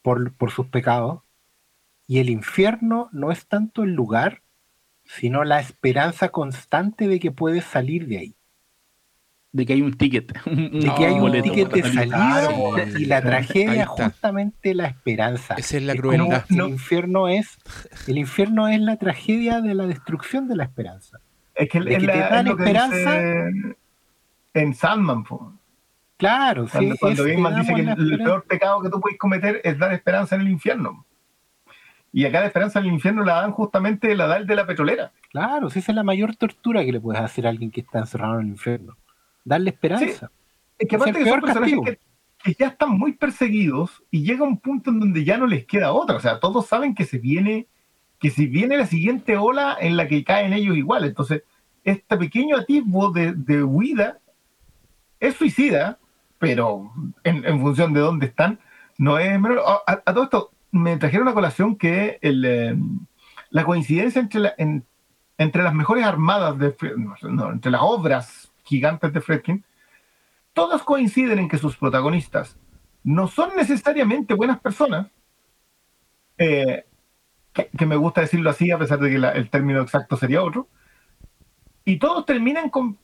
[0.01, 1.23] por, por sus pecados,
[2.07, 4.43] y el infierno no es tanto el lugar,
[5.05, 8.35] sino la esperanza constante de que puedes salir de ahí.
[9.51, 10.33] De que hay un ticket.
[10.43, 12.49] De que hay un ticket de salida
[12.99, 15.55] y la tragedia justamente la esperanza.
[15.57, 16.43] Esa es la crueldad.
[16.49, 17.57] el, infierno es,
[18.07, 21.19] el infierno es la tragedia de la destrucción de la esperanza.
[21.53, 23.17] Es que, te dan esperanza.
[24.53, 25.23] En Sandman,
[26.17, 26.99] Claro, cuando, sí.
[26.99, 30.49] Cuando dice que el peor pecado que tú puedes cometer es dar esperanza en el
[30.49, 31.05] infierno.
[32.15, 34.65] Y acá la esperanza en el infierno la dan justamente la da el de la
[34.65, 35.11] petrolera.
[35.31, 38.35] Claro, esa es la mayor tortura que le puedes hacer a alguien que está encerrado
[38.35, 38.95] en el infierno.
[39.43, 40.31] Darle esperanza.
[40.79, 41.79] Es que aparte que son personajes
[42.41, 45.91] que, ya están muy perseguidos y llega un punto en donde ya no les queda
[45.91, 46.15] otra.
[46.15, 47.67] O sea, todos saben que se viene,
[48.17, 51.03] que si viene la siguiente ola en la que caen ellos igual.
[51.03, 51.43] Entonces,
[51.83, 54.19] este pequeño atisbo de, de huida
[55.19, 55.99] es suicida,
[56.39, 56.93] pero
[57.25, 58.61] en, función de dónde están,
[58.97, 59.59] no es menor.
[59.85, 62.75] a todo esto, me trajeron a colación que eh,
[63.49, 64.53] la coincidencia entre,
[65.37, 66.75] entre las mejores armadas, de,
[67.53, 69.63] entre las obras gigantes de Fredkin,
[70.51, 72.57] todas coinciden en que sus protagonistas
[73.05, 75.07] no son necesariamente buenas personas,
[76.37, 76.83] eh,
[77.53, 80.67] que, me gusta decirlo así, a pesar de que el término exacto sería otro,
[81.85, 82.97] y todos terminan con,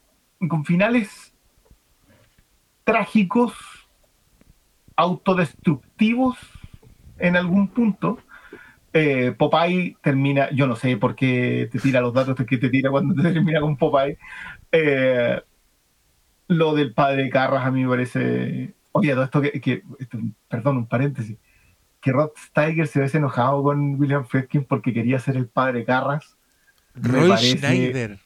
[0.50, 1.34] con finales
[2.84, 3.54] trágicos,
[4.98, 6.38] autodestructivos,
[7.22, 8.20] en algún punto,
[8.94, 12.90] eh, Popeye termina, yo no sé por qué te tira los datos que te tira
[12.92, 14.18] cuando te termina con Popeye.
[14.72, 15.42] Eh,
[16.48, 18.74] lo del padre Carras a mí me parece.
[18.92, 19.84] Oye, todo esto que,
[20.50, 21.38] perdón, un paréntesis.
[22.02, 26.36] Que Rod Steiger se hubiese enojado con William Friedkin porque quería ser el padre Carras.
[26.96, 28.20] Roy Schneider.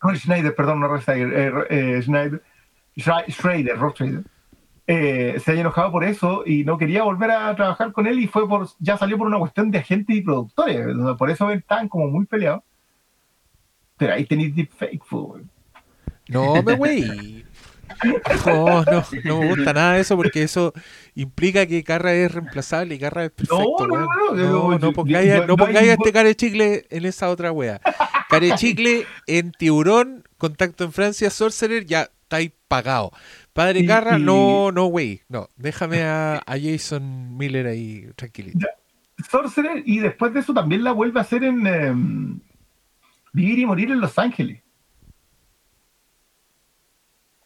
[0.00, 1.32] Roy Schneider, perdón, no Roy Steiger.
[1.34, 2.42] Eh, eh Schneider.
[2.96, 4.24] Schrader, Rod Schrader.
[4.90, 8.26] Eh, se haya enojado por eso y no quería volver a trabajar con él y
[8.26, 10.86] fue por ya salió por una cuestión de agentes y productores.
[11.18, 12.62] Por eso están como muy peleados.
[13.98, 15.02] Pero ahí tenéis deepfake,
[16.28, 17.44] No, me güey.
[18.46, 20.72] No, no, no me gusta nada eso porque eso
[21.14, 23.86] implica que Carra es reemplazable y Carra es perfecto.
[23.86, 27.80] No, no, no, no, no, pongáis, no pongáis a este carechicle en esa otra wea.
[28.30, 33.10] Carechicle en Tiburón, Contacto en Francia, Sorcerer, ya estáis pagado.
[33.58, 35.22] Padre Carra, no, no, güey.
[35.28, 38.64] No, déjame a, Jason Miller ahí tranquilito.
[39.28, 42.40] Sorcerer, y después de eso también la vuelve a hacer en em,
[43.32, 44.62] Vivir y Morir en Los Ángeles.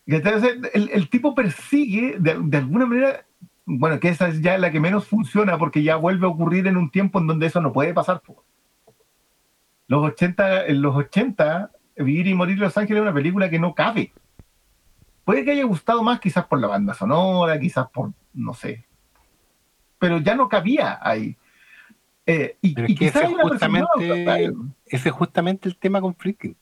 [0.04, 3.24] El, el tipo persigue de, alguna manera,
[3.64, 6.76] bueno, que esa es ya la que menos funciona porque ya vuelve a ocurrir en
[6.76, 8.20] un tiempo en donde eso no puede pasar.
[9.86, 13.58] Los 80, en los 80, Vivir y Morir en Los Ángeles es una película que
[13.58, 14.12] no cabe.
[15.24, 18.86] Puede que haya gustado más quizás por la banda sonora, quizás por, no sé.
[19.98, 21.36] Pero ya no cabía ahí.
[22.26, 24.52] Eh, y, quizás ese, justamente,
[24.86, 26.56] ese es justamente el tema con Friedkin.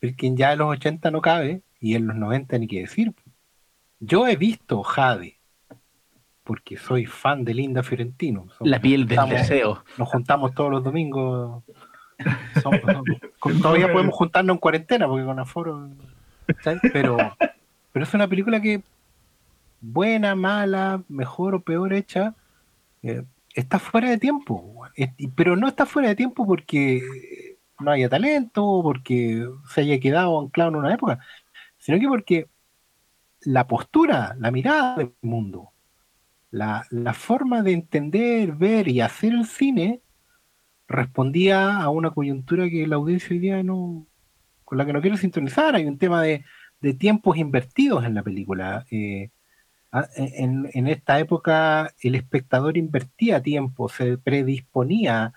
[0.00, 3.14] Friedkin ya en los 80 no cabe y en los 90 ni qué decir.
[4.00, 5.38] Yo he visto Jade,
[6.42, 8.48] porque soy fan de Linda Fiorentino.
[8.60, 9.84] la piel del deseo.
[9.96, 11.64] Nos juntamos todos los domingos.
[13.62, 15.88] todavía podemos juntarnos en cuarentena porque con aforo.
[16.92, 17.16] Pero
[17.94, 18.82] pero es una película que,
[19.80, 22.34] buena, mala, mejor o peor hecha,
[23.04, 23.22] eh,
[23.54, 24.82] está fuera de tiempo.
[25.36, 27.00] Pero no está fuera de tiempo porque
[27.78, 31.20] no haya talento, porque se haya quedado anclado en una época,
[31.78, 32.48] sino que porque
[33.42, 35.70] la postura, la mirada del mundo,
[36.50, 40.00] la, la, forma de entender, ver y hacer el cine
[40.88, 44.04] respondía a una coyuntura que la audiencia hoy día no,
[44.64, 45.76] con la que no quiero sintonizar.
[45.76, 46.44] Hay un tema de,
[46.84, 48.84] de tiempos invertidos en la película.
[48.90, 49.30] Eh,
[50.16, 55.32] en, esta época el espectador invertía tiempo, se predisponía,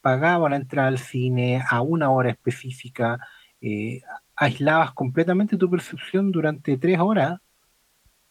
[0.00, 3.18] pagaba la entrada al cine a una hora específica,
[3.60, 4.00] eh,
[4.36, 7.40] aislabas completamente tu percepción durante tres horas,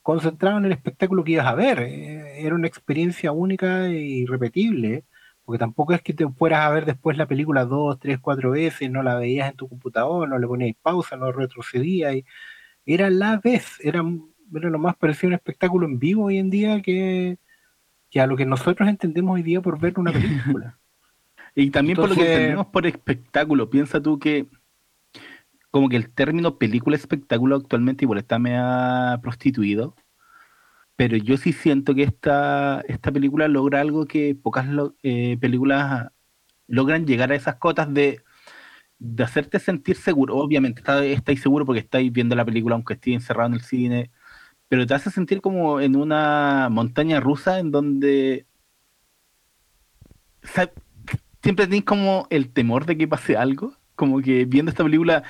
[0.02, 1.80] concentrado en el espectáculo que ibas a ver.
[1.82, 5.06] Eh, era una experiencia única e irrepetible
[5.46, 8.90] porque tampoco es que te fueras a ver después la película dos, tres, cuatro veces,
[8.90, 12.16] no la veías en tu computador, no le ponías pausa, no retrocedías.
[12.86, 16.82] Era la vez, era, lo más parecido a un espectáculo en vivo hoy en día
[16.82, 17.38] que,
[18.16, 20.78] a lo que nosotros entendemos hoy día por ver una película.
[21.56, 24.48] y también por lo que entendemos por espectáculo, piensa tú que
[25.72, 29.94] como que el término película espectáculo actualmente igual está ha prostituido.
[30.96, 34.68] Pero yo sí siento que esta, esta película logra algo que pocas
[35.04, 36.14] eh, películas
[36.68, 38.22] logran llegar a esas cotas de,
[39.00, 40.36] de hacerte sentir seguro.
[40.36, 40.82] Obviamente
[41.14, 44.12] estáis seguro porque estáis viendo la película aunque estéis encerrado en el cine,
[44.68, 48.46] pero te hace sentir como en una montaña rusa en donde
[51.44, 53.76] siempre tenéis como el temor de que pase algo.
[53.96, 55.24] Como que viendo esta película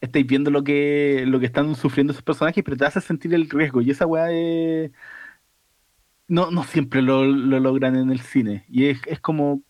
[0.00, 3.48] estáis viendo lo que, lo que están sufriendo esos personajes, pero te hace sentir el
[3.50, 3.80] riesgo.
[3.82, 4.28] Y esa weá.
[6.28, 8.64] No, no siempre lo, logran en el cine.
[8.68, 9.62] Y es, es como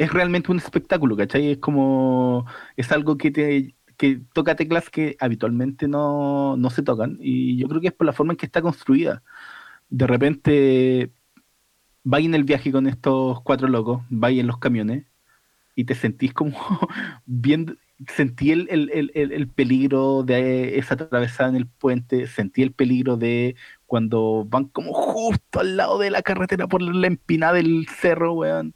[0.00, 1.52] es realmente un espectáculo, ¿cachai?
[1.52, 2.46] Es como,
[2.76, 7.68] es algo que te que toca teclas que habitualmente no, no se tocan y yo
[7.68, 9.22] creo que es por la forma en que está construida.
[9.90, 11.12] De repente
[12.02, 15.04] vais en el viaje con estos cuatro locos, vais en los camiones
[15.76, 16.56] y te sentís como
[17.26, 17.74] viendo,
[18.08, 23.18] sentí el, el, el, el, peligro de esa atravesada en el puente, sentí el peligro
[23.18, 23.54] de
[23.86, 28.74] cuando van como justo al lado de la carretera por la empinada del cerro, weón.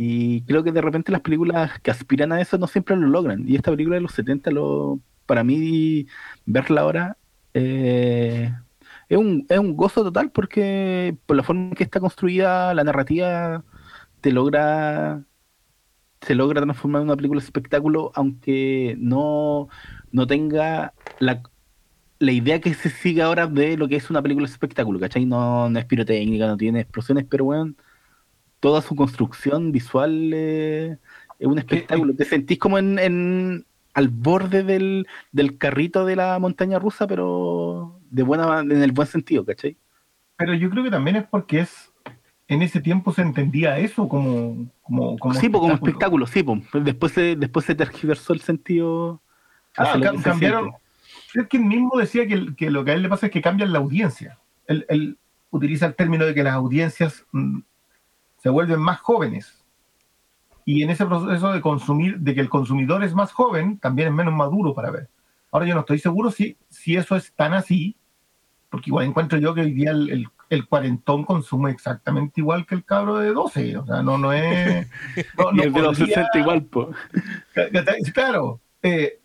[0.00, 3.44] Y creo que de repente las películas que aspiran a eso no siempre lo logran.
[3.48, 6.06] Y esta película de los 70, lo, para mí,
[6.46, 7.18] verla ahora
[7.54, 8.52] eh,
[9.08, 12.84] es, un, es un gozo total porque por la forma en que está construida la
[12.84, 13.64] narrativa
[14.20, 15.24] te logra
[16.20, 19.68] se logra transformar en una película espectáculo aunque no,
[20.12, 21.42] no tenga la,
[22.18, 25.24] la idea que se sigue ahora de lo que es una película espectáculo, ¿cachai?
[25.26, 27.74] No, no es pirotécnica, no tiene explosiones, pero bueno,
[28.60, 30.98] toda su construcción visual eh,
[31.38, 32.14] es un espectáculo.
[32.14, 38.00] Te sentís como en, en al borde del, del, carrito de la montaña rusa, pero
[38.10, 39.76] de buena, en el buen sentido, ¿cachai?
[40.36, 41.92] Pero yo creo que también es porque es
[42.48, 47.36] en ese tiempo se entendía eso como, como, como sí, como espectáculo, sí, después se,
[47.36, 49.20] después se tergiversó el sentido.
[49.76, 50.72] Ah, cambiaron.
[51.34, 53.72] Es que mismo decía que, que, lo que a él le pasa es que cambian
[53.72, 54.38] la audiencia.
[54.66, 55.18] Él, él
[55.50, 57.58] utiliza el término de que las audiencias mm,
[58.38, 59.64] se vuelven más jóvenes.
[60.64, 64.14] Y en ese proceso de consumir, de que el consumidor es más joven, también es
[64.14, 65.08] menos maduro para ver.
[65.50, 67.96] Ahora yo no estoy seguro si, si eso es tan así,
[68.68, 72.84] porque igual encuentro yo que hoy día el, el, cuarentón consume exactamente igual que el
[72.84, 73.78] cabro de 12.
[73.78, 74.86] O sea, no, no es.
[75.54, 76.88] y el de los 60 igual, pues.
[78.12, 78.60] Claro.
[78.82, 79.20] Eh,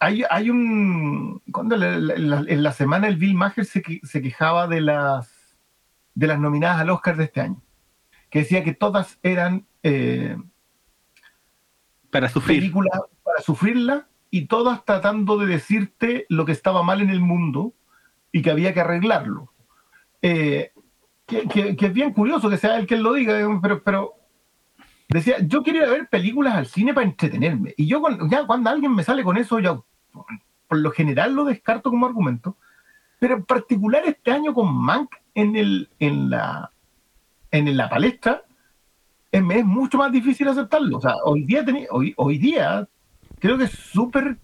[0.00, 1.40] hay, hay un.
[1.52, 5.56] Cuando en la, semana el Bill Maher se, se quejaba de las,
[6.14, 7.62] de las nominadas al Oscar de este año
[8.30, 10.36] que decía que todas eran eh,
[12.10, 12.60] para sufrir.
[12.60, 17.74] películas para sufrirla y todas tratando de decirte lo que estaba mal en el mundo
[18.32, 19.52] y que había que arreglarlo.
[20.22, 20.72] Eh,
[21.26, 24.14] que, es bien curioso que sea él quien lo diga, pero, pero
[25.08, 27.74] decía, yo quería ver películas al cine para entretenerme.
[27.76, 29.80] Y yo ya cuando alguien me sale con eso, ya
[30.68, 32.56] por lo general lo descarto como argumento.
[33.18, 36.72] Pero en particular este año con Mank en, el, en, la,
[37.50, 38.42] en la palestra,
[39.32, 40.98] es, mucho más difícil aceptarlo.
[40.98, 42.88] O sea, hoy día, hoy, hoy día
[43.38, 44.38] creo que es súper...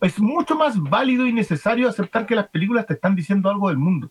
[0.00, 3.78] Es mucho más válido y necesario aceptar que las películas te están diciendo algo del
[3.78, 4.10] mundo.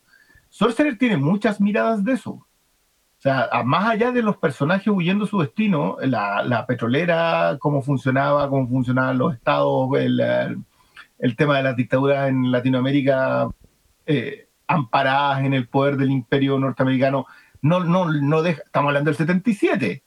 [0.49, 2.31] Sorcerer tiene muchas miradas de eso.
[2.31, 8.67] O sea, más allá de los personajes huyendo su destino, la, petrolera, cómo funcionaba, cómo
[8.67, 10.19] funcionaban los estados, el,
[11.19, 13.49] el tema de las dictaduras en Latinoamérica,
[14.05, 17.25] eh, amparadas en el poder del imperio norteamericano.
[17.61, 20.03] No, no, no estamos hablando del 77.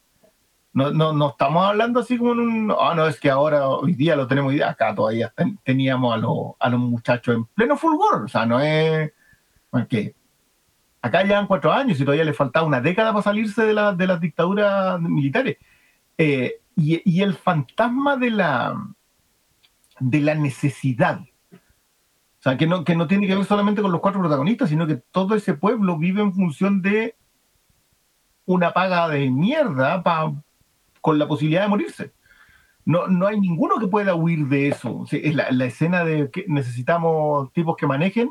[0.73, 2.75] No, no, no estamos hablando así como en un.
[2.79, 4.55] Ah, no, es que ahora, hoy día lo tenemos.
[4.61, 5.33] Acá todavía
[5.65, 8.25] teníamos a, los, a los muchachos en pleno fulgor.
[8.25, 9.11] O sea, no es.
[9.89, 10.15] que
[11.03, 14.07] acá llevan cuatro años y todavía le faltaba una década para salirse de, la, de
[14.07, 15.57] las dictaduras militares.
[16.17, 18.75] Eh, y, y, el fantasma de la,
[19.99, 21.21] de la necesidad
[22.41, 24.87] o sea, que no, que no tiene que ver solamente con los cuatro protagonistas, sino
[24.87, 27.15] que todo ese pueblo vive en función de
[28.47, 30.03] una paga de mierda
[31.03, 32.13] con la posibilidad de morirse.
[32.87, 35.05] No, no hay ninguno que pueda huir de eso.
[35.13, 38.31] es la, escena de que necesitamos tipos que manejen.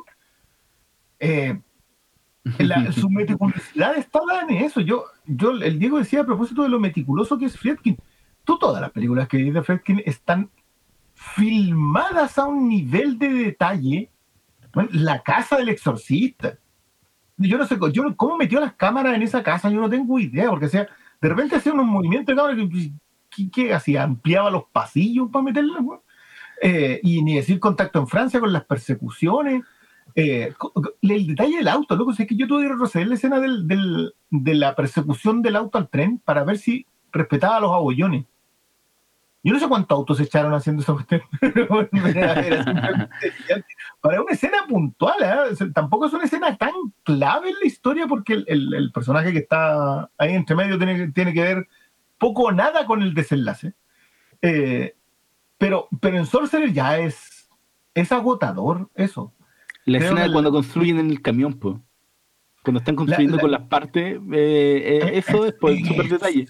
[1.19, 1.61] Eh,
[2.91, 4.81] su meticulosidad está en eso.
[4.81, 7.95] Yo, yo, el Diego decía a propósito de lo meticuloso que es Friedkin.
[8.44, 10.49] Tú todas las películas que dice Friedkin están
[11.20, 14.10] filmadas a un nivel de detalle.
[14.91, 16.58] la casa del exorcista.
[17.38, 20.50] Yo no sé yo, cómo metió las cámaras en esa casa, yo no tengo idea,
[20.50, 20.88] porque sea,
[21.22, 22.58] de repente hacía unos movimientos de cámara
[23.52, 25.84] que, hacía, ampliaba los pasillos para meterlas,
[26.62, 29.64] eh, y ni decir contacto en Francia con las persecuciones.
[30.16, 30.54] Eh,
[31.02, 34.76] el detalle del auto, loco, es que yo tuve que retroceder la escena de la
[34.76, 38.26] persecución del auto al tren para ver si respetaba los abollones
[39.41, 41.22] Yo no sé cuántos autos echaron haciendo esa cuestión.
[44.02, 45.56] Para una escena puntual, ¿eh?
[45.74, 50.34] tampoco es una escena tan clave en la historia porque el, personaje que está ahí
[50.34, 51.68] entre medio tiene, tiene que ver
[52.18, 53.74] poco o nada con el desenlace.
[54.41, 54.95] Eh,
[55.57, 57.49] pero, pero en Sorcerer ya es,
[57.94, 59.34] es agotador eso.
[59.86, 61.78] La escena de cuando construyen en el camión, pues.
[62.64, 66.45] Cuando están construyendo con las partes, eh, eh, eso es por super detalle.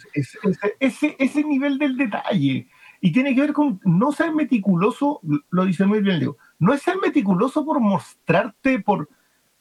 [0.80, 2.68] Ese, ese, nivel del detalle.
[3.02, 6.82] Y tiene que ver con no ser meticuloso, lo dice muy bien Leo, no es
[6.82, 9.10] ser meticuloso por mostrarte, por,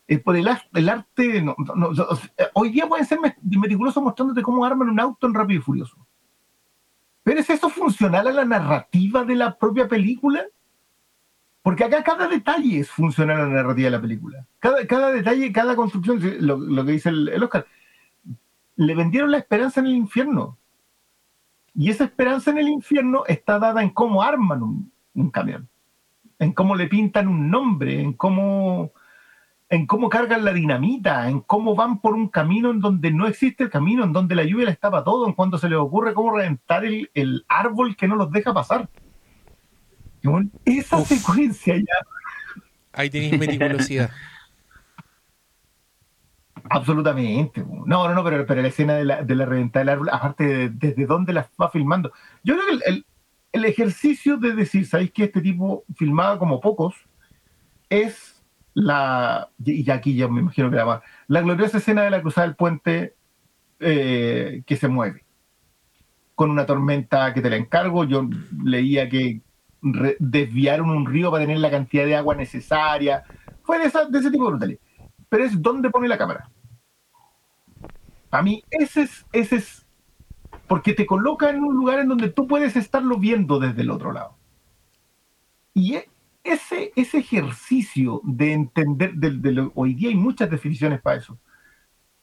[0.08, 0.22] eh,
[0.74, 1.44] el, arte.
[2.54, 5.96] hoy día pueden ser meticulosos mostrándote cómo arman un auto en Rápido y Furioso.
[7.22, 10.46] Pero ¿es eso funcional a la narrativa de la propia película?
[11.60, 14.46] Porque acá cada detalle es funcional a la narrativa de la película.
[14.58, 17.66] Cada, cada detalle, cada construcción, lo, que dice el, Oscar,
[18.76, 20.56] le vendieron la esperanza en el infierno.
[21.78, 25.68] Y esa esperanza en el infierno está dada en cómo arman un, camión,
[26.40, 28.92] en cómo le pintan un nombre, en cómo,
[29.68, 33.62] en cómo cargan la dinamita, en cómo van por un camino en donde no existe
[33.62, 36.36] el camino, en donde la lluvia les tapa todo, en cuanto se les ocurre cómo
[36.36, 38.88] reventar el, el árbol que no los deja pasar
[40.64, 42.62] esa secuencia ya.
[42.92, 44.10] Ahí tenéis meticulosidad.
[46.70, 47.64] Absolutamente.
[47.86, 50.70] No, no, no, pero, pero la escena de la, de la reventada del árbol, aparte
[50.70, 52.12] desde dónde la va filmando.
[52.42, 53.06] Yo creo que el,
[53.52, 56.94] el, ejercicio de decir, ¿sabéis que este tipo filmaba como pocos?
[57.88, 62.20] Es la, y aquí ya me imagino que la más, la gloriosa escena de la
[62.20, 63.14] cruzada del puente
[63.80, 65.24] eh, que se mueve.
[66.34, 68.28] Con una tormenta que te la encargo, yo
[68.64, 69.40] leía que
[70.18, 73.24] desviaron un río para tener la cantidad de agua necesaria.
[73.62, 74.78] Fue de, ese tipo de brutales.
[75.28, 76.48] Pero es dónde pone la cámara.
[78.30, 79.86] Para mí, ese es, ese es.
[80.66, 84.12] Porque te coloca en un lugar en donde tú puedes estarlo viendo desde el otro
[84.12, 84.36] lado.
[85.72, 86.08] Y e,
[86.44, 89.12] ese, ese ejercicio de entender,
[89.74, 91.38] hoy día hay muchas definiciones para eso,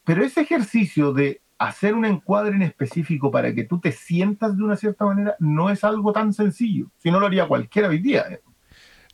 [0.03, 4.63] pero ese ejercicio de hacer un encuadre en específico para que tú te sientas de
[4.63, 6.91] una cierta manera no es algo tan sencillo.
[6.97, 8.25] Si no lo haría cualquiera hoy día.
[8.29, 8.41] ¿eh?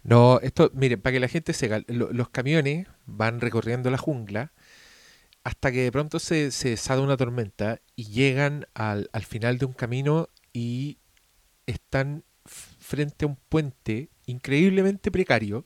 [0.04, 4.52] No, esto, miren, para que la gente se los camiones van recorriendo la jungla
[5.44, 9.74] hasta que de pronto se, se desata una tormenta y llegan al, final de un
[9.74, 10.98] camino y
[11.66, 15.66] están frente a un puente increíblemente precario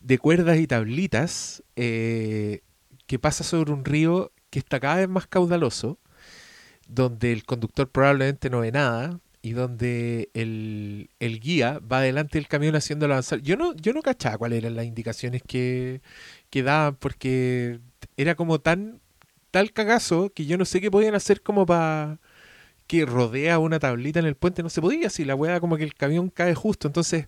[0.00, 2.60] de cuerdas y tablitas eh,
[3.06, 5.98] que pasa sobre un río que está cada vez más caudaloso,
[6.86, 11.08] donde el conductor probablemente no ve nada y donde el,
[11.40, 13.40] guía va delante del camión haciéndolo avanzar.
[13.42, 16.00] Yo no, yo no cachaba cuáles eran las indicaciones que,
[16.50, 17.80] que daban, porque
[18.16, 19.00] era como tan
[19.50, 22.18] tal cagazo que yo no sé qué podían hacer como para
[22.86, 25.84] que rodea una tablita en el puente, no se podía, si la weá como que
[25.84, 27.26] el camión cae justo, entonces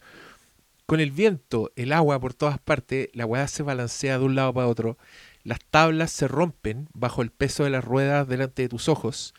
[0.87, 4.55] con el viento, el agua por todas partes, la weá se balancea de un lado
[4.55, 4.99] para otro.
[5.43, 9.35] Las tablas se rompen bajo el peso de las ruedas delante de tus ojos.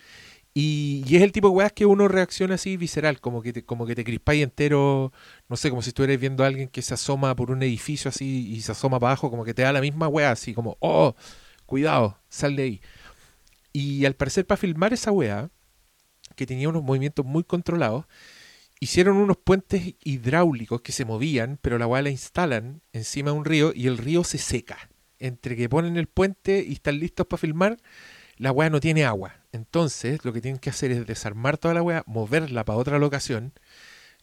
[0.59, 3.85] Y, es el tipo de weas que uno reacciona así visceral, como que te, como
[3.85, 5.13] que te crispáis entero,
[5.47, 8.47] no sé, como si estuvieras viendo a alguien que se asoma por un edificio así
[8.49, 11.15] y se asoma para abajo, como que te da la misma wea, así como, oh,
[11.67, 12.81] cuidado, sal de ahí.
[13.71, 15.51] Y al parecer para filmar esa wea,
[16.35, 18.05] que tenía unos movimientos muy controlados,
[18.79, 23.45] hicieron unos puentes hidráulicos que se movían, pero la wea la instalan encima de un
[23.45, 24.89] río y el río se seca
[25.19, 27.77] entre que ponen el puente y están listos para filmar,
[28.37, 29.35] la weá no tiene agua.
[29.57, 33.53] Entonces, lo que tienen que hacer es desarmar toda la weá, moverla para otra locación.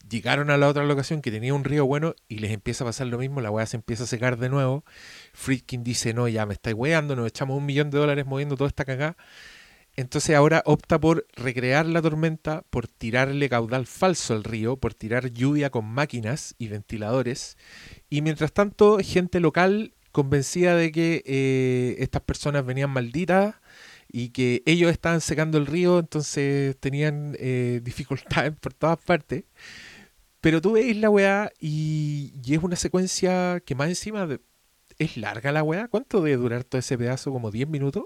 [0.09, 3.09] Llegaron a la otra locación que tenía un río bueno y les empieza a pasar
[3.09, 4.85] lo mismo, la weá se empieza a secar de nuevo.
[5.33, 8.69] Friedkin dice, no, ya me estáis weando, nos echamos un millón de dólares moviendo toda
[8.69, 9.17] esta cagada.
[9.97, 15.33] Entonces ahora opta por recrear la tormenta, por tirarle caudal falso al río, por tirar
[15.33, 17.57] lluvia con máquinas y ventiladores.
[18.09, 23.57] Y mientras tanto, gente local convencida de que eh, estas personas venían malditas
[24.17, 29.43] y que ellos estaban secando el río, entonces tenían eh, dificultades por todas partes.
[30.41, 34.29] Pero tú veis la weá y, es una secuencia que más encima
[34.99, 35.89] es larga la weá.
[35.89, 37.33] ¿Cuánto debe durar todo ese pedazo?
[37.33, 38.05] ¿Como 10 minutos?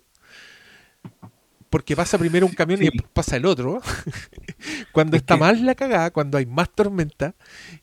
[1.70, 3.80] Porque pasa primero un camión y después pasa el otro.
[4.92, 7.34] cuando está más la cagada, cuando hay más tormenta.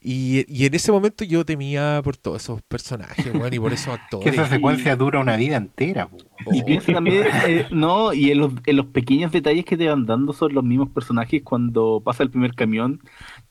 [0.02, 4.24] Y, en ese momento yo temía por todos esos personajes, bueno, y por esos actores.
[4.24, 6.10] que esa secuencia dura una vida entera.
[6.52, 10.06] Y piensa también, eh, no, y en los, en los, pequeños detalles que te van
[10.06, 13.02] dando son los mismos personajes cuando pasa el primer camión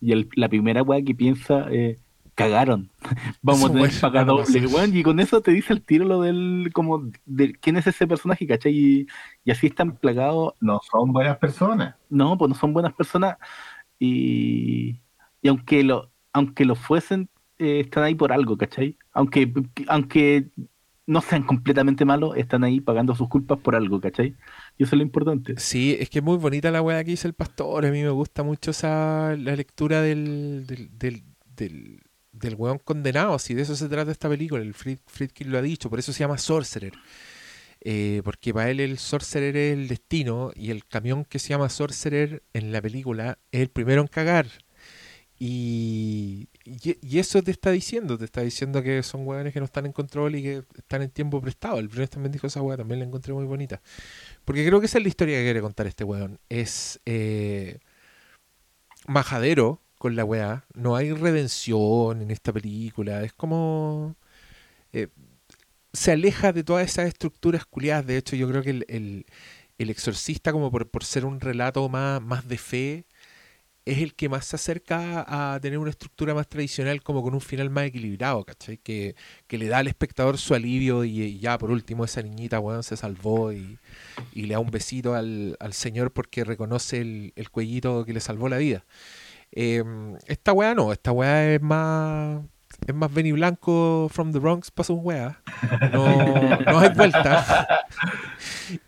[0.01, 1.99] y la primera weá que piensa, eh,
[2.35, 2.91] cagaron.
[3.43, 6.71] Vamos a tener que pagar doble, y con eso te dice el tiro lo del,
[6.73, 8.73] como, de quién es ese personaje, ¿cachai?
[8.73, 9.07] Y,
[9.45, 10.55] y así están plagados.
[10.61, 11.95] No son buenas personas.
[12.11, 13.37] No, pues no son buenas personas.
[13.99, 15.01] Y,
[15.43, 17.29] y aunque lo, aunque lo fuesen,
[17.59, 18.99] eh, están ahí por algo, ¿cachai?
[19.13, 19.53] Aunque,
[19.89, 20.51] aunque
[21.07, 24.37] no sean completamente malos, están ahí pagando sus culpas por algo, ¿cachai?
[24.79, 25.55] Y eso es lo importante.
[25.59, 27.87] Sí, es que es muy bonita la weá que dice el pastor.
[27.87, 31.23] A mí me gusta mucho esa la lectura del, del, del,
[31.57, 32.03] del,
[32.57, 33.39] weón condenado.
[33.39, 36.21] Si de eso se trata esta película, el Friedkin lo ha dicho, por eso se
[36.21, 36.95] llama Sorcerer.
[37.87, 41.69] Eh, porque para él el Sorcerer es el destino y el camión que se llama
[41.69, 44.47] Sorcerer en la película es el primero en cagar.
[45.39, 49.85] Y, y, eso te está diciendo, te está diciendo que son hueones que no están
[49.85, 51.79] en control y que están en tiempo prestado.
[51.79, 53.83] El Briones también dijo esa hueá, también la encontré muy bonita.
[54.45, 56.41] Porque creo que esa es la historia que quiere contar este hueón.
[56.49, 57.81] Es eh,
[59.07, 60.67] majadero con la weá.
[60.75, 63.23] No hay redención en esta película.
[63.23, 64.17] Es como...
[64.93, 65.09] Eh,
[65.95, 68.07] se aleja de todas esas estructuras culiadas.
[68.07, 68.85] De hecho, yo creo que el,
[69.79, 73.07] el, exorcista, como por, por, ser un relato más, más de fe,
[73.87, 75.25] es el que más se acerca
[75.55, 78.77] a tener una estructura más tradicional, como con un final más equilibrado, ¿cachai?
[78.77, 79.17] Que,
[79.47, 82.99] que le da al espectador su alivio y, ya por último esa niñita, bueno, se
[82.99, 83.79] salvó y,
[84.35, 88.21] y le da un besito al, al señor porque reconoce el, el, cuellito que le
[88.21, 88.85] salvó la vida.
[89.57, 92.41] Em, esta weá no, esta weá es más
[92.87, 95.41] es más Benny Blanco from the Bronx pasa un wea.
[95.93, 97.87] No, no hay vuelta.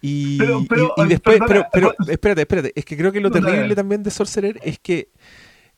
[0.00, 2.72] Y, y, después, pero, pero, espérate, espérate.
[2.74, 5.10] Es que creo que lo terrible también de Sorcerer es que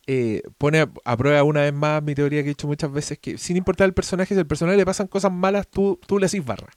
[0.07, 3.37] eh, pone a, prueba una vez más mi teoría que he dicho muchas veces, que
[3.37, 6.43] sin importar el personaje, si al personaje le pasan cosas malas, tú, tú le haces
[6.43, 6.69] barra.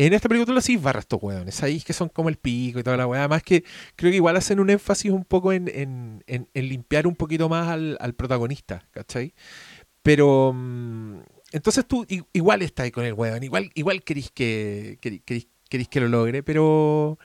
[0.00, 2.96] En esta película haces barra estos weones, ahí que son como el pico y toda
[2.96, 3.22] la weá.
[3.22, 3.64] Además que
[3.96, 7.66] creo que igual hacen un énfasis un poco en, en, en, limpiar un poquito más
[7.66, 9.34] al, al protagonista, ¿cachai?
[10.04, 11.18] Pero mm,
[11.50, 16.06] entonces tú igual estás ahí con el weón, igual, igual querís que, querís, que lo
[16.06, 17.18] logre, pero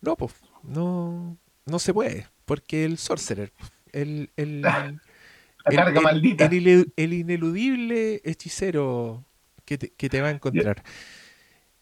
[0.00, 0.32] no, pues,
[0.62, 1.36] no,
[1.66, 3.52] no se puede, porque el sorcerer,
[3.92, 4.64] el, el,
[6.96, 9.26] el, ineludible hechicero
[9.66, 10.82] que te, que te, va a encontrar.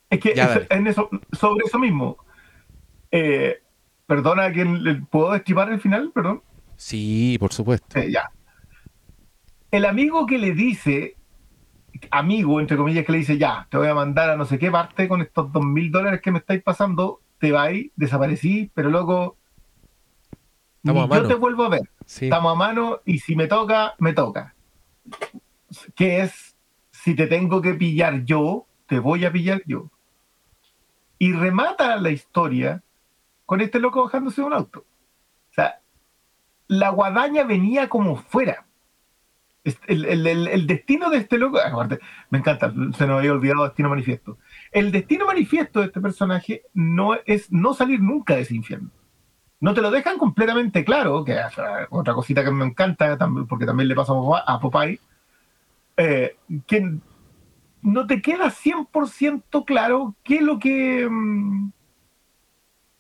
[0.09, 0.35] Es que
[0.71, 2.17] en eso, sobre eso mismo,
[3.11, 3.63] eh,
[4.07, 4.65] perdona, que
[5.11, 6.13] ¿puedo estimar el final?
[6.15, 6.43] Perdón.
[6.77, 7.99] Sí, por supuesto.
[7.99, 8.31] Eh, ya
[9.71, 11.17] el amigo que le dice,
[12.11, 14.71] amigo, entre comillas, que le dice, ya, te voy a mandar a no sé qué
[14.71, 19.37] parte con estos dos mil dólares que me estáis pasando, te vais, desaparecí, pero loco,
[20.83, 21.91] yo te vuelvo a ver.
[22.07, 24.55] Estamos a mano y si me toca, me toca.
[25.95, 26.57] Que es,
[26.93, 29.91] si te tengo que pillar yo, te voy a pillar yo.
[31.19, 32.83] Y remata la historia
[33.47, 34.81] con este loco bajándose de un auto.
[34.81, 35.81] O sea,
[36.69, 38.67] la guadaña venía como fuera.
[39.89, 41.89] El, destino de este loco, ah,
[42.31, 44.39] me encanta, se nos había olvidado Destino Manifiesto.
[44.71, 48.91] El destino manifiesto de este personaje no es no salir nunca de ese infierno.
[49.59, 51.55] No te lo dejan completamente claro, que es
[51.91, 53.19] otra cosita que me encanta,
[53.49, 54.13] porque también le pasa
[54.47, 55.01] a Popeye,
[55.97, 56.37] eh,
[56.67, 56.99] que
[57.87, 61.71] no te queda 100% claro qué es lo que mm,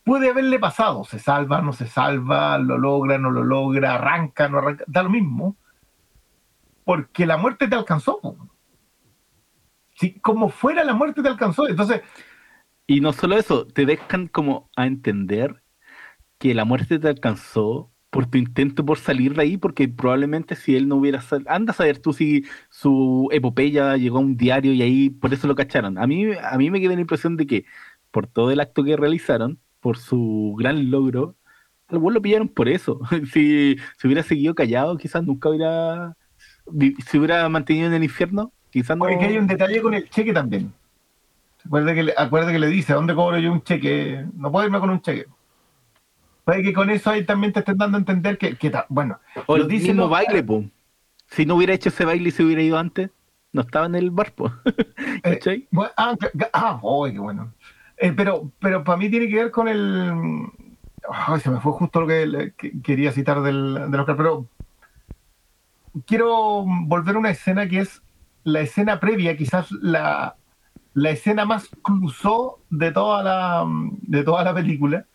[0.05, 1.03] puede haberle pasado.
[1.03, 5.11] Se salva, no se salva, lo logra, no lo logra, arranca, no arranca, da lo
[5.11, 5.57] mismo.
[6.85, 8.21] Porque la muerte te alcanzó.
[9.97, 12.03] Si como fuera la muerte te alcanzó, entonces...
[12.87, 15.65] Y no solo eso, te dejan como a entender
[16.39, 20.75] que la muerte te alcanzó por tu intento por salir de ahí, porque probablemente si
[20.75, 24.73] él no hubiera salido, anda a saber tú si su epopeya llegó a un diario
[24.73, 25.99] y ahí por eso lo cacharon.
[25.99, 27.67] A mí, a mí me queda la impresión de que
[28.11, 31.35] por todo el acto que realizaron, por su gran logro,
[31.89, 33.01] al lo pillaron por eso.
[33.35, 36.17] si, si hubiera seguido callado, quizás nunca hubiera
[37.07, 39.09] si hubiera mantenido en el infierno, quizás no.
[39.09, 40.73] Es que hay un detalle con el cheque también.
[41.71, 44.25] Le, que le dice, ¿a dónde cobro yo un cheque?
[44.33, 45.27] No puedo irme con un cheque.
[46.47, 49.18] Puede que con eso ahí también te estén dando a entender que, que bueno.
[49.47, 50.70] O el mismo baile, pum.
[51.27, 53.10] Si no hubiera hecho ese baile y se hubiera ido antes,
[53.51, 54.52] no estaba en el barco.
[55.24, 55.66] Eh,
[55.97, 56.14] ah,
[56.52, 57.52] ah qué bueno.
[57.97, 60.47] Eh, pero, pero para mí tiene que ver con el.
[61.43, 64.47] Se me fue justo lo que, quería citar del, del Oscar, pero
[66.06, 68.02] quiero volver a una escena que es
[68.44, 70.36] la escena previa, quizás la,
[70.94, 73.64] la escena más cruzó de toda la,
[74.02, 75.06] de toda la película,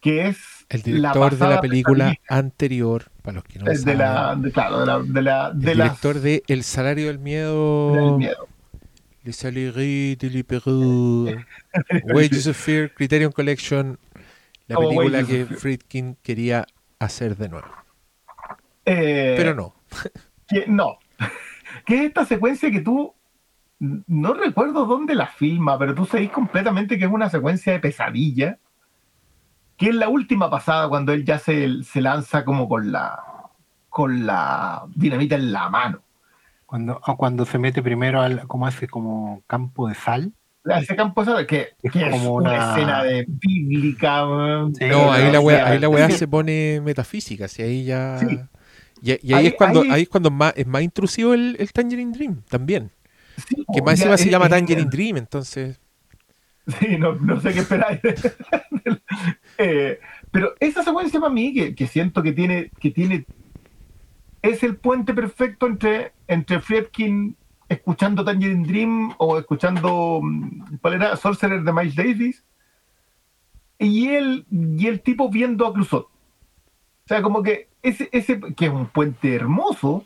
[0.00, 4.36] que es el director de la película anterior, para los que no de saben, la,
[4.36, 7.92] de, claro, de la, de la el director de El salario del miedo.
[7.92, 8.48] Del miedo.
[9.22, 11.28] Le Salerie de l'Hyperou,
[12.14, 13.98] Wages of Fear, Criterion Collection,
[14.66, 16.66] la película que Friedkin quería
[16.98, 17.68] hacer de nuevo.
[18.86, 19.74] Eh, Pero no.
[20.48, 20.98] Que, no.
[21.86, 23.14] que es esta secuencia que tú
[23.78, 28.58] no recuerdo dónde la filma, pero tú sabes completamente que es una secuencia de pesadilla,
[29.80, 33.18] que es la última pasada cuando él ya se, se lanza como con la
[33.88, 36.02] con la dinamita en la mano.
[36.66, 40.34] Cuando, cuando se mete primero al, como hace, como campo de sal.
[40.66, 42.74] Ese campo de sal, que es, como una...
[42.74, 44.20] escena de bíblica.
[44.20, 48.20] no, ahí la weá, ahí la se pone metafísica, si ahí ya.
[49.00, 52.42] Y, ahí, es cuando, ahí, es cuando más, es más intrusivo el, el Tangerine Dream
[52.50, 52.90] también.
[53.72, 55.80] que más encima se llama Tangerine Dream, entonces.
[56.78, 58.00] Sí, no, no sé qué esperáis.
[59.62, 60.00] Eh,
[60.30, 63.26] pero esa secuencia para mí, que, siento que tiene, que tiene.
[64.40, 67.36] Es el puente perfecto entre, entre Friedkin
[67.68, 70.20] escuchando Tangerine Dream o escuchando.
[70.22, 71.16] Mm, ¿Cuál era?
[71.16, 72.44] Sorcerer de Miles Davis.
[73.78, 76.04] Y el, y el tipo viendo a Clusot.
[76.06, 76.10] O
[77.06, 80.04] sea, como que ese, ese, que es un puente hermoso,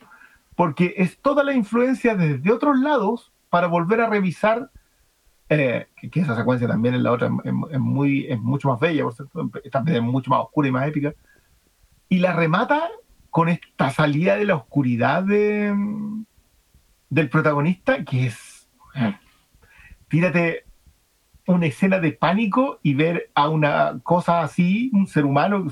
[0.57, 4.71] porque es toda la influencia desde otros lados para volver a revisar,
[5.49, 9.15] eh, que, esa secuencia también en la otra es, muy, es mucho más bella, por
[9.15, 11.13] cierto, también es mucho más oscura y más épica,
[12.09, 12.89] y la remata
[13.31, 15.75] con esta salida de la oscuridad de,
[17.11, 19.17] del protagonista, que es, eh,
[20.09, 20.65] tírate
[21.47, 25.67] una escena de pánico y ver a una cosa así, un ser humano,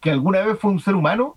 [0.00, 1.36] que alguna vez fue un ser humano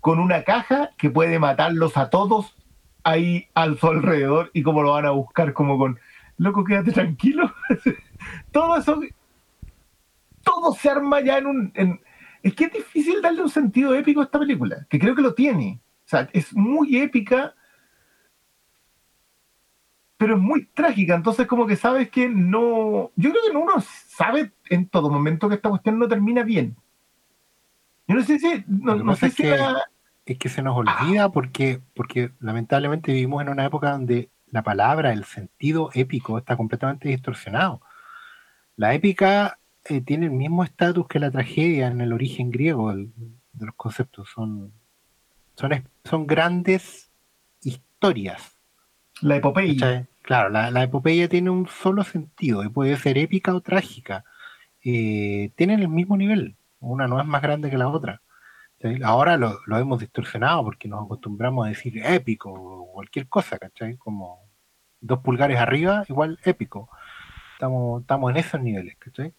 [0.00, 2.56] con una caja que puede matarlos a todos
[3.02, 5.98] ahí al su alrededor y cómo lo van a buscar como con,
[6.40, 7.52] loco, quédate tranquilo.
[8.52, 9.00] todo eso,
[10.42, 11.72] todo se arma ya en un...
[12.42, 15.34] es que es difícil darle un sentido épico a esta película, que creo que lo
[15.34, 15.80] tiene.
[16.06, 17.54] O sea, es muy épica,
[20.16, 21.14] pero es muy trágica.
[21.14, 23.12] Entonces, como que sabes que no.
[23.16, 26.74] Yo creo que uno sabe en todo momento que esta cuestión no termina bien.
[28.08, 28.64] Yo no sé si.
[28.66, 29.56] No, sé es, si que,
[30.26, 35.12] es que se nos olvida porque, porque lamentablemente vivimos en una época donde la palabra,
[35.12, 37.80] el sentido épico está completamente distorsionado.
[38.76, 43.08] La épica eh, tiene el mismo estatus que la tragedia en el origen griego de
[43.54, 44.28] los conceptos.
[44.34, 44.72] Son,
[45.54, 47.10] son, son grandes
[47.62, 48.56] historias.
[49.20, 50.06] La epopeya.
[50.22, 54.24] Claro, la, epopeya tiene un solo sentido y puede ser épica o trágica.
[54.84, 58.22] Eh, tienen el mismo nivel una no es más grande que la otra.
[59.04, 63.96] Ahora lo, hemos distorsionado porque nos acostumbramos a decir épico o cualquier cosa, ¿cachai?
[63.96, 64.48] Como
[65.00, 66.88] dos pulgares arriba, igual épico.
[67.52, 69.34] Estamos, estamos en esos niveles, ¿cachai?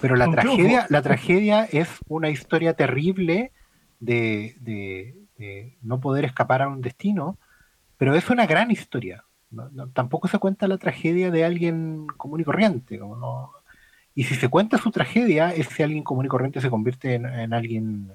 [0.00, 3.52] Pero la tragedia, la tragedia es una historia terrible
[4.00, 5.16] de,
[5.82, 7.38] no poder escapar a un destino,
[7.98, 9.24] pero es una gran historia.
[9.92, 13.52] tampoco se cuenta la tragedia de alguien común y corriente, como no,
[14.14, 18.12] y si se cuenta su tragedia, ese alguien común y corriente se convierte en, alguien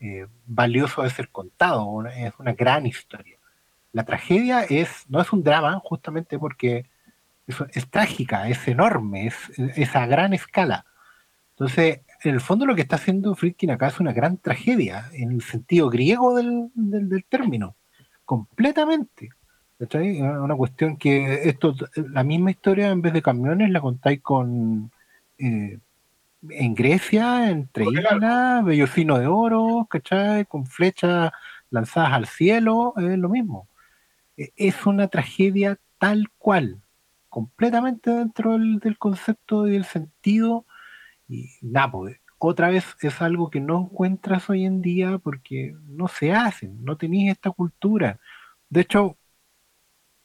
[0.00, 3.38] eh, valioso de ser contado, es una gran historia.
[3.92, 6.84] La tragedia es, no es un drama, justamente porque
[7.46, 10.84] es, trágica, es enorme, es, a gran escala.
[11.52, 15.32] Entonces, en el fondo lo que está haciendo Friedkin acá es una gran tragedia, en
[15.32, 17.76] el sentido griego del, del, término,
[18.24, 19.30] completamente.
[19.78, 24.90] Una cuestión que esto, la misma historia en vez de camiones la contáis con,
[25.38, 25.78] eh,
[26.50, 30.44] en Grecia, entre islas, bellocino de oro, ¿cachai?
[30.46, 31.32] Con flechas
[31.70, 33.68] lanzadas al cielo, es lo mismo.
[34.36, 36.82] E, es una tragedia tal cual,
[37.28, 40.66] completamente dentro del, concepto y del sentido.
[41.28, 46.08] Y nada, pues, otra vez es algo que no encuentras hoy en día porque no
[46.08, 48.20] se hacen, no tenéis esta cultura.
[48.68, 49.16] De hecho,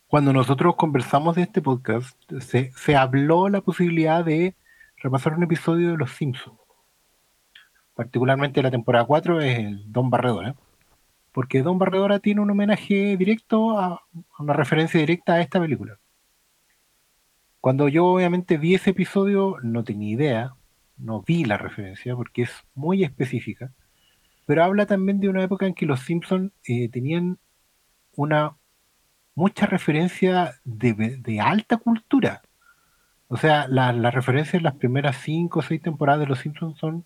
[0.07, 4.56] cuando nosotros conversamos de este podcast, se, se habló la posibilidad de
[5.01, 6.57] repasar un episodio de Los Simpsons.
[7.93, 10.55] Particularmente la temporada 4 es el Don Barredora.
[11.31, 14.03] Porque Don Barredora tiene un homenaje directo a,
[14.37, 15.97] una referencia directa a esta película.
[17.61, 20.53] Cuando yo obviamente vi ese episodio no tenía idea,
[20.97, 23.71] no vi la referencia porque es muy específica,
[24.45, 27.37] pero habla también de una época en que los Simpsons eh, tenían
[28.15, 28.57] una
[29.35, 32.41] mucha referencia de, alta cultura.
[33.33, 37.05] O sea, las referencias en las primeras cinco o seis temporadas de Los Simpsons son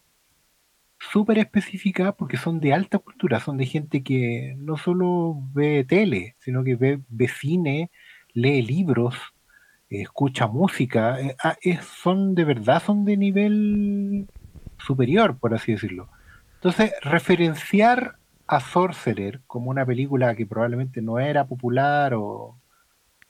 [0.97, 6.35] súper específicas porque son de alta cultura, son de gente que no solo ve tele,
[6.39, 7.91] sino que ve, cine,
[8.33, 9.13] lee libros,
[9.87, 14.27] escucha música, eh, ah, son de verdad, son de nivel
[14.79, 16.09] superior, por así decirlo.
[16.55, 18.15] Entonces, referenciar
[18.47, 22.57] a Sorcerer como una película que probablemente no era popular o,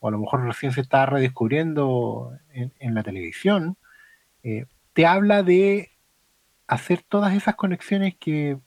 [0.05, 3.75] o a lo mejor recién se está redescubriendo en, la televisión,
[4.43, 5.89] eh, te habla de
[6.67, 8.59] hacer todas esas conexiones que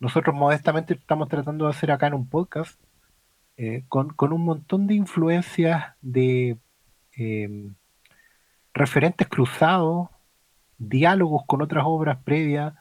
[0.00, 2.78] nosotros modestamente estamos tratando de hacer acá en un podcast,
[3.56, 6.58] eh, con, un montón de influencias de
[7.12, 7.74] em,
[8.74, 10.10] referentes cruzados,
[10.76, 12.74] diálogos con otras obras previas,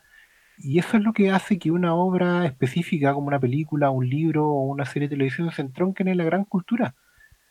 [0.57, 4.49] Y eso es lo que hace que una obra específica, como una película, un libro
[4.49, 6.95] o una serie de televisión, se entronquen en la gran cultura,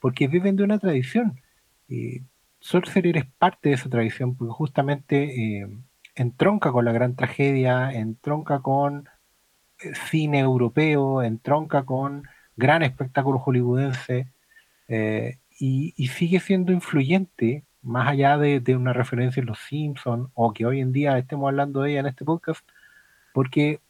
[0.05, 1.40] porque viven de una tradición.
[1.89, 2.20] Eh,
[2.60, 5.66] Sorcerer es parte de esa tradición, porque justamente eh,
[6.14, 9.09] entronca con la gran tragedia, entronca con
[9.78, 12.24] eh, cine europeo, entronca con
[12.55, 14.28] gran espectáculo hollywoodense,
[15.59, 20.66] y, sigue siendo influyente, más allá de, de una referencia en Los Simpsons, o que
[20.66, 22.68] hoy en día estemos hablando de ella en este podcast,
[23.32, 23.81] porque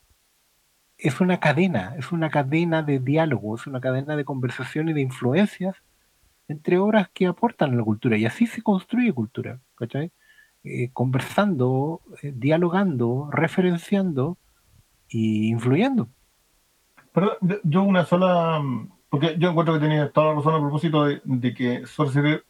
[0.96, 5.00] es una cadena, es una cadena de diálogo, es una cadena de conversación y de
[5.00, 5.74] influencias
[6.48, 8.16] entre obras que aportan a la cultura.
[8.16, 10.12] Y así se construye cultura, ¿cachai?
[10.62, 14.38] Eh, conversando, eh, dialogando, referenciando
[15.08, 16.08] y influyendo.
[17.12, 18.62] Pero yo una sola,
[19.08, 22.44] porque yo encuentro que tenía toda la razón a propósito de, que Sorcerer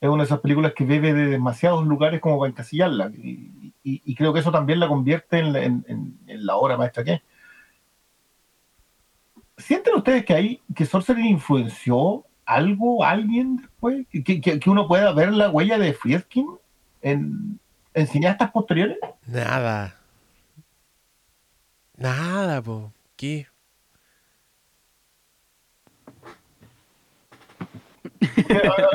[0.00, 3.10] es una de esas películas que bebe de demasiados lugares como para encasillarla.
[3.14, 7.22] Y, creo que eso también la convierte en, la obra maestra que es.
[9.56, 14.06] ¿Sienten ustedes que hay que Sorcerer influenció algo, alguien después?
[14.10, 16.46] ¿Que, que, uno pueda ver la huella de Friedkin
[17.02, 17.60] en,
[17.92, 18.96] en cineastas posteriores?
[19.26, 19.94] Nada.
[21.96, 22.90] Nada, po.
[23.16, 23.46] ¿Qué?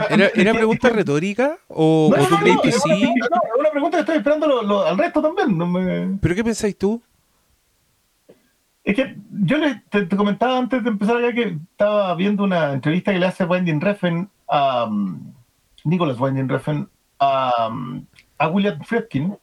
[0.10, 1.60] ¿Era, ¿Era, pregunta retórica?
[1.68, 3.04] ¿O, tú crees que sí?
[3.04, 6.18] No, es una pregunta que estoy esperando al resto también.
[6.20, 7.02] ¿Pero qué pensáis tú?
[8.84, 13.14] Es que yo le, te, comentaba antes de empezar ya que estaba viendo una entrevista
[13.14, 15.34] que le hace Wending Refn a um,
[15.86, 16.90] Nicholas Winding Refn
[17.20, 18.06] a, um,
[18.38, 19.38] a William Friedkin,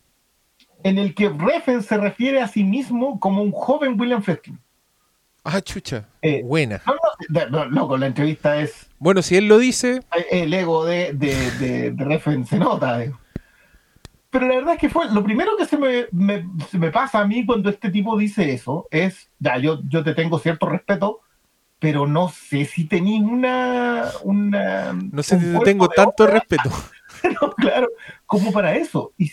[0.83, 4.59] en el que Refn se refiere a sí mismo como un joven William Friedkin.
[5.43, 6.07] Ah, chucha.
[6.21, 6.83] Eh, Buena.
[7.31, 8.91] No, no, loco, la entrevista es.
[8.99, 10.01] Bueno, si él lo dice.
[10.31, 13.03] El ego de, de, de, se nota.
[13.03, 13.13] Eh.
[14.31, 15.11] Pero la verdad es que fue.
[15.11, 19.29] Lo primero que se me, me, pasa a mí cuando este tipo dice eso es.
[19.39, 21.21] Ya, yo, yo te tengo cierto respeto,
[21.81, 24.93] pero no sé si tenéis una, una.
[24.93, 26.71] No sé si tengo tanto respeto.
[27.41, 27.89] no, claro,
[28.27, 29.13] como para eso.
[29.19, 29.33] Y,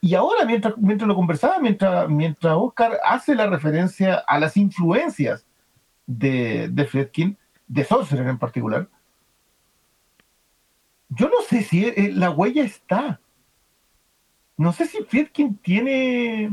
[0.00, 5.46] y ahora, mientras, mientras lo conversaba, mientras, mientras Oscar hace la referencia a las influencias
[6.06, 7.38] de, de Fredkin,
[7.68, 8.88] de Sorcerer en particular,
[11.08, 13.20] yo no sé si eh, la huella está.
[14.56, 16.50] No sé si Friedkin tiene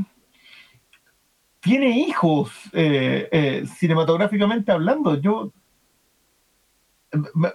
[1.60, 5.20] tiene hijos eh, eh, cinematográficamente hablando.
[5.20, 5.52] Yo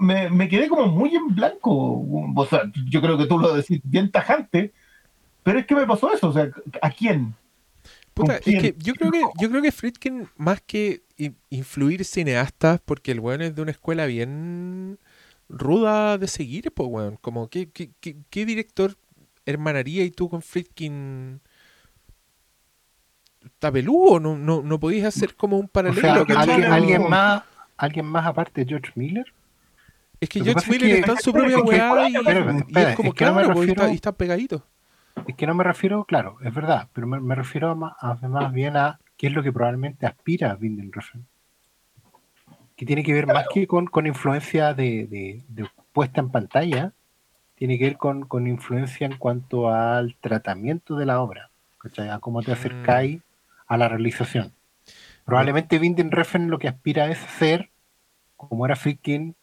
[0.00, 2.04] me, me, quedé como muy en blanco.
[2.36, 4.72] O sea, yo creo que tú lo decís bien tajante,
[5.42, 6.50] pero es que me pasó eso, o sea,
[6.82, 7.34] ¿a quién?
[8.14, 11.02] Puta, es que yo creo que, yo creo que Friedkin, más que
[11.50, 14.98] influir cineastas, porque el weón es de una escuela bien
[15.48, 17.16] ruda de seguir, pues weón.
[17.20, 18.96] Como, ¿qué, qué, qué, director
[19.46, 21.40] hermanaría y tú con Friedkin?
[23.44, 24.20] ¿Está peludo?
[24.20, 26.22] ¿No, no, no podías hacer como un paralelo?
[26.22, 27.42] O ¿alguien, ¿alguien, más,
[27.76, 29.26] ¿Alguien más aparte de George Miller?
[30.20, 33.68] Es que George Miller está en su propia weá y, es como, que claro, pues,
[33.68, 34.64] está, y está pegadito.
[35.26, 38.98] Es que no me refiero, claro, es verdad, pero me, refiero más, más, bien a
[39.16, 41.26] qué es lo que probablemente aspira a Refn.
[42.76, 45.42] Que tiene que ver más que con, influencia de,
[45.92, 46.92] puesta en pantalla,
[47.54, 51.50] tiene que ver con, influencia en cuanto al tratamiento de la obra,
[52.10, 53.20] a cómo te acercáis mm.
[53.68, 54.52] a la realización.
[55.24, 57.70] Probablemente Vinden Refn lo que aspira es ser,
[58.36, 59.34] como era Friedkin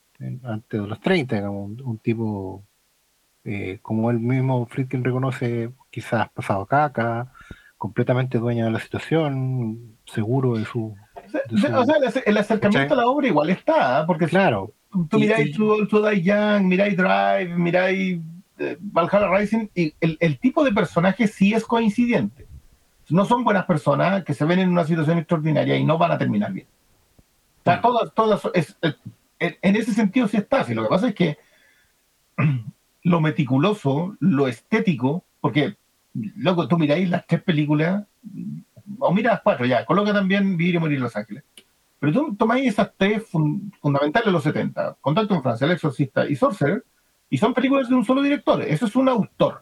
[0.44, 2.64] antes de los 30, un tipo
[3.44, 7.32] eh, como él mismo Friedkin reconoce, quizás pasado caca,
[7.78, 10.96] completamente dueño de la situación, seguro de su...
[11.52, 14.06] O sea, el acercamiento a la obra igual está, ¿ah?
[14.06, 14.74] porque claro.
[15.10, 18.20] Tú miráis To, Die Young, miráis Drive, miráis
[18.60, 22.48] eh, Valhalla Rising, y el, tipo de personaje sí es coincidente.
[23.10, 26.18] No son buenas personas que se ven en una situación extraordinaria y no van a
[26.18, 26.68] terminar bien.
[27.60, 27.82] O sea, mm.
[27.82, 28.78] todas, todas, es,
[29.40, 30.64] en ese sentido sí está.
[30.64, 31.38] Si lo que pasa es que
[33.04, 35.76] lo meticuloso, lo estético, porque,
[36.14, 38.06] loco, tú miráis las tres películas,
[39.00, 41.44] o mira las cuatro ya, coloca también Vivir y Morir en Los Ángeles.
[42.02, 43.24] Pero tú tomáis esas tres
[43.80, 46.84] fundamentales de los 70, Contacto en Francia, El Exorcista y Sorcerer,
[47.30, 48.62] y son películas de un solo director.
[48.62, 49.62] Eso es un autor,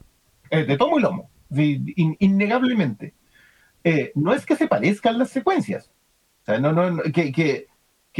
[0.49, 3.13] eh, de tomo y lomo, innegablemente.
[3.83, 5.91] Eh, no es que se parezcan las secuencias.
[6.43, 7.67] O sea, no, no, que, que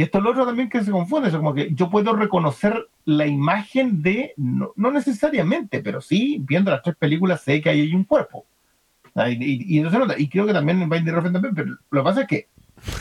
[0.00, 2.88] y esto es lo otro también que se confunde, es como que yo puedo reconocer
[3.04, 7.94] la imagen de, no, necesariamente, pero sí, viendo las tres películas, sé que ahí hay
[7.94, 8.46] un cuerpo.
[9.14, 12.28] Ah, y, y, y creo que también Binding Refn también, pero lo que pasa es
[12.28, 12.48] que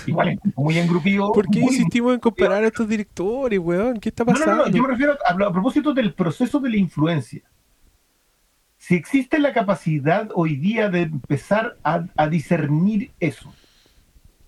[0.05, 1.31] igual muy engrupido.
[1.31, 3.99] ¿Por qué insistimos en comparar a estos directores, weón?
[3.99, 4.51] ¿Qué está pasando?
[4.51, 7.41] No, no, no, yo me refiero a, a propósito del proceso de la influencia.
[8.77, 13.53] si existe la capacidad hoy día de empezar a, discernir eso.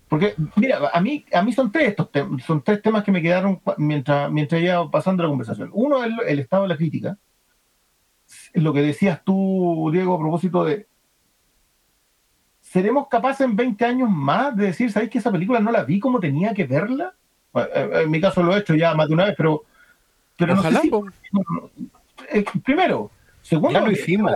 [0.08, 2.08] Porque, mira, a mí, a mí son tres estos
[2.46, 5.70] son tres temas que me quedaron mientras, mientras iba pasando la conversación.
[5.72, 7.18] Uno es el, estado de la crítica.
[8.54, 10.86] Lo que decías tú, Diego, a propósito de
[12.72, 16.00] ¿seremos capaces en 20 años más de decir, ¿sabéis que esa película no la vi
[16.00, 17.12] como tenía que verla?
[17.54, 19.64] en mi caso lo he hecho ya más de una vez, pero,
[20.38, 20.90] pero no sé si,
[22.30, 23.10] eh, primero,
[23.42, 24.32] segundo, ya lo hicimos.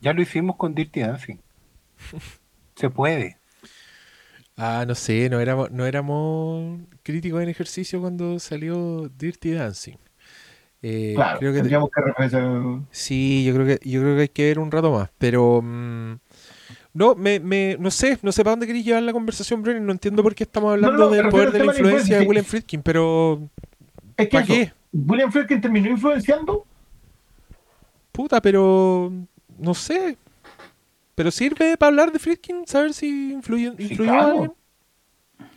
[0.00, 1.36] Ya lo hicimos con Dirty Dancing.
[2.76, 3.38] Se puede.
[4.58, 9.96] Ah, no sé, no éramos, no éramos críticos en ejercicio cuando salió Dirty Dancing.
[10.82, 14.44] Eh, claro, creo que tendríamos que Sí, yo creo que yo creo que hay que
[14.44, 16.16] ver un rato más, pero mm,
[16.96, 19.84] no, me, me, no sé, no sé para dónde queréis llevar la conversación, Brennan.
[19.84, 23.50] No entiendo por qué estamos hablando del poder de la influencia de William Friedkin, pero.
[24.16, 24.72] Es que qué?
[24.94, 26.64] ¿William Friedkin terminó influenciando?
[28.12, 29.12] Puta, pero.
[29.58, 30.16] No sé.
[31.14, 34.52] Pero sirve para hablar de Friedkin, saber si influyó, influyó a alguien.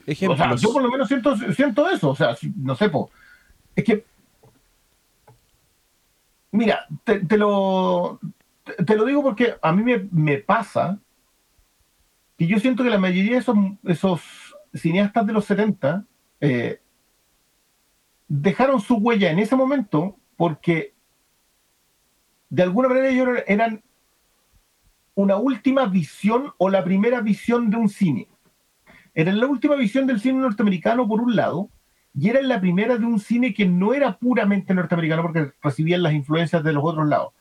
[0.07, 0.61] Ejemplos.
[0.61, 2.09] yo por lo menos siento, siento eso.
[2.09, 3.11] O sea, no sé, po.
[3.77, 4.03] es que.
[6.51, 8.19] Mira, te, lo,
[8.85, 10.99] te, lo digo porque a mí me, me pasa
[12.39, 14.21] y yo siento que la mayoría de esos, esos
[14.73, 16.05] cineastas de los 70
[16.39, 16.79] eh,
[18.29, 20.93] dejaron su huella en ese momento porque
[22.49, 23.83] de alguna manera ellos eran
[25.15, 28.29] una última visión o la primera visión de un cine.
[29.13, 31.69] Era la última visión del cine norteamericano por un lado,
[32.13, 36.13] y era la primera de un cine que no era puramente norteamericano porque recibían las
[36.13, 37.33] influencias de los otros lados.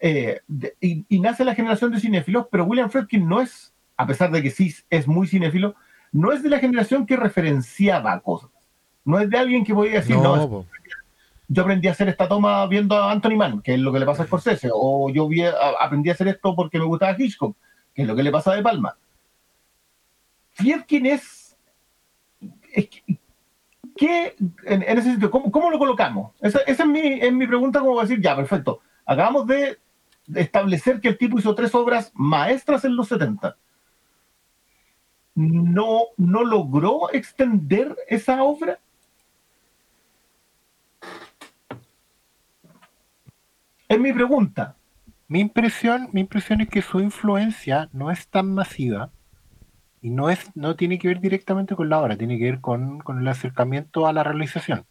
[0.00, 0.40] Eh,
[0.80, 4.42] y, y, nace la generación de cinéfilos, pero William Friedkin no es a pesar de
[4.42, 5.74] que sí es muy cinéfilo,
[6.10, 8.48] no es de la generación que referenciaba cosas.
[9.04, 10.64] No es de alguien que podía decir, no,
[11.48, 14.06] yo aprendí a hacer esta toma viendo a Anthony Mann, que es lo que le
[14.06, 15.28] pasa a Scorsese, o yo
[15.78, 17.54] aprendí a hacer esto porque me gustaba Hitchcock,
[17.94, 18.96] que es lo que le pasa a De Palma.
[20.52, 21.58] Friedkin es,
[22.72, 22.88] es
[23.98, 26.32] ¿qué, en, ese sitio, ¿cómo, lo colocamos?
[26.40, 28.80] Esa, es, mi, es mi pregunta, como decir, ya, perfecto.
[29.04, 29.78] Acabamos de
[30.34, 33.58] establecer que el tipo hizo tres obras maestras en los 70
[35.40, 38.78] no, no logró extender esa obra?
[43.88, 44.76] Es mi pregunta.
[45.28, 49.10] Mi impresión, mi impresión es que su influencia no es tan masiva
[50.02, 52.98] y no es, no tiene que ver directamente con la obra, tiene que ver con,
[52.98, 54.86] con el acercamiento a la realización,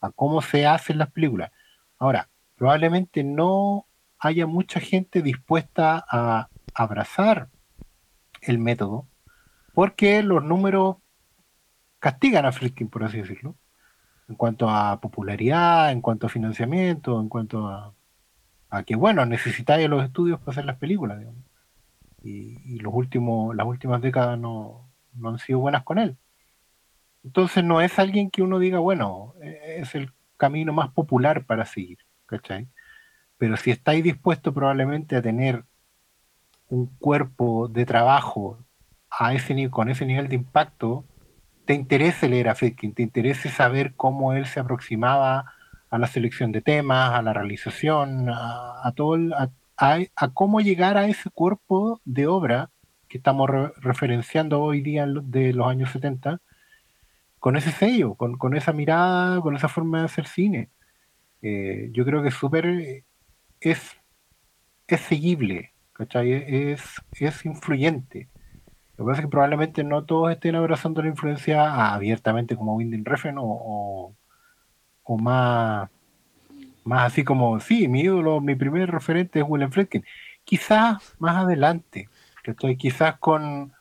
[0.00, 1.50] a cómo se hacen las películas.
[1.98, 3.86] Ahora, probablemente no
[4.18, 7.48] haya mucha gente dispuesta a abrazar
[8.40, 9.06] el método
[9.74, 10.96] porque los números
[11.98, 13.56] castigan a Friedkin, por así decirlo,
[14.28, 17.94] en cuanto a popularidad, en cuanto a financiamiento, en cuanto a,
[18.86, 21.42] que, bueno, necesitáis los estudios para hacer las películas, digamos.
[22.22, 26.16] Y, los últimos, las últimas décadas no, no han sido buenas con él.
[27.24, 31.98] Entonces no es alguien que uno diga, bueno, es el camino más popular para seguir,
[32.26, 32.68] ¿cachai?
[33.38, 35.64] Pero si estáis dispuestos probablemente a tener
[36.68, 38.58] un cuerpo de trabajo
[39.18, 41.04] a ese, con ese nivel de impacto,
[41.64, 45.52] te interese leer a Friedkin, te interese saber cómo él se aproximaba
[45.90, 49.16] a la selección de temas, a la realización, a, todo
[49.76, 52.70] a, cómo llegar a ese cuerpo de obra
[53.08, 56.40] que estamos referenciando hoy día de los años 70,
[57.38, 60.70] con ese sello, con, esa mirada, con esa forma de hacer cine.
[61.42, 63.04] Eh, yo creo que súper
[63.60, 63.96] es,
[64.86, 66.82] es seguible, Es,
[67.20, 68.28] es influyente.
[69.02, 73.04] Lo que pasa es que probablemente no todos estén abrazando la influencia abiertamente como Winding
[73.04, 74.14] Refn o,
[75.02, 75.90] o, más,
[76.84, 80.04] más así como, sí, mi ídolo, mi primer referente es William Friedkin.
[80.44, 82.08] Quizás más adelante,
[82.44, 83.72] que estoy quizás con...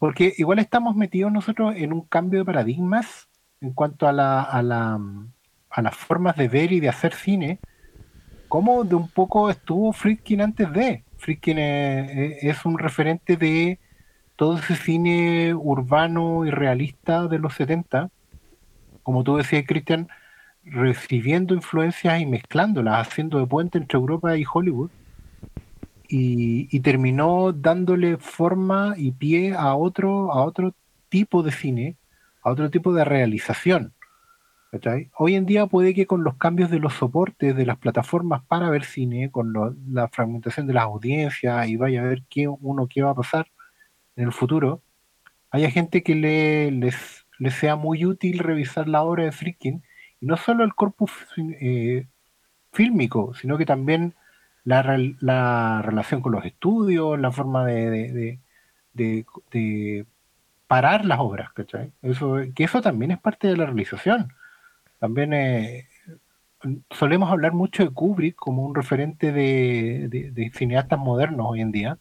[0.00, 3.28] Porque igual estamos metidos nosotros en un cambio de paradigmas
[3.60, 4.98] en cuanto a, la, a, la,
[5.70, 7.60] a las formas de ver y de hacer cine,
[8.48, 11.04] como de un poco estuvo Friedkin antes de.
[11.18, 13.78] Friedkin es un referente de
[14.40, 18.08] todo ese cine urbano y realista de los 70,
[19.02, 20.08] como tú decías, Cristian,
[20.64, 24.90] recibiendo influencias y mezclándolas, haciendo de puente entre Europa y Hollywood,
[26.08, 30.72] y, terminó dándole forma y pie a otro, a otro
[31.10, 31.96] tipo de cine,
[32.42, 33.92] a otro tipo de realización.
[35.18, 38.70] Hoy en día puede que con los cambios de los soportes de las plataformas para
[38.70, 39.52] ver cine, con
[39.92, 43.46] la fragmentación de las audiencias y vaya a ver qué uno qué va a pasar,
[44.20, 44.82] en el futuro,
[45.50, 49.82] haya gente que le, les, sea muy útil revisar la obra de Friedkin,
[50.20, 52.06] y no solo el corpus eh,
[52.72, 54.14] fílmico, sino que también
[54.64, 54.82] la,
[55.20, 58.38] la relación con los estudios, la forma de,
[58.92, 60.06] de,
[60.66, 61.92] parar las obras, ¿cachai?
[62.02, 64.32] Eso, que eso también es parte de la realización.
[64.98, 65.88] También eh,
[66.90, 71.98] solemos hablar mucho de Kubrick como un referente de, cineastas modernos hoy en día.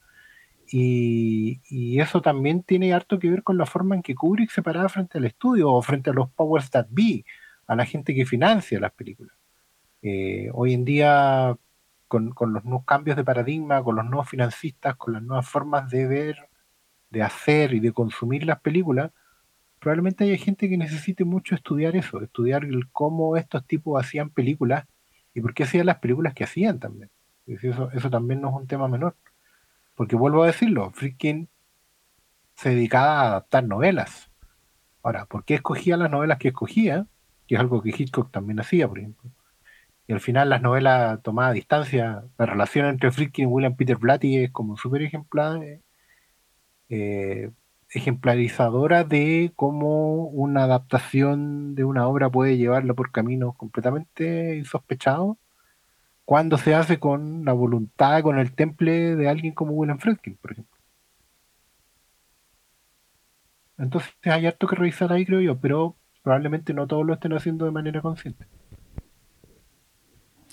[0.72, 4.88] Y, eso también tiene harto que ver con la forma en que Kubrick se paraba
[4.90, 7.26] frente al estudio o frente a los powers that be,
[7.68, 9.36] a la gente que financia las películas.
[10.02, 11.58] Eh, hoy en día,
[12.08, 16.08] con, los nuevos cambios de paradigma, con los nuevos financistas, con las nuevas formas de
[16.08, 16.50] ver,
[17.10, 19.12] de hacer y de consumir las películas,
[19.80, 24.86] probablemente haya gente que necesite mucho estudiar eso, estudiar cómo estos tipos hacían películas
[25.34, 27.10] y por qué hacían las películas que hacían también.
[27.48, 29.16] Eso también no es un tema menor.
[30.00, 31.50] Porque vuelvo a decirlo, Friedkin
[32.56, 34.32] se dedicaba a adaptar novelas.
[35.04, 37.06] Ahora, ¿por qué escogía las novelas que escogía?
[37.46, 39.30] Que es algo que Hitchcock también hacía, por ejemplo.
[40.08, 43.98] Y al final las novelas tomadas a distancia, la relación entre Friedkin y William Peter
[43.98, 45.60] Blatty es como súper ejemplar,
[46.88, 47.52] eh,
[47.90, 55.36] ejemplarizadora de cómo una adaptación de una obra puede llevarla por caminos completamente insospechados
[56.30, 60.52] cuando se hace con la voluntad, con el temple de alguien como William Friedkin, por
[60.52, 60.78] ejemplo.
[63.80, 67.66] Entonces hay harto que revisar ahí, creo yo, pero probablemente no todos lo estén haciendo
[67.66, 68.46] de manera consciente.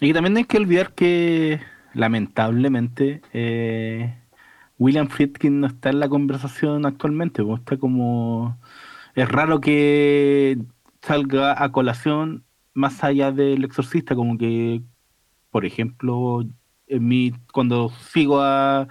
[0.01, 1.61] Y también hay que olvidar que,
[1.93, 4.19] lamentablemente, eh,
[4.79, 7.45] William Friedkin no está en la conversación actualmente.
[7.45, 8.59] Pues, está como.
[9.15, 10.57] Es raro que
[11.03, 14.81] salga a colación más allá del exorcista, como que,
[15.57, 16.45] por ejemplo,
[16.87, 18.87] en mi, cuando sigo a,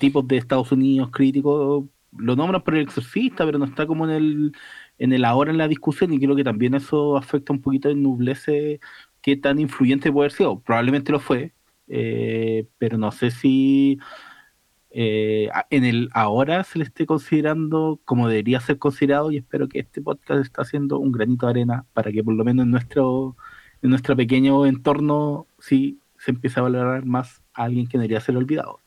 [0.00, 1.84] tipos de Estados Unidos críticos,
[2.16, 4.52] lo nombran por el exorcista, pero no está como en el,
[4.96, 8.80] en el ahora en la discusión, y creo que también eso afecta un poquito, ennublece
[9.20, 10.58] qué tan influyente puede haber sido.
[10.60, 11.52] Probablemente lo fue,
[11.86, 13.98] eh, pero no sé si
[14.90, 19.80] eh, en el ahora se le esté considerando como debería ser considerado y espero que
[19.80, 23.36] este podcast está haciendo un granito de arena para que por lo menos en nuestro,
[23.82, 28.36] en nuestro pequeño entorno sí se empiece a valorar más a alguien que debería ser
[28.36, 28.80] olvidado.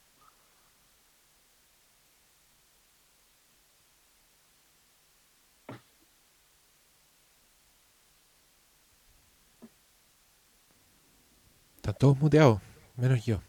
[11.77, 12.59] Están todos muteados,
[12.97, 13.39] menos yo.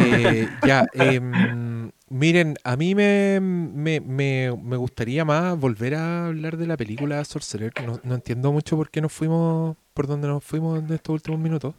[0.00, 6.76] Eh, ya, em, miren, a mí me, me, gustaría más volver a hablar de la
[6.76, 7.72] película Sorcerer.
[7.86, 11.38] No, no entiendo mucho por qué nos fuimos, por dónde nos fuimos en estos últimos
[11.38, 11.76] minutos.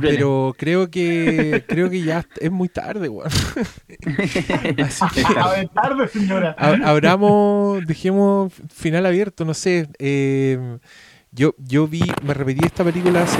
[0.00, 3.30] Pero creo que creo que ya es muy tarde, weón.
[5.74, 6.56] tarde, señora.
[6.58, 9.88] Abramos, dejemos final abierto, no sé.
[9.98, 10.78] Em,
[11.30, 13.38] yo, yo vi, me repetí esta película hace.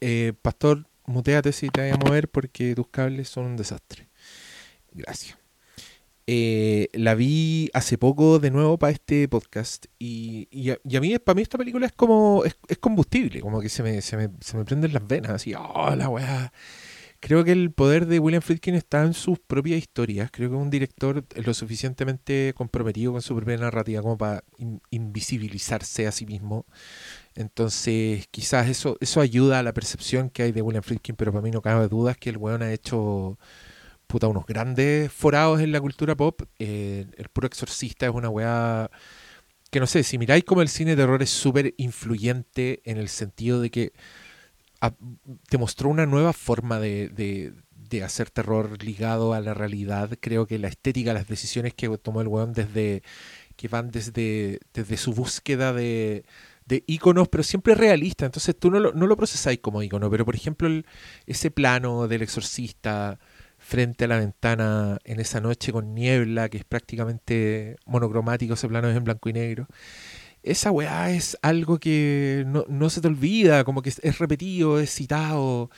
[0.00, 4.08] Eh, Pastor muteate si te voy a mover porque tus cables son un desastre.
[4.92, 5.39] Gracias.
[6.32, 11.34] Eh, la vi hace poco de nuevo para este podcast y, y, a, mí, para
[11.34, 14.64] mí esta película es como, es, combustible, como que se me, se, me, se me
[14.64, 16.52] prenden las venas, así, oh, la weá.
[17.18, 20.30] Creo que el poder de William Friedkin está en sus propias historias.
[20.30, 24.44] Creo que es un director lo suficientemente comprometido con su propia narrativa como para
[24.90, 26.64] invisibilizarse a sí mismo
[27.34, 31.42] entonces, quizás eso, eso ayuda a la percepción que hay de William Friedkin, pero para
[31.42, 33.38] mí no cabe dudas que el weón ha hecho
[34.10, 36.42] puta, unos grandes forados en la cultura pop.
[36.58, 38.90] Eh, el puro exorcista es una weá
[39.70, 43.08] que no sé, si miráis como el cine de terror es súper influyente en el
[43.08, 43.92] sentido de que
[45.48, 50.10] te mostró una nueva forma de, de, hacer terror ligado a la realidad.
[50.20, 53.02] Creo que la estética, las decisiones que tomó el weón desde
[53.56, 56.24] que van desde, desde su búsqueda de
[56.70, 58.24] de iconos, pero siempre realista.
[58.24, 60.68] Entonces tú no lo, no lo procesáis como icono, pero por ejemplo
[61.26, 63.18] ese plano del exorcista
[63.70, 68.90] frente a la ventana en esa noche con niebla, que es prácticamente monocromático, ese plano
[68.90, 69.68] es en blanco y negro.
[70.42, 75.70] Esa weá es algo que no, se te olvida, como que es, repetido, es citado.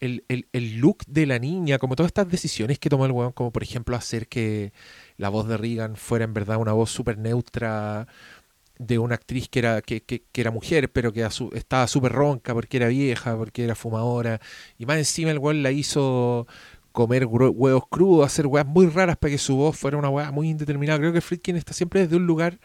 [0.00, 3.50] El, el, look de la niña, como todas estas decisiones que tomó el weón, como
[3.50, 4.72] por ejemplo hacer que
[5.16, 8.06] la voz de Regan fuera en verdad una voz súper neutra,
[8.78, 12.76] de una actriz que era, que, que, era mujer, pero que estaba súper ronca porque
[12.76, 14.40] era vieja, porque era fumadora.
[14.78, 16.46] Y más encima el weón la hizo
[16.98, 20.48] comer huevos crudos, hacer weas muy raras para que su voz fuera una wea muy
[20.48, 20.98] indeterminada.
[20.98, 22.58] Creo que Friedkin está siempre desde un lugar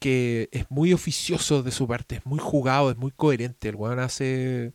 [0.00, 3.68] que es muy oficioso de su parte, es muy jugado, es muy coherente.
[3.68, 4.72] El weón hace,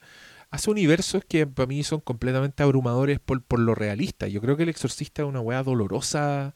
[0.49, 4.29] hace universos que para mí son completamente abrumadores por, por lo realista.
[4.29, 6.55] Yo creo que El Exorcista es una wea dolorosa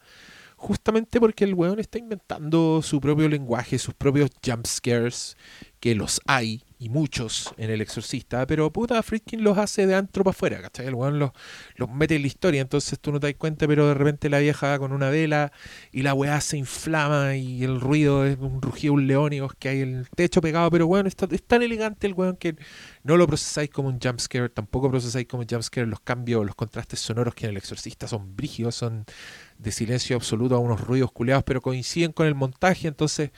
[0.56, 5.36] justamente porque el weón está inventando su propio lenguaje, sus propios jump scares,
[5.78, 10.22] que los hay, y muchos en El Exorcista, pero puta, Friedkin los hace de antro
[10.22, 10.86] para afuera, ¿cachai?
[10.86, 11.32] El weón los,
[11.74, 14.38] los mete en la historia, entonces tú no te das cuenta, pero de repente la
[14.38, 15.50] vieja con una vela
[15.90, 19.08] y la weá se inflama y el ruido es un rugido, un
[19.58, 22.56] que hay el techo pegado, pero weón, está, es tan elegante el weón que
[23.02, 27.00] no lo procesáis como un jumpscare, tampoco procesáis como un jumpscare los cambios, los contrastes
[27.00, 29.04] sonoros que en El Exorcista son brígidos, son
[29.58, 33.30] de silencio absoluto a unos ruidos culeados, pero coinciden con el montaje, entonces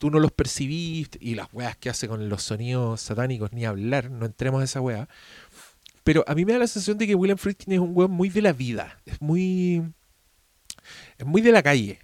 [0.00, 4.10] tú no los percibís y las weas que hace con los sonidos satánicos, ni hablar,
[4.10, 5.10] no entremos a esa wea.
[6.04, 8.30] Pero a mí me da la sensación de que William Friedkin es un weón muy
[8.30, 9.82] de la vida, es muy.
[11.18, 11.98] es muy de la calle,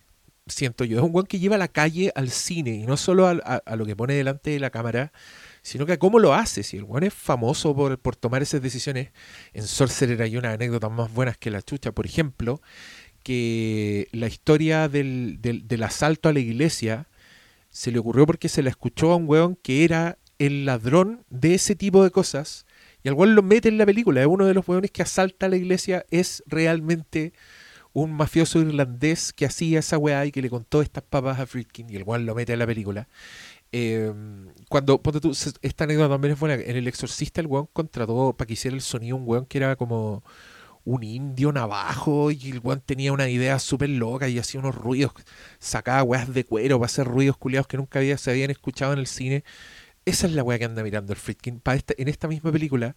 [0.46, 0.98] siento yo.
[0.98, 3.96] Es un weón que lleva la calle al cine y no solo a, lo que
[3.96, 5.10] pone delante de la cámara,
[5.62, 6.64] sino que a cómo lo hace.
[6.64, 9.08] Si el weón es famoso por, tomar esas decisiones,
[9.54, 12.60] en Sorcerer hay unas anécdotas más buenas que la chucha, por ejemplo,
[13.22, 17.08] que la historia del, del asalto a la iglesia
[17.76, 21.54] se le ocurrió porque se la escuchó a un weón que era el ladrón de
[21.54, 22.64] ese tipo de cosas.
[23.02, 24.22] Y al weón lo mete en la película.
[24.22, 26.06] Es uno de los weones que asalta a la iglesia.
[26.10, 27.34] Es realmente
[27.92, 31.90] un mafioso irlandés que hacía esa weá y que le contó estas papas a Friedkin.
[31.90, 33.08] Y el weón lo mete en la película.
[33.72, 34.10] Eh,
[34.70, 36.54] cuando, ponte tú, esta anécdota también es buena.
[36.54, 39.76] En El Exorcista, el weón contrató para que hiciera el sonido un weón que era
[39.76, 40.24] como
[40.86, 45.12] un indio navajo y el weón tenía una idea súper loca y hacía unos ruidos,
[45.58, 49.00] sacaba weas de cuero para hacer ruidos culiados que nunca había, se habían escuchado en
[49.00, 49.44] el cine.
[50.04, 51.58] Esa es la wea que anda mirando el Friedkin.
[51.58, 52.94] Para en esta misma película,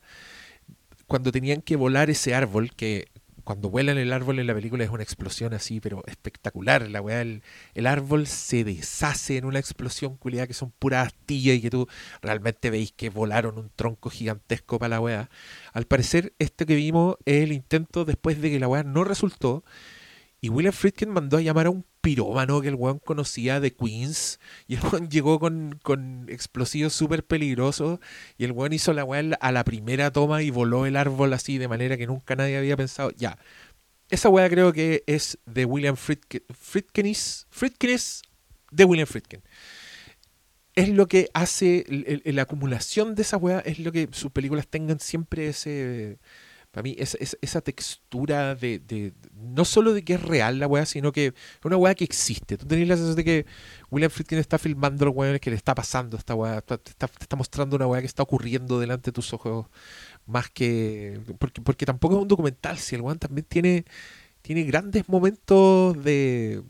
[1.07, 3.07] cuando tenían que volar ese árbol, que
[3.49, 6.87] cuando vuelan el árbol en la película es una explosión así, pero espectacular.
[6.87, 7.41] La weá, el,
[7.87, 11.87] árbol se deshace en una explosión culiada que son puras astillas y que tú
[12.21, 15.29] realmente veis que volaron un tronco gigantesco para la weá.
[15.73, 19.63] Al parecer, este que vimos es el intento después de que la weá no resultó
[20.41, 24.39] y William Friedkin mandó a llamar a un pirómano que el weón conocía de Queens.
[24.67, 27.99] Y el weón llegó con, con explosivos súper peligrosos.
[28.37, 31.57] Y el weón hizo la weá a la primera toma y voló el árbol así
[31.57, 33.11] de manera que nunca nadie había pensado.
[33.17, 33.37] Ya.
[34.09, 36.43] Esa weá creo que es de William Friedkin.
[36.57, 37.47] Friedkinis.
[37.49, 38.21] Friedkinis
[38.71, 39.41] de William Friedkin.
[40.79, 41.85] Es lo que hace
[42.25, 46.19] la acumulación de esa weá, es lo que sus películas tengan siempre ese
[46.71, 51.11] para mí es, esa textura de, no solo de que es real la weá, sino
[51.11, 51.33] que es
[51.63, 52.57] una weá que existe.
[52.57, 53.45] Tú tenés la sensación de que
[53.89, 57.35] William Friedkin está filmando los weones que le está pasando esta weá, te está, está,
[57.35, 59.65] mostrando una weá que está ocurriendo delante de tus ojos,
[60.27, 61.19] más que...
[61.39, 63.85] Porque, porque tampoco es un documental, si el weón también tiene,
[64.43, 66.61] tiene grandes momentos de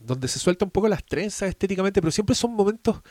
[0.00, 3.02] donde se suelta un poco las trenzas estéticamente, pero siempre son momentos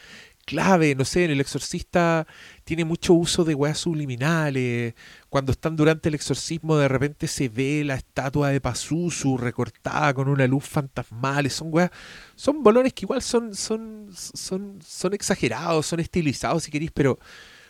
[0.46, 2.26] clave, no sé, en El Exorcista
[2.64, 4.96] tiene mucho uso de weas subliminales,
[5.30, 10.28] cuando están durante el exorcismo de repente se ve la estatua de Pazuzu recortada con
[10.28, 11.92] una luz fantasmal, son weas,
[12.36, 17.20] son bolones que igual son, son, son, son exagerados, son estilizados si queréis, pero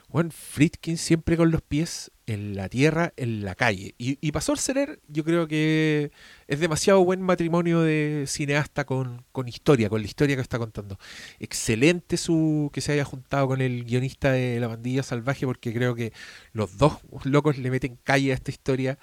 [0.10, 3.94] Juan Friedkin siempre con los pies en la tierra, en la calle.
[4.00, 6.12] Y, y para Sorcerer, yo creo que
[6.48, 10.98] es demasiado buen matrimonio de cineasta con, historia, con la historia que está contando.
[11.40, 15.94] Excelente su que se haya juntado con el guionista de La Bandilla Salvaje, porque creo
[15.94, 16.12] que
[16.54, 18.98] los dos locos le meten calle a esta historia.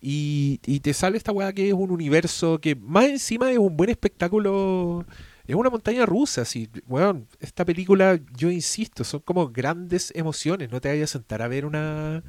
[0.00, 3.76] Y, y te sale esta weá que es un universo que más encima es un
[3.76, 5.06] buen espectáculo
[5.54, 6.42] es una montaña rusa.
[6.42, 10.70] Así, bueno, esta película, yo insisto, son como grandes emociones.
[10.70, 12.22] No te vayas a sentar a ver una,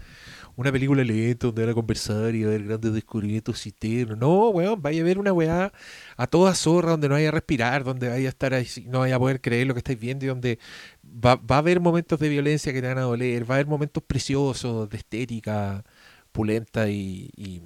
[0.55, 4.17] una película lenta donde van a conversar y a ver grandes descubrimientos internos.
[4.17, 5.71] No, weón, vaya a ver una weá
[6.17, 9.15] a toda zorra donde no vaya a respirar, donde vaya a estar ahí, no vaya
[9.15, 10.59] a poder creer lo que estáis viendo y donde
[11.03, 13.67] va, va a haber momentos de violencia que te van a doler, va a haber
[13.67, 15.83] momentos preciosos de estética
[16.31, 17.61] pulenta y y,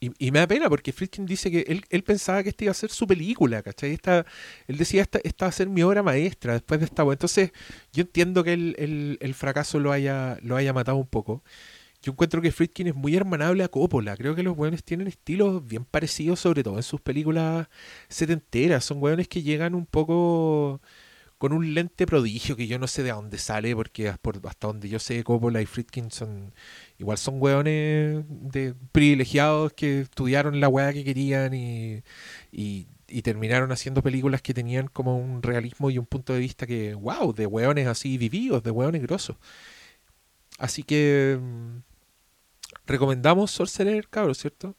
[0.00, 3.06] me da pena porque Friedkin dice que él, pensaba que esta iba a ser su
[3.06, 3.92] película, ¿cachai?
[3.92, 4.26] Esta,
[4.66, 7.02] él decía, esta, esta va a ser mi obra maestra después de esta.
[7.02, 7.52] Entonces,
[7.92, 11.42] yo entiendo que el, el, fracaso lo haya, lo haya matado un poco.
[12.02, 14.16] Yo encuentro que Friedkin es muy hermanable a Coppola.
[14.16, 17.68] Creo que los weones tienen estilos bien parecidos, sobre todo en sus películas
[18.08, 18.84] setenteras.
[18.84, 20.80] Son weones que llegan un poco
[21.38, 24.98] con un lente prodigio que yo no sé de dónde sale, porque hasta donde yo
[24.98, 26.54] sé, Coppola y Friedkin son
[26.98, 32.02] igual son hueones de privilegiados que estudiaron la hueá que querían y,
[32.50, 32.86] y,
[33.22, 37.32] terminaron haciendo películas que tenían como un realismo y un punto de vista que, wow,
[37.34, 39.36] de hueones así vividos, de hueones grosos.
[40.58, 41.78] Así que mm,
[42.86, 44.76] recomendamos Sorcerer, cabros, ¿cierto?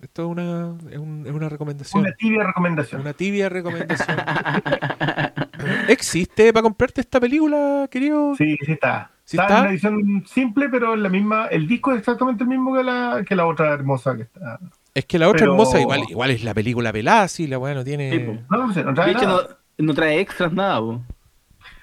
[0.00, 2.02] Esto es una, es, una recomendación.
[2.02, 3.00] Una tibia recomendación.
[3.02, 4.16] Una tibia recomendación.
[5.88, 8.34] ¿Existe para comprarte esta película, querido?
[8.34, 9.10] Sí, sí está.
[9.36, 12.82] Está, en una edición simple, pero la misma, el disco es exactamente el mismo que
[12.82, 14.58] la, que la otra hermosa que está.
[14.94, 17.84] Es que la otra hermosa igual, igual es la película pelada, sí, la weá no
[17.84, 18.42] tiene.
[18.48, 19.40] no, no, trae no,
[19.78, 20.80] no, trae extras, nada,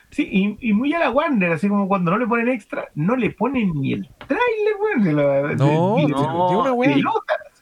[0.10, 3.18] Sí, y, y, muy a la Warner, así como cuando no le ponen extra, no
[3.18, 5.58] le ponen ni el trailer, weón.
[5.58, 6.96] No, de, no, de una weá.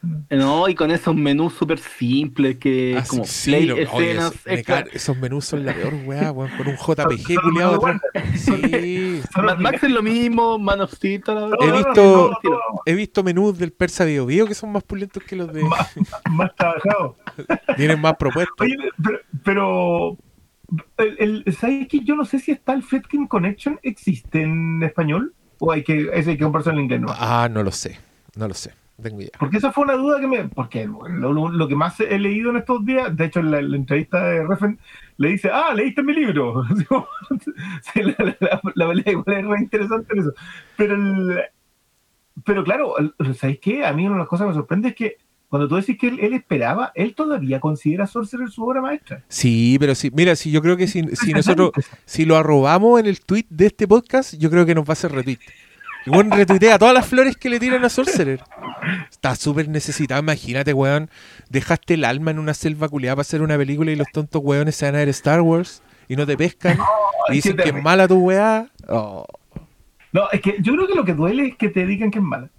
[0.29, 4.33] No, y con esos menús súper simples que ah, como sí, play, escenas.
[4.45, 8.01] Oye, eso, esos menús son la peor weá, weón, con un JPG culiado atrás.
[8.35, 9.21] Sí.
[9.41, 11.23] Mad Max es lo mismo, Man of Steel.
[11.61, 12.39] He visto,
[12.85, 15.63] he visto menús del Persa Bio Bio que son más pulentos que los de.
[15.63, 15.93] Más,
[16.31, 17.15] más trabajados.
[17.77, 18.55] Tienen más propuestas.
[18.59, 20.17] Oye, pero, pero
[20.97, 25.33] el, el, ¿sabes que Yo no sé si está el Fetkin Connection, ¿existe en español?
[25.59, 27.01] ¿O hay que, ese hay que comprarse en inglés?
[27.01, 27.07] No?
[27.09, 27.99] Ah, no lo sé,
[28.35, 28.73] no lo sé.
[29.01, 29.31] Tengo idea.
[29.37, 30.45] Porque esa fue una duda que me.
[30.45, 33.61] Porque lo, lo, lo que más he leído en estos días, de hecho, en la,
[33.61, 34.79] la entrevista de Refen,
[35.17, 36.63] le dice: Ah, leíste mi libro.
[37.95, 40.33] la, la, la, la igual es muy interesante en eso.
[40.77, 41.39] Pero, el,
[42.45, 42.95] pero claro,
[43.37, 43.85] ¿sabéis qué?
[43.85, 45.17] A mí una de las cosas que me sorprende es que
[45.49, 49.23] cuando tú decís que él, él, esperaba, él todavía considera Sorcerer su obra maestra.
[49.27, 51.71] Sí, pero sí, mira, si yo creo que si, si nosotros,
[52.05, 54.93] si lo arrobamos en el tweet de este podcast, yo creo que nos va a
[54.93, 55.39] hacer retweet.
[56.05, 58.43] Y bueno, retuitea todas las flores que le tiran a Sorcerer.
[59.09, 60.21] Está súper necesitado.
[60.21, 61.09] Imagínate, weón.
[61.49, 64.75] Dejaste el alma en una selva culiada para hacer una película y los tontos weones
[64.75, 66.77] se van a ver Star Wars y no te pescan.
[67.29, 68.69] y dicen que es mala tu weá.
[68.87, 69.25] Oh.
[70.11, 72.23] No, es que yo creo que lo que duele es que te digan que es
[72.23, 72.49] mala.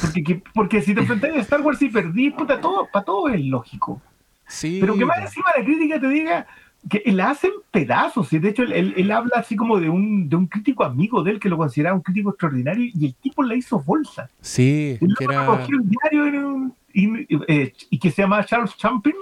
[0.00, 3.28] Porque, que, porque si te enfrentas a Star Wars y perdís, puta, todo, para todo
[3.28, 4.00] es lógico.
[4.46, 4.78] Sí.
[4.80, 6.46] Pero que más encima la crítica te diga
[6.88, 8.32] que la hacen pedazos.
[8.32, 11.32] Y de hecho, él, él, habla así como de un, de un crítico amigo de
[11.32, 14.30] él que lo consideraba un crítico extraordinario y el tipo la hizo bolsa.
[14.40, 15.66] Sí, que era...
[15.66, 19.16] diario un, y, eh, y, que se llama Charles Chaplin.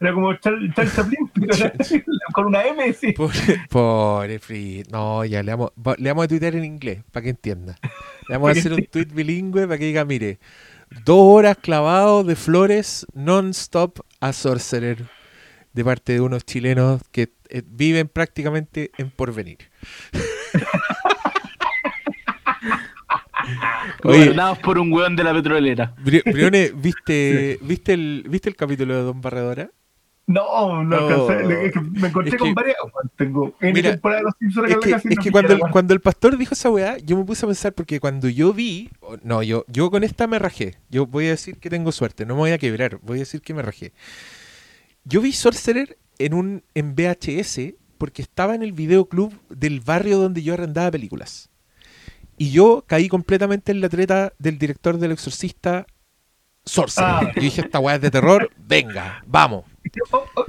[0.00, 1.30] Era como Charles, Charles Chaplin,
[2.32, 3.12] con una M, sí.
[3.12, 4.84] Pobre, pobre Free.
[4.90, 7.76] No, ya le vamos, le vamos a tuitear en inglés para que entienda.
[8.28, 10.38] Le vamos a hacer un tweet bilingüe para que diga, mire,
[11.04, 15.19] dos horas clavado de flores non-stop a Sorcerer
[15.72, 19.58] de parte de unos chilenos que eh, viven prácticamente en porvenir.
[24.02, 25.94] Gobernados por un hueón de la petrolera.
[25.98, 29.70] Brione, ¿viste, ¿viste, el, ¿viste el capítulo de Don Barredora?
[30.26, 31.72] No, no alcancé.
[31.76, 32.76] Oh, me encontré con varias.
[33.16, 36.38] Tengo mira, temporada de los Simpsons es que, es que cuando, el, cuando el pastor
[36.38, 38.90] dijo esa weá, yo me puse a pensar porque cuando yo vi.
[39.24, 40.76] No, yo, yo con esta me rajé.
[40.88, 42.26] Yo voy a decir que tengo suerte.
[42.26, 43.00] No me voy a quebrar.
[43.02, 43.92] Voy a decir que me rajé.
[45.04, 50.42] Yo vi Sorcerer en un en VHS porque estaba en el videoclub del barrio donde
[50.42, 51.50] yo arrendaba películas.
[52.36, 55.86] Y yo caí completamente en la treta del director del Exorcista
[56.64, 57.10] Sorcerer.
[57.10, 57.32] Ah.
[57.34, 59.64] Yo dije, esta weá es de terror, venga, vamos.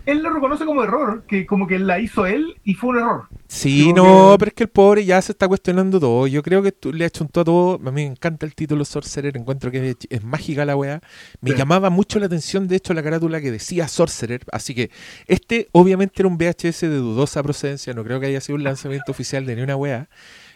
[0.05, 3.27] Él lo reconoce como error, que como que la hizo él y fue un error.
[3.47, 6.27] Sí, no, pero es que el pobre ya se está cuestionando todo.
[6.27, 7.75] Yo creo que tú le has hecho un todo.
[7.75, 11.01] A mí me encanta el título Sorcerer, encuentro que es, mágica la weá.
[11.41, 14.41] Me llamaba mucho la atención, de hecho, la carátula que decía Sorcerer.
[14.51, 14.91] Así que
[15.27, 19.11] este obviamente era un VHS de dudosa procedencia, no creo que haya sido un lanzamiento
[19.11, 20.09] oficial de ni una weá.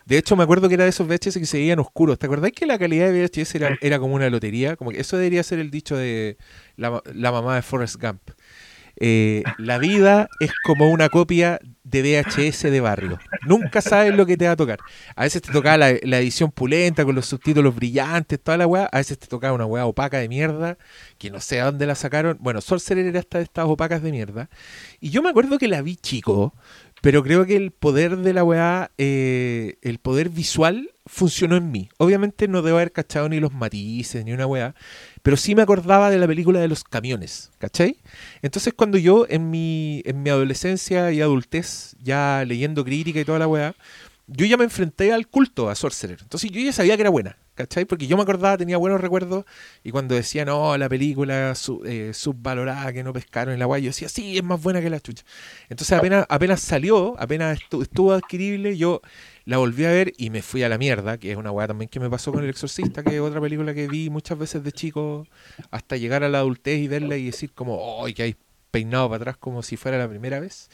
[0.06, 2.20] De hecho, me acuerdo que era de esos VHS que se veían oscuros.
[2.20, 4.76] ¿Te acordás que la calidad de VHS era, era como una lotería?
[4.76, 6.38] Como que eso debería ser el dicho de
[6.78, 8.22] la, la mamá de Forrest Gump.
[8.98, 13.20] Eh, la vida es como una copia de VHS de barrio.
[13.46, 14.80] Nunca sabes lo que te va a tocar.
[15.16, 15.90] A veces te tocaba la,
[16.20, 18.90] edición pulenta con los subtítulos brillantes, toda la weá.
[18.92, 20.78] A veces te tocaba una weá opaca de mierda,
[21.18, 22.38] que no sé a dónde la sacaron.
[22.42, 24.50] Bueno, Sorcerer era esta de estas opacas de mierda.
[25.00, 26.56] Y yo me acuerdo que la vi chico,
[27.02, 31.90] pero creo que el poder de la weá, eh, el poder visual funcionó en mí.
[31.98, 34.74] Obviamente no debo haber cachado ni los matices, ni una weá,
[35.26, 37.98] pero sí me acordaba de la película de los camiones, ¿cachai?
[38.44, 43.40] Entonces cuando yo en mi, en mi adolescencia y adultez, ya leyendo crítica y toda
[43.40, 43.74] la weá,
[44.28, 46.20] yo ya me enfrenté al culto a Sorcerer.
[46.22, 47.86] Entonces yo ya sabía que era buena, ¿cachai?
[47.86, 49.46] Porque yo me acordaba, tenía buenos recuerdos,
[49.84, 53.88] y cuando decía, no, la película eh, subvalorada que no pescaron en la weá, yo
[53.88, 55.24] decía, sí, es más buena que la chucha.
[55.70, 59.02] Entonces apenas, apenas salió, apenas estuvo adquirible, yo
[59.46, 61.88] la volví a ver y me fui a la mierda, que es una weá también
[61.88, 64.72] que me pasó con El Exorcista, que es otra película que vi muchas veces de
[64.72, 65.28] chico,
[65.70, 68.36] hasta llegar a la adultez y verla y decir como, ¡ay, que hay
[68.72, 70.70] peinado para atrás como si fuera la primera vez!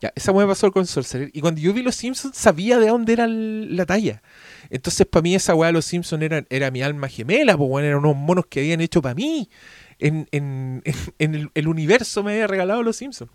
[0.00, 1.30] Ya, esa me pasó con Sorcerer.
[1.34, 4.22] Y cuando yo vi Los Simpsons, sabía de dónde era la talla.
[4.70, 7.88] Entonces, para mí, esa weá de Los Simpsons era, era mi alma gemela, pues bueno,
[7.88, 9.50] eran unos monos que habían hecho para mí.
[9.98, 10.82] En, en,
[11.18, 13.30] en, el, el, universo me había regalado Los Simpsons.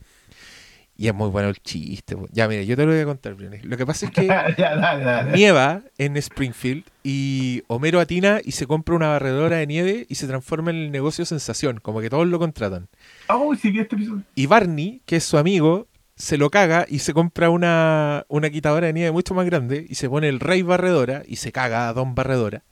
[1.00, 2.18] Y es muy bueno el chiste.
[2.34, 3.64] Ya, mira, yo te lo voy a contar, Briones.
[3.64, 4.28] Lo que pasa es que
[4.58, 5.32] ya, dale, dale.
[5.32, 10.28] nieva en Springfield y Homero atina y se compra una barredora de nieve y se
[10.28, 12.90] transforma en el negocio sensación, como que todos lo contratan.
[13.30, 14.24] Oh, sí, vi este episodio.
[14.36, 18.88] Y Barney, que es su amigo, se lo caga y se compra una, una quitadora
[18.88, 21.94] de nieve mucho más grande y se pone el rey barredora y se caga a
[21.94, 22.66] Don Barredora.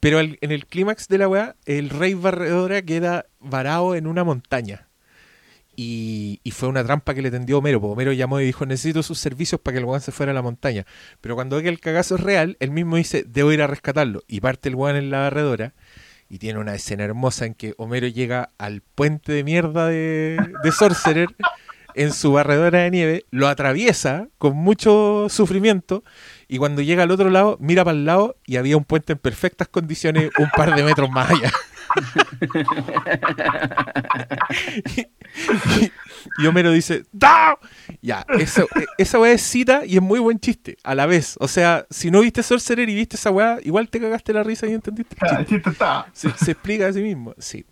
[0.00, 4.22] Pero el, en el clímax de la weá, el rey barredora queda varado en una
[4.22, 4.86] montaña
[5.76, 9.02] Y, y fue una trampa que le tendió Homero, porque Homero llamó y dijo, necesito
[9.02, 10.86] sus servicios para que el weón se fuera a la montaña.
[11.20, 14.22] Pero cuando ve que el cagazo es real, él mismo dice, debo ir a rescatarlo.
[14.28, 15.74] Y parte el weón en la barredora.
[16.28, 20.72] Y tiene una escena hermosa en que Homero llega al puente de mierda de, de
[20.72, 21.28] Sorcerer
[21.94, 26.02] en su barredora de nieve, lo atraviesa con mucho sufrimiento
[26.48, 29.18] y cuando llega al otro lado, mira para el lado y había un puente en
[29.18, 31.52] perfectas condiciones un par de metros más allá.
[36.38, 37.04] y Homero dice.
[38.02, 38.66] Ya, eso,
[38.98, 41.36] esa weá es cita y es muy buen chiste, a la vez.
[41.40, 44.66] O sea, si no viste Sorcerer y viste esa weá, igual te cagaste la risa
[44.66, 45.16] y entendiste.
[45.20, 45.42] el Ah, chiste.
[45.42, 46.06] el chiste está.
[46.12, 47.64] Se, se explica a sí mismo, sí.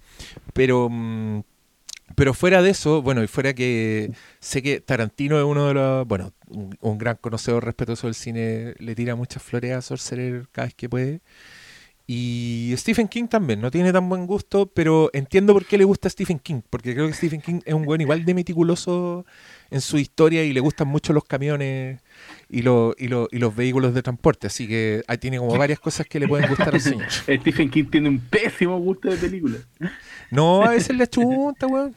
[0.53, 1.43] Pero, mm,
[2.15, 6.07] pero fuera de eso, bueno, y fuera que sé que Tarantino es uno de los,
[6.07, 10.67] bueno, un, un gran conocedor respetuoso del cine, le tira muchas flores a Sorcerer cada
[10.67, 11.21] vez que puede.
[12.15, 16.09] Y Stephen King también, no tiene tan buen gusto, pero entiendo por qué le gusta
[16.09, 19.25] a Stephen King, porque creo que Stephen King es un buen igual de meticuloso
[19.71, 22.01] en su historia y le gustan mucho los camiones
[22.51, 25.81] y, lo- y, lo- y los vehículos de transporte, así que ahí tiene como varias
[25.81, 27.11] cosas que le pueden gustar al señor.
[27.11, 29.57] Stephen King tiene un pésimo gusto de película.
[30.31, 31.95] No, a veces le chunta, weón.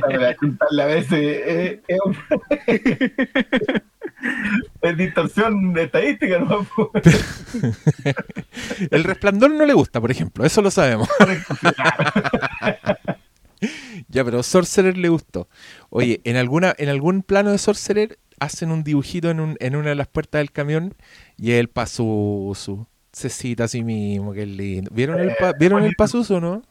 [0.00, 2.16] Para a veces eh, es, un-
[4.82, 6.66] es distorsión estadística, ¿no?
[8.90, 11.08] El resplandor no le gusta, por ejemplo, eso lo sabemos.
[14.08, 15.48] ya, pero Sorcerer le gustó.
[15.90, 19.90] Oye, en alguna, en algún plano de Sorcerer hacen un dibujito en, un- en una
[19.90, 20.94] de las puertas del camión
[21.36, 22.86] y el pasusu.
[23.12, 24.90] Se cita a sí mismo, qué lindo.
[24.94, 26.62] ¿Vieron el, pa- ¿vieron el pasuso, no?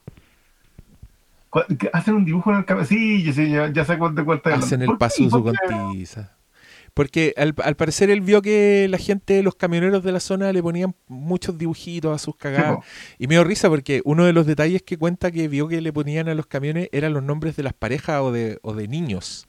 [1.93, 2.87] Hacen un dibujo en el cabello.
[2.87, 4.53] Sí, yo sé, ya, ya sé cuál te cuesta.
[4.55, 5.55] Hacen el pasuso con
[5.91, 6.31] tiza.
[6.99, 10.61] Porque al, al parecer él vio que la gente, los camioneros de la zona, le
[10.61, 12.79] ponían muchos dibujitos a sus cagadas.
[13.17, 15.93] Y me dio risa porque uno de los detalles que cuenta que vio que le
[15.93, 19.47] ponían a los camiones eran los nombres de las parejas o de, o de niños.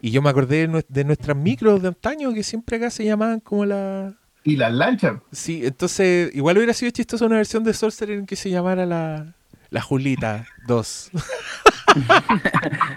[0.00, 3.66] Y yo me acordé de nuestras micros de antaño que siempre acá se llamaban como
[3.66, 4.14] la...
[4.42, 5.16] Y las lanchas.
[5.30, 9.36] Sí, entonces igual hubiera sido chistoso una versión de Sorcerer en que se llamara la,
[9.72, 11.10] la Julita 2.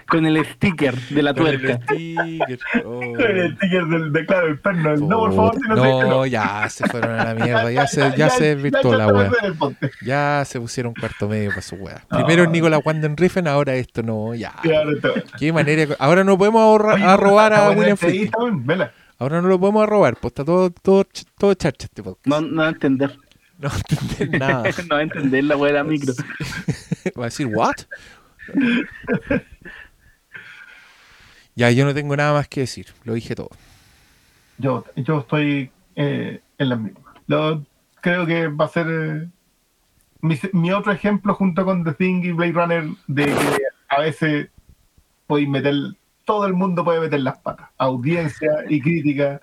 [0.07, 1.84] Con el sticker de la Con el tuerca.
[1.84, 2.60] sticker.
[2.85, 3.02] Oh.
[3.18, 4.93] El sticker del, de, claro, el perno.
[4.93, 7.72] el, No, por favor, si no, sé que No, ya se fueron a la mierda,
[7.72, 9.31] ya se, ya se desvirtuó la ya wea.
[10.06, 12.03] Ya se pusieron cuarto medio para su wea.
[12.10, 14.53] Primero Nicolás Wanden Riffen, ahora esto no, ya.
[14.64, 15.95] No te- Qué manera.
[15.99, 18.26] Ahora no podemos ahorra- Oye, a robar está a William Friedkin.
[18.26, 18.91] está bien, vela.
[19.18, 21.06] Ahora no lo podemos robar, pues está todo, todo,
[21.38, 22.27] todo charcha este podcast.
[22.27, 23.18] No, no va a entender.
[23.66, 24.64] No entender nada.
[24.90, 26.14] no entender la weá de la micro.
[27.20, 27.76] Va a decir, ¿what?
[31.56, 32.88] ya, yo no tengo nada más que decir.
[33.04, 33.50] Lo dije todo.
[34.58, 37.04] Yo, yo estoy eh, en las mismas.
[37.28, 37.64] Lo-
[38.02, 39.28] creo que va a ser eh,
[40.22, 43.58] mi, mi otro ejemplo junto con The Thing y Blade Runner de que
[43.90, 44.50] a veces
[45.28, 45.74] podéis meter,
[46.24, 49.42] todo el mundo puede meter las patas, audiencia y crítica,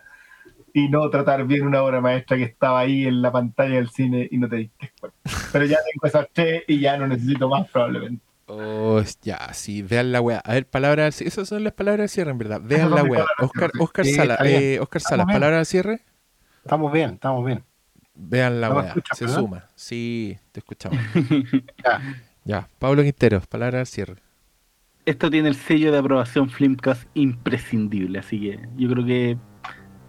[0.74, 4.28] y no tratar bien una obra maestra que estaba ahí en la pantalla del cine
[4.30, 5.18] y no te diste cuenta.
[5.52, 8.22] Pero ya tengo esas tres y ya no necesito más probablemente.
[8.46, 10.38] Oh, ya, sí, vean la weá.
[10.44, 11.22] A ver, palabras.
[11.22, 12.60] Esas son las palabras al cierre, en verdad.
[12.62, 13.24] Vean la weá.
[13.38, 13.70] Oscar.
[13.78, 15.36] Oscar Sí, Sala, eh, Oscar Sala, Estamos bien.
[15.40, 16.00] palabras al cierre.
[16.64, 17.64] Estamos bien, estamos bien.
[18.14, 18.94] Vean la ¿No me weá.
[19.14, 19.38] Se verdad?
[19.40, 19.64] suma.
[19.74, 20.98] Sí, te escuchamos.
[21.84, 22.00] Ya.
[22.44, 24.16] ya, Pablo Quinteros, palabras al cierre.
[25.06, 29.36] Esto tiene el sello de aprobación Flimcast imprescindible, así que yo creo que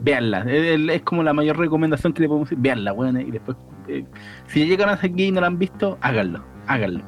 [0.04, 0.42] veanla.
[0.48, 2.62] Es, como la mayor recomendación que le podemos decir.
[2.62, 3.20] Veanla, weón.
[3.20, 3.58] Y después,
[3.88, 4.06] eh,
[4.48, 6.44] si llegan hasta aquí y no la han visto, háganlo.
[6.68, 7.04] Háganlo.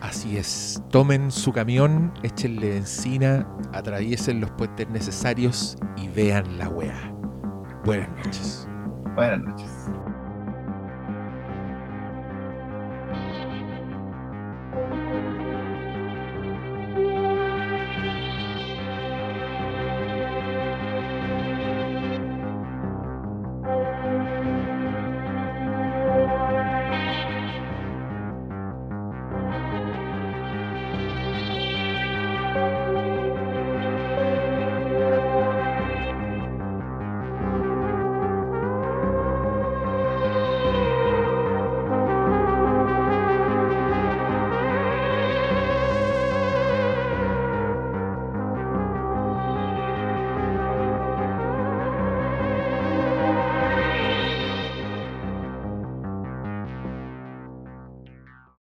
[0.00, 0.82] Así es.
[0.90, 7.14] Tomen su camión, échenle encina, atraviesen los puentes necesarios y vean la weá.
[7.84, 8.68] Buenas noches.
[9.14, 9.90] Buenas noches.